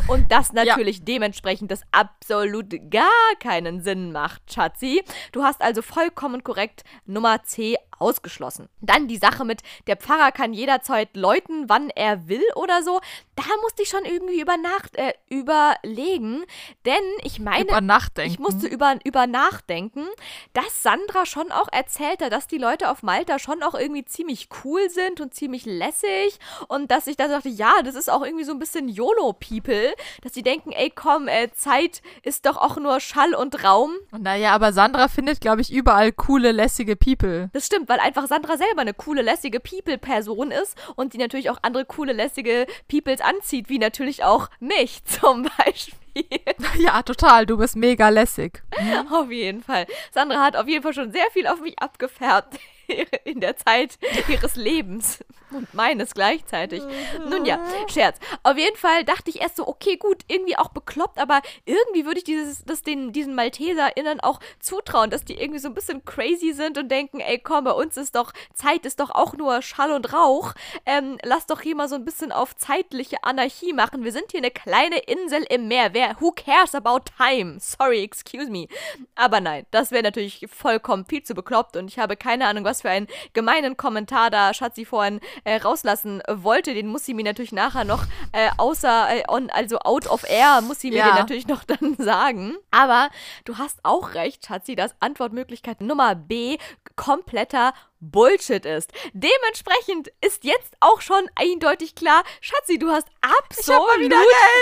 Und 0.07 0.31
das 0.31 0.53
natürlich 0.53 1.03
dementsprechend 1.03 1.71
das 1.71 1.81
absolut 1.91 2.91
gar 2.91 3.05
keinen 3.39 3.81
Sinn 3.81 4.11
macht, 4.11 4.53
Schatzi. 4.53 5.03
Du 5.31 5.43
hast 5.43 5.61
also 5.61 5.81
vollkommen 5.81 6.43
korrekt 6.43 6.83
Nummer 7.05 7.36
C 7.45 7.77
ausgeschlossen. 7.99 8.69
Dann 8.81 9.07
die 9.07 9.17
Sache 9.17 9.45
mit, 9.45 9.61
der 9.87 9.97
Pfarrer 9.97 10.31
kann 10.31 10.53
jederzeit 10.53 11.15
läuten, 11.15 11.69
wann 11.69 11.89
er 11.89 12.27
will 12.27 12.43
oder 12.55 12.83
so. 12.83 12.99
Da 13.35 13.43
musste 13.61 13.83
ich 13.83 13.89
schon 13.89 14.05
irgendwie 14.05 14.41
über 14.41 14.57
Nacht 14.57 14.95
äh, 14.95 15.13
überlegen, 15.29 16.43
denn 16.85 16.93
ich 17.23 17.39
meine, 17.39 17.63
Über 17.65 17.81
Nachdenken. 17.81 18.31
ich 18.31 18.39
musste 18.39 18.67
über, 18.67 18.95
über 19.03 19.27
nachdenken, 19.27 20.07
dass 20.53 20.83
Sandra 20.83 21.25
schon 21.25 21.51
auch 21.51 21.67
erzählte, 21.71 22.29
dass 22.29 22.47
die 22.47 22.57
Leute 22.57 22.89
auf 22.89 23.03
Malta 23.03 23.39
schon 23.39 23.63
auch 23.63 23.75
irgendwie 23.75 24.05
ziemlich 24.05 24.49
cool 24.63 24.89
sind 24.89 25.21
und 25.21 25.33
ziemlich 25.33 25.65
lässig 25.65 26.39
und 26.67 26.91
dass 26.91 27.07
ich 27.07 27.17
da 27.17 27.27
dachte, 27.27 27.49
ja, 27.49 27.81
das 27.83 27.95
ist 27.95 28.09
auch 28.09 28.23
irgendwie 28.23 28.43
so 28.43 28.51
ein 28.51 28.59
bisschen 28.59 28.87
YOLO-People, 28.89 29.93
dass 30.21 30.31
die 30.31 30.43
denken, 30.43 30.71
ey, 30.71 30.89
komm, 30.93 31.27
äh, 31.27 31.49
Zeit 31.53 32.01
ist 32.23 32.45
doch 32.45 32.57
auch 32.57 32.77
nur 32.77 32.99
Schall 32.99 33.33
und 33.35 33.63
Raum. 33.63 33.91
Naja, 34.17 34.53
aber 34.53 34.73
Sandra 34.73 35.07
findet, 35.07 35.41
glaube 35.41 35.61
ich, 35.61 35.71
überall 35.71 36.11
coole, 36.11 36.51
lässige 36.51 36.95
People. 36.95 37.49
Das 37.53 37.65
stimmt, 37.65 37.86
weil 37.87 37.99
einfach 37.99 38.27
Sandra 38.27 38.57
selber 38.57 38.81
eine 38.81 38.93
coole, 38.93 39.21
lässige 39.21 39.59
People-Person 39.59 40.51
ist 40.51 40.77
und 40.95 41.13
die 41.13 41.17
natürlich 41.17 41.49
auch 41.49 41.59
andere 41.61 41.85
coole, 41.85 42.13
lässige 42.13 42.67
Peoples 42.87 43.21
anzieht, 43.21 43.69
wie 43.69 43.79
natürlich 43.79 44.23
auch 44.23 44.49
mich 44.59 45.03
zum 45.05 45.49
Beispiel. 45.57 45.93
Ja, 46.79 47.03
total. 47.03 47.45
Du 47.45 47.57
bist 47.57 47.75
mega 47.75 48.09
lässig. 48.09 48.63
Mhm. 48.79 49.13
Auf 49.13 49.29
jeden 49.29 49.61
Fall. 49.61 49.85
Sandra 50.11 50.43
hat 50.43 50.55
auf 50.55 50.67
jeden 50.67 50.81
Fall 50.81 50.93
schon 50.93 51.11
sehr 51.11 51.29
viel 51.31 51.45
auf 51.45 51.59
mich 51.61 51.77
abgefärbt 51.77 52.59
in 53.23 53.39
der 53.39 53.57
Zeit 53.57 53.97
ihres 54.27 54.55
Lebens 54.55 55.19
und 55.51 55.73
meines 55.73 56.13
gleichzeitig. 56.13 56.83
Nun 57.29 57.45
ja, 57.45 57.59
Scherz. 57.87 58.19
Auf 58.43 58.57
jeden 58.57 58.75
Fall 58.75 59.03
dachte 59.03 59.29
ich 59.29 59.41
erst 59.41 59.57
so, 59.57 59.67
okay, 59.67 59.97
gut, 59.97 60.23
irgendwie 60.27 60.57
auch 60.57 60.69
bekloppt, 60.69 61.19
aber 61.19 61.41
irgendwie 61.65 62.05
würde 62.05 62.19
ich 62.19 62.23
dieses, 62.23 62.63
das 62.65 62.81
den, 62.81 63.13
diesen 63.13 63.35
MalteserInnen 63.35 64.19
auch 64.19 64.39
zutrauen, 64.59 65.09
dass 65.09 65.23
die 65.23 65.39
irgendwie 65.39 65.59
so 65.59 65.69
ein 65.69 65.73
bisschen 65.73 66.03
crazy 66.05 66.53
sind 66.53 66.77
und 66.77 66.89
denken, 66.89 67.19
ey, 67.19 67.39
komm, 67.39 67.63
bei 67.63 67.71
uns 67.71 67.97
ist 67.97 68.15
doch, 68.15 68.33
Zeit 68.53 68.85
ist 68.85 68.99
doch 68.99 69.11
auch 69.11 69.33
nur 69.33 69.61
Schall 69.61 69.91
und 69.91 70.13
Rauch. 70.13 70.53
Ähm, 70.85 71.17
lass 71.23 71.45
doch 71.45 71.61
hier 71.61 71.75
mal 71.75 71.87
so 71.87 71.95
ein 71.95 72.05
bisschen 72.05 72.31
auf 72.31 72.55
zeitliche 72.55 73.23
Anarchie 73.23 73.73
machen. 73.73 74.03
Wir 74.03 74.11
sind 74.11 74.31
hier 74.31 74.39
eine 74.39 74.51
kleine 74.51 74.99
Insel 74.99 75.43
im 75.49 75.67
Meer. 75.67 75.93
Wer, 75.93 76.17
who 76.19 76.31
cares 76.31 76.75
about 76.75 77.11
time? 77.17 77.59
Sorry, 77.59 78.03
excuse 78.03 78.49
me. 78.49 78.67
Aber 79.15 79.39
nein, 79.39 79.65
das 79.71 79.91
wäre 79.91 80.03
natürlich 80.03 80.45
vollkommen 80.51 81.05
viel 81.05 81.23
zu 81.23 81.33
bekloppt 81.33 81.77
und 81.77 81.87
ich 81.87 81.99
habe 81.99 82.17
keine 82.17 82.47
Ahnung, 82.47 82.63
was 82.63 82.76
für 82.81 82.89
einen 82.89 83.07
gemeinen 83.33 83.77
Kommentar 83.77 84.29
da 84.29 84.53
Schatzi 84.53 84.85
vorhin 84.85 85.19
äh, 85.43 85.55
rauslassen 85.57 86.21
wollte, 86.29 86.73
den 86.73 86.87
muss 86.87 87.05
sie 87.05 87.13
mir 87.13 87.23
natürlich 87.23 87.51
nachher 87.51 87.83
noch 87.85 88.03
äh, 88.31 88.49
außer, 88.57 89.07
äh, 89.15 89.23
on, 89.27 89.49
also 89.49 89.79
out 89.79 90.07
of 90.07 90.23
air, 90.29 90.61
muss 90.61 90.79
sie 90.79 90.91
mir 90.91 90.97
Ja. 90.99 91.07
den 91.11 91.15
natürlich 91.15 91.47
noch 91.47 91.63
dann 91.63 91.95
sagen. 91.99 92.55
Aber 92.71 93.09
du 93.45 93.57
hast 93.57 93.79
auch 93.83 94.13
recht, 94.13 94.45
Schatzi, 94.45 94.75
dass 94.75 94.95
Antwortmöglichkeit 94.99 95.81
Nummer 95.81 96.15
B 96.15 96.57
kompletter 96.95 97.73
Bullshit 97.99 98.65
ist. 98.65 98.91
Dementsprechend 99.13 100.09
ist 100.21 100.43
jetzt 100.43 100.75
auch 100.79 101.01
schon 101.01 101.27
eindeutig 101.35 101.95
klar, 101.95 102.23
Schatzi, 102.41 102.77
du 102.77 102.89
hast 102.89 103.07
absolut 103.21 103.89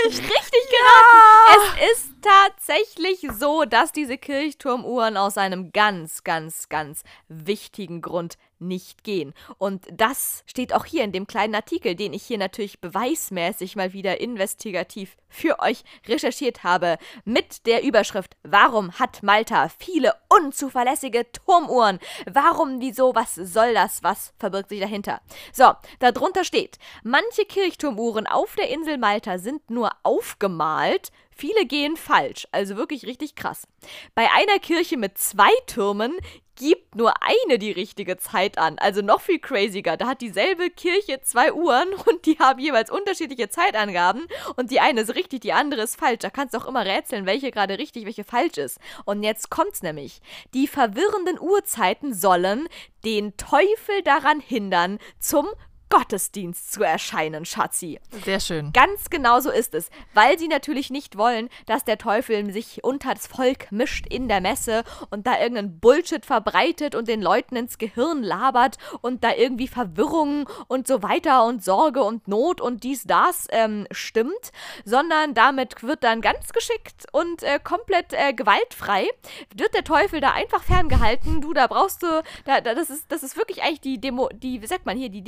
richtig 0.10 0.64
geraten. 0.70 1.80
Es 1.80 1.92
ist 1.92 2.14
tatsächlich 2.22 3.28
so, 3.38 3.66
dass 3.66 3.92
diese 3.92 4.18
Kirchturmuhren 4.18 5.18
aus 5.18 5.38
einem 5.38 5.72
ganz, 5.72 6.24
ganz, 6.24 6.70
ganz 6.70 7.04
wichtigen 7.28 8.02
Grund 8.02 8.38
nicht 8.60 9.04
gehen. 9.04 9.34
Und 9.58 9.86
das 9.92 10.44
steht 10.46 10.74
auch 10.74 10.86
hier 10.86 11.04
in 11.04 11.12
dem 11.12 11.28
kleinen 11.28 11.56
Artikel, 11.56 11.96
den 11.96 12.14
ich 12.14 12.24
hier 12.24 12.38
natürlich 12.38 12.80
beweismäßig 12.80 13.76
mal 13.76 13.94
wieder 13.94 14.20
investigativ 14.20 15.18
für 15.28 15.60
euch 15.60 15.84
recherchiert 16.08 16.64
habe, 16.64 16.98
mit 17.26 17.66
der 17.66 17.84
Überschrift 17.84 18.36
Warum 18.44 18.94
hat 18.94 19.24
Malta 19.24 19.70
viele 19.80 20.14
unzuverlässige 20.30 21.32
Turmuhren? 21.32 22.00
Warum, 22.32 22.80
wieso, 22.80 23.14
was 23.16 23.36
soll 23.36 23.74
das? 23.74 24.04
Was 24.04 24.34
verbirgt 24.40 24.70
sich 24.70 24.80
dahinter? 24.80 25.22
So, 25.52 25.74
darunter 26.00 26.44
steht, 26.44 26.78
manche 27.04 27.46
Kirchturmuhren 27.46 28.28
auf 28.28 28.56
der 28.56 28.70
Insel 28.70 28.98
Malta 28.98 29.38
sind 29.38 29.70
nur 29.70 29.92
aufgemalt, 30.04 31.12
viele 31.32 31.66
gehen 31.66 31.98
falsch, 31.98 32.48
also 32.52 32.78
wirklich 32.78 33.06
richtig 33.06 33.36
krass. 33.36 33.68
Bei 34.14 34.30
einer 34.32 34.60
Kirche 34.60 34.98
mit 34.98 35.18
zwei 35.18 35.52
Türmen 35.68 36.14
gibt 36.56 36.96
nur 36.96 37.14
eine 37.22 37.60
die 37.60 37.72
richtige 37.72 38.18
Zeit 38.18 38.58
an. 38.58 38.78
Also 38.80 39.02
noch 39.02 39.22
viel 39.22 39.40
craziger. 39.40 39.98
Da 39.98 40.08
hat 40.08 40.22
dieselbe 40.22 40.70
Kirche 40.70 41.22
zwei 41.22 41.54
Uhren 41.54 41.94
und 42.06 42.26
die 42.26 42.40
haben 42.40 42.60
jeweils 42.60 42.90
unterschiedliche 42.90 43.50
Zeitangaben 43.50 44.26
und 44.56 44.72
die 44.72 44.80
eine 44.80 45.02
ist 45.02 45.16
richtig, 45.16 45.42
die 45.42 45.54
andere 45.54 45.82
ist 45.82 45.98
falsch. 45.98 46.20
Da 46.20 46.30
kannst 46.30 46.54
du 46.54 46.58
auch 46.58 46.68
immer 46.68 46.86
rätseln, 46.86 47.26
welche 47.26 47.52
gerade 47.52 47.78
richtig, 47.78 48.06
welche 48.06 48.24
falsch 48.24 48.58
ist. 48.58 48.80
Und 49.06 49.24
jetzt 49.24 49.50
kommt's 49.50 49.82
nämlich. 49.82 50.22
Die 50.54 50.68
verwirrenden 50.68 51.40
Uhrzeiten 51.40 52.14
sollen 52.14 52.68
den 53.04 53.38
Teufel 53.38 54.02
daran 54.04 54.40
hindern, 54.40 55.00
zum 55.20 55.48
Gottesdienst 55.90 56.74
zu 56.74 56.84
erscheinen, 56.84 57.46
Schatzi. 57.46 58.00
Sehr 58.24 58.40
schön. 58.40 58.74
Ganz 58.74 59.10
genau 59.10 59.40
so 59.40 59.52
ist 59.52 59.76
es, 59.76 59.90
weil 60.14 60.38
sie 60.40 60.48
natürlich 60.48 60.90
nicht 60.90 61.18
wollen, 61.18 61.50
dass 61.68 61.84
der 61.84 61.98
Teufel 61.98 62.52
sich 62.52 62.84
unter 62.84 63.14
das 63.14 63.28
Volk 63.28 63.72
mischt 63.72 64.06
in 64.08 64.28
der 64.28 64.42
Messe 64.42 64.84
und 65.10 65.28
da 65.28 65.40
irgendeinen 65.40 65.80
Bullshit 65.80 66.26
verbreitet 66.26 66.96
und 66.96 67.08
den 67.08 67.22
Leuten 67.22 67.56
ins 67.56 67.78
Gehirn 67.78 68.24
labert 68.24 68.78
und 69.02 69.24
da 69.24 69.34
irgendwie 69.34 69.68
Verwirrung 69.68 70.50
und 70.68 70.88
so 70.88 71.04
weiter 71.04 71.46
und 71.46 71.64
Sorge 71.64 72.04
und 72.04 72.28
Not 72.28 72.62
und 72.62 72.84
dies, 72.84 73.04
das 73.04 73.48
ähm, 73.52 73.88
stimmt, 73.92 74.52
sondern 74.84 75.34
damit 75.34 75.84
wird 75.84 76.04
dann 76.04 76.22
ganz 76.22 76.52
geschickt 76.52 77.06
und 77.12 77.44
äh, 77.44 77.60
komplett 77.64 78.14
äh, 78.14 78.34
gewaltfrei, 78.34 79.08
wird 79.56 79.74
der 79.74 79.84
Teufel 79.84 80.20
da 80.20 80.32
einfach 80.32 80.64
ferngehalten. 80.64 81.42
Du, 81.42 81.54
da 81.54 81.68
brauchst 81.68 82.04
du, 82.04 82.24
da, 82.46 82.62
da, 82.62 82.74
das, 82.76 82.90
ist, 82.90 83.12
das 83.12 83.24
ist 83.24 83.38
wirklich 83.38 83.64
eigentlich 83.64 83.82
die 83.82 84.02
Demo, 84.02 84.30
die, 84.34 84.62
wie 84.62 84.68
sagt 84.68 84.86
man 84.86 84.98
hier, 84.98 85.10
die 85.10 85.24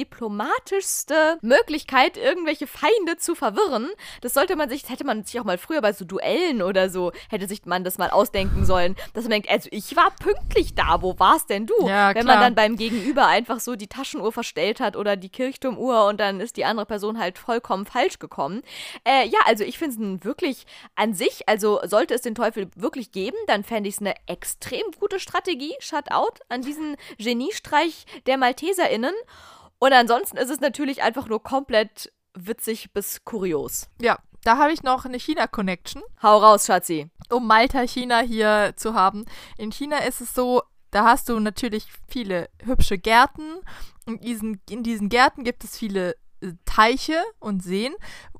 diplomatischste 0.48 1.38
Möglichkeit, 1.42 2.18
irgendwelche 2.18 2.68
Feinde 2.68 3.18
zu 3.18 3.36
verwirren. 3.36 3.90
Das 4.22 4.34
sollte 4.34 4.56
man 4.56 4.70
sich, 4.70 4.82
das 4.82 4.92
hätte 4.92 5.06
man 5.06 5.24
sich 5.24 5.40
auch 5.40 5.44
mal 5.44 5.58
früher 5.58 5.82
bei 5.82 5.94
so 5.94 6.06
Duellen 6.06 6.62
oder 6.62 6.90
so, 6.90 7.12
hätte 7.30 7.48
sich 7.48 7.66
man 7.66 7.84
das 7.84 7.98
mal 7.98 8.10
ausdenken 8.10 8.66
sollen, 8.66 8.96
dass 9.14 9.24
man 9.24 9.32
denkt, 9.32 9.50
also 9.50 9.70
ich 9.72 9.96
war 9.96 10.12
pünktlich 10.12 10.76
da, 10.76 11.02
wo 11.02 11.18
warst 11.20 11.50
denn 11.50 11.66
du? 11.66 11.88
Ja, 11.88 12.14
Wenn 12.16 12.26
man 12.26 12.40
dann 12.40 12.56
beim 12.56 12.76
Gegenüber 12.76 13.28
einfach 13.28 13.60
so 13.60 13.76
die 13.76 13.88
Taschenuhr 13.88 14.32
verstellt 14.32 14.80
hat 14.80 14.96
oder 14.96 15.16
die 15.16 15.30
Kirchturmuhr 15.30 16.06
und 16.06 16.20
dann 16.20 16.40
ist 16.40 16.58
die 16.58 16.66
andere 16.66 16.86
Person 16.86 17.20
halt 17.20 17.38
vollkommen 17.38 17.86
falsch 17.86 18.20
gekommen. 18.20 18.62
Äh, 19.04 19.28
ja, 19.28 19.40
also 19.46 19.64
ich 19.64 19.78
finde 19.78 20.16
es 20.18 20.26
wirklich 20.26 20.66
an 20.96 21.14
sich, 21.14 21.48
also 21.48 21.80
sollte 21.86 22.14
es 22.14 22.22
den 22.22 22.36
Teufel 22.36 22.70
wirklich 22.76 23.12
geben, 23.12 23.38
dann 23.48 23.64
fände 23.64 23.90
ich 23.90 23.96
es 23.96 24.02
eine 24.02 24.16
extrem 24.28 24.84
gute 25.00 25.20
Strategie, 25.20 25.74
Shutout, 25.80 26.40
an 26.50 26.62
diesen 26.62 26.96
Geniestreich 27.18 28.06
der 28.26 28.38
MalteserInnen. 28.38 29.14
Und 29.80 29.94
ansonsten 29.94 30.38
ist 30.38 30.50
es 30.50 30.60
natürlich 30.60 31.04
einfach 31.04 31.28
nur 31.28 31.44
komplett 31.44 32.12
witzig 32.34 32.94
bis 32.94 33.24
kurios. 33.26 33.90
Ja, 34.02 34.18
da 34.44 34.58
habe 34.58 34.72
ich 34.72 34.84
noch 34.84 35.06
eine 35.06 35.20
China-Connection. 35.20 36.02
Hau 36.22 36.38
raus, 36.38 36.66
Schatzi. 36.66 37.10
um 37.30 37.48
Malta, 37.48 37.86
China 37.86 38.20
hier 38.20 38.74
zu 38.76 38.94
haben. 38.94 39.26
In 39.58 39.72
China 39.72 39.98
ist 40.00 40.22
es 40.22 40.34
so, 40.34 40.64
da 40.92 41.06
hast 41.06 41.30
du 41.30 41.40
natürlich 41.40 41.88
viele 42.08 42.50
hübsche 42.64 42.98
Gärten. 42.98 43.60
Und 44.06 44.24
diesen, 44.24 44.62
in 44.70 44.84
diesen 44.84 45.10
Gärten 45.10 45.44
gibt 45.44 45.64
es 45.64 45.78
viele 45.78 46.16
äh, 46.42 46.54
Teiche 46.66 47.22
und 47.40 47.62
Seen, 47.62 47.94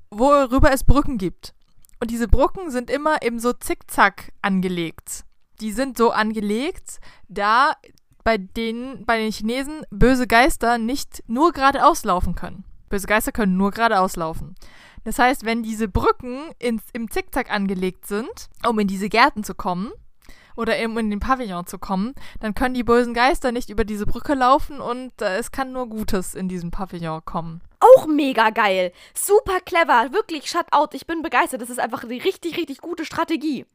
worüber 0.10 0.72
es 0.72 0.84
Brücken 0.84 1.18
gibt. 1.18 1.54
Und 2.00 2.12
diese 2.12 2.28
Brücken 2.28 2.72
sind 2.72 2.90
immer 2.90 3.22
eben 3.22 3.40
so 3.40 3.54
zickzack 3.54 4.32
angelegt. 4.42 5.26
Die 5.60 5.72
sind 5.72 5.98
so 5.98 6.12
angelegt, 6.12 7.00
da 7.28 7.74
bei 8.28 8.38
den, 8.38 9.06
bei 9.06 9.18
den 9.20 9.32
Chinesen 9.32 9.86
böse 9.90 10.28
Geister 10.28 10.78
nicht 10.78 11.24
nur 11.28 11.54
geradeaus 11.54 12.04
laufen 12.04 12.36
können. 12.36 12.66
Böse 12.90 13.08
Geister 13.08 13.32
können 13.32 13.56
nur 13.56 13.72
geradeaus 13.72 14.18
laufen. 14.18 14.56
Das 15.06 15.18
heißt, 15.18 15.46
wenn 15.46 15.64
diese 15.64 15.88
Brücken 15.88 16.50
ins, 16.60 16.84
im 16.92 17.10
Zickzack 17.10 17.50
angelegt 17.50 18.06
sind, 18.06 18.50
um 18.68 18.78
in 18.80 18.88
diese 18.90 19.08
Gärten 19.08 19.46
zu 19.46 19.56
kommen 19.56 19.94
oder 20.58 20.78
eben 20.78 20.98
in 20.98 21.10
den 21.10 21.22
Pavillon 21.22 21.68
zu 21.68 21.80
kommen, 21.80 22.16
dann 22.42 22.54
können 22.54 22.74
die 22.74 22.84
bösen 22.84 23.14
Geister 23.14 23.54
nicht 23.54 23.70
über 23.70 23.86
diese 23.86 24.06
Brücke 24.06 24.34
laufen 24.34 24.82
und 24.82 25.22
äh, 25.22 25.38
es 25.38 25.54
kann 25.54 25.72
nur 25.72 25.88
Gutes 25.88 26.36
in 26.36 26.50
diesem 26.50 26.70
Pavillon 26.70 27.24
kommen. 27.24 27.62
Auch 27.80 28.08
mega 28.08 28.50
geil. 28.50 28.92
Super 29.14 29.62
clever. 29.62 30.12
Wirklich, 30.12 30.50
Shutout. 30.50 30.90
Ich 30.92 31.08
bin 31.08 31.22
begeistert. 31.22 31.62
Das 31.62 31.70
ist 31.70 31.80
einfach 31.80 32.04
eine 32.04 32.22
richtig, 32.26 32.58
richtig 32.58 32.80
gute 32.80 33.06
Strategie. 33.06 33.66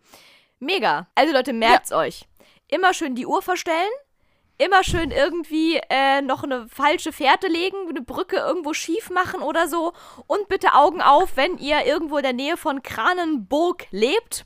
Mega. 0.61 1.07
Also 1.15 1.33
Leute, 1.33 1.55
merkt's 1.55 1.91
euch. 1.91 2.29
Immer 2.69 2.93
schön 2.93 3.15
die 3.15 3.25
Uhr 3.25 3.41
verstellen. 3.41 3.89
Immer 4.59 4.85
schön 4.85 5.11
irgendwie 5.11 5.81
äh, 5.89 6.23
noch 6.23 6.45
eine 6.45 6.69
falsche 6.69 7.13
Fährte 7.13 7.49
legen, 7.49 7.77
eine 7.89 8.03
Brücke 8.03 8.37
irgendwo 8.37 8.75
schief 8.75 9.11
machen 9.11 9.43
oder 9.43 9.67
so. 9.67 9.93
Und 10.27 10.49
bitte 10.49 10.75
Augen 10.75 11.01
auf, 11.03 11.37
wenn 11.37 11.59
ihr 11.59 11.85
irgendwo 11.85 12.19
in 12.19 12.23
der 12.23 12.33
Nähe 12.33 12.57
von 12.57 12.83
Kranenburg 12.83 13.87
lebt. 13.91 14.45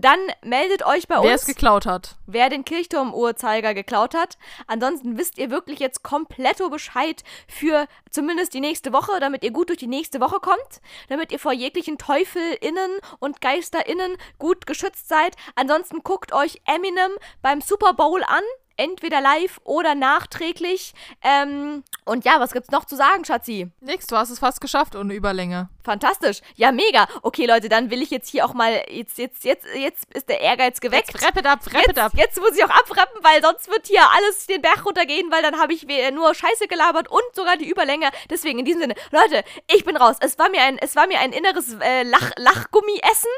Dann 0.00 0.20
meldet 0.42 0.86
euch 0.86 1.08
bei 1.08 1.20
Wer 1.20 1.34
es 1.34 1.42
uns 1.42 1.56
geklaut 1.56 1.84
hat. 1.84 2.14
wer 2.26 2.48
den 2.50 2.64
Kirchturmuhrzeiger 2.64 3.74
geklaut 3.74 4.14
hat. 4.14 4.38
Ansonsten 4.68 5.18
wisst 5.18 5.38
ihr 5.38 5.50
wirklich 5.50 5.80
jetzt 5.80 6.04
kompletto 6.04 6.70
Bescheid 6.70 7.24
für 7.48 7.88
zumindest 8.08 8.54
die 8.54 8.60
nächste 8.60 8.92
Woche, 8.92 9.18
damit 9.18 9.42
ihr 9.42 9.50
gut 9.50 9.70
durch 9.70 9.80
die 9.80 9.88
nächste 9.88 10.20
Woche 10.20 10.38
kommt, 10.38 10.80
damit 11.08 11.32
ihr 11.32 11.40
vor 11.40 11.52
jeglichen 11.52 11.98
TeufelInnen 11.98 12.92
und 13.18 13.40
GeisterInnen 13.40 14.16
gut 14.38 14.66
geschützt 14.68 15.08
seid. 15.08 15.34
Ansonsten 15.56 16.04
guckt 16.04 16.32
euch 16.32 16.62
Eminem 16.64 17.10
beim 17.42 17.60
Super 17.60 17.92
Bowl 17.92 18.22
an. 18.22 18.44
Entweder 18.78 19.20
live 19.20 19.60
oder 19.64 19.94
nachträglich. 19.94 20.94
Ähm, 21.22 21.82
und 22.04 22.24
ja, 22.24 22.38
was 22.38 22.52
gibt's 22.52 22.70
noch 22.70 22.84
zu 22.84 22.96
sagen, 22.96 23.24
Schatzi? 23.24 23.70
Nix, 23.80 24.06
du 24.06 24.16
hast 24.16 24.30
es 24.30 24.38
fast 24.38 24.60
geschafft 24.60 24.94
ohne 24.94 25.14
Überlänge. 25.14 25.68
Fantastisch. 25.88 26.42
Ja, 26.54 26.70
mega. 26.70 27.08
Okay, 27.22 27.46
Leute, 27.46 27.70
dann 27.70 27.90
will 27.90 28.02
ich 28.02 28.10
jetzt 28.10 28.28
hier 28.28 28.44
auch 28.44 28.52
mal. 28.52 28.84
Jetzt, 28.90 29.16
jetzt, 29.16 29.42
jetzt, 29.44 29.66
jetzt 29.74 30.04
ist 30.14 30.28
der 30.28 30.42
Ehrgeiz 30.42 30.80
geweckt. 30.80 31.14
Wrap 31.22 31.34
it 31.38 31.46
up, 31.46 31.60
wrap 31.72 31.80
it 31.80 31.86
Jetzt, 31.88 31.98
up. 31.98 32.12
jetzt 32.14 32.38
muss 32.38 32.54
ich 32.54 32.62
auch 32.62 32.68
abrappen, 32.68 33.18
weil 33.22 33.40
sonst 33.42 33.70
wird 33.70 33.86
hier 33.86 34.02
alles 34.14 34.46
den 34.46 34.60
Berg 34.60 34.84
runtergehen, 34.84 35.32
weil 35.32 35.40
dann 35.40 35.58
habe 35.58 35.72
ich 35.72 35.86
nur 36.12 36.34
Scheiße 36.34 36.68
gelabert 36.68 37.08
und 37.10 37.22
sogar 37.32 37.56
die 37.56 37.70
Überlänge. 37.70 38.10
Deswegen 38.28 38.58
in 38.58 38.66
diesem 38.66 38.82
Sinne, 38.82 38.96
Leute, 39.12 39.44
ich 39.74 39.86
bin 39.86 39.96
raus. 39.96 40.16
Es 40.20 40.38
war 40.38 40.50
mir 40.50 40.60
ein, 40.60 40.76
es 40.76 40.94
war 40.94 41.06
mir 41.06 41.20
ein 41.20 41.32
inneres 41.32 41.72
äh, 41.80 42.02
Lach, 42.02 42.32
Lachgummi-Essen 42.36 43.30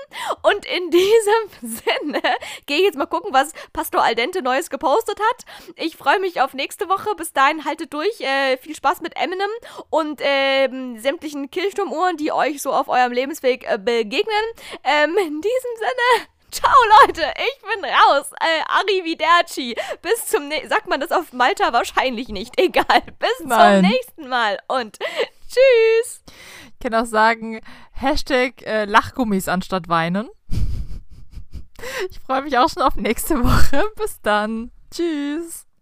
und 0.43 0.67
in 0.67 0.91
diesem 0.91 1.71
Sinne 1.79 2.21
gehe 2.67 2.79
ich 2.79 2.85
jetzt 2.85 2.99
mal 2.99 3.07
gucken, 3.07 3.33
was 3.33 3.53
Pastor 3.73 4.03
Aldente 4.03 4.43
Neues 4.43 4.71
gepostet 4.71 5.21
hat. 5.21 5.45
Ich 5.77 5.97
freue 5.97 6.19
mich 6.19 6.41
auf 6.41 6.53
nächste 6.53 6.89
Woche. 6.89 7.15
Bis 7.15 7.33
dahin 7.33 7.65
haltet 7.65 7.93
durch. 7.93 8.21
Äh, 8.21 8.57
viel 8.57 8.75
Spaß 8.75 9.03
mit 9.03 9.15
Eminem 9.17 9.51
und 9.89 10.21
ähm, 10.25 10.99
sämtlichen 10.99 11.49
Kirchturmuhren, 11.53 12.17
die 12.17 12.33
euch 12.33 12.40
so 12.61 12.73
auf 12.73 12.89
eurem 12.89 13.13
Lebensweg 13.13 13.65
äh, 13.71 13.79
begegnen. 13.79 14.45
Ähm, 14.85 15.17
in 15.19 15.41
diesem 15.41 15.77
Sinne. 15.77 16.27
Ciao, 16.51 16.73
Leute, 17.07 17.23
ich 17.37 17.63
bin 17.63 17.85
raus. 17.85 18.33
Äh, 18.41 18.63
Arrivederci. 18.67 19.77
Bis 20.03 20.27
zum 20.27 20.49
nächsten 20.49 20.69
Sagt 20.69 20.89
man 20.89 21.01
das 21.01 21.13
auf 21.13 21.33
Malta? 21.33 21.73
Wahrscheinlich 21.73 22.29
nicht. 22.29 22.59
Egal. 22.61 23.03
Bis 23.19 23.47
Nein. 23.47 23.83
zum 23.83 23.91
nächsten 23.91 24.29
Mal 24.29 24.59
und 24.69 24.99
tschüss. 25.49 26.25
Ich 26.73 26.79
kann 26.81 26.95
auch 26.95 27.07
sagen, 27.07 27.61
Hashtag 27.93 28.63
äh, 28.67 28.85
Lachgummis 28.85 29.49
anstatt 29.49 29.89
weinen. 29.89 30.29
Ich 32.11 32.21
freue 32.21 32.43
mich 32.43 32.59
auch 32.59 32.69
schon 32.69 32.83
auf 32.83 32.97
nächste 32.97 33.43
Woche. 33.43 33.85
Bis 33.97 34.21
dann. 34.21 34.71
Tschüss. 34.91 35.70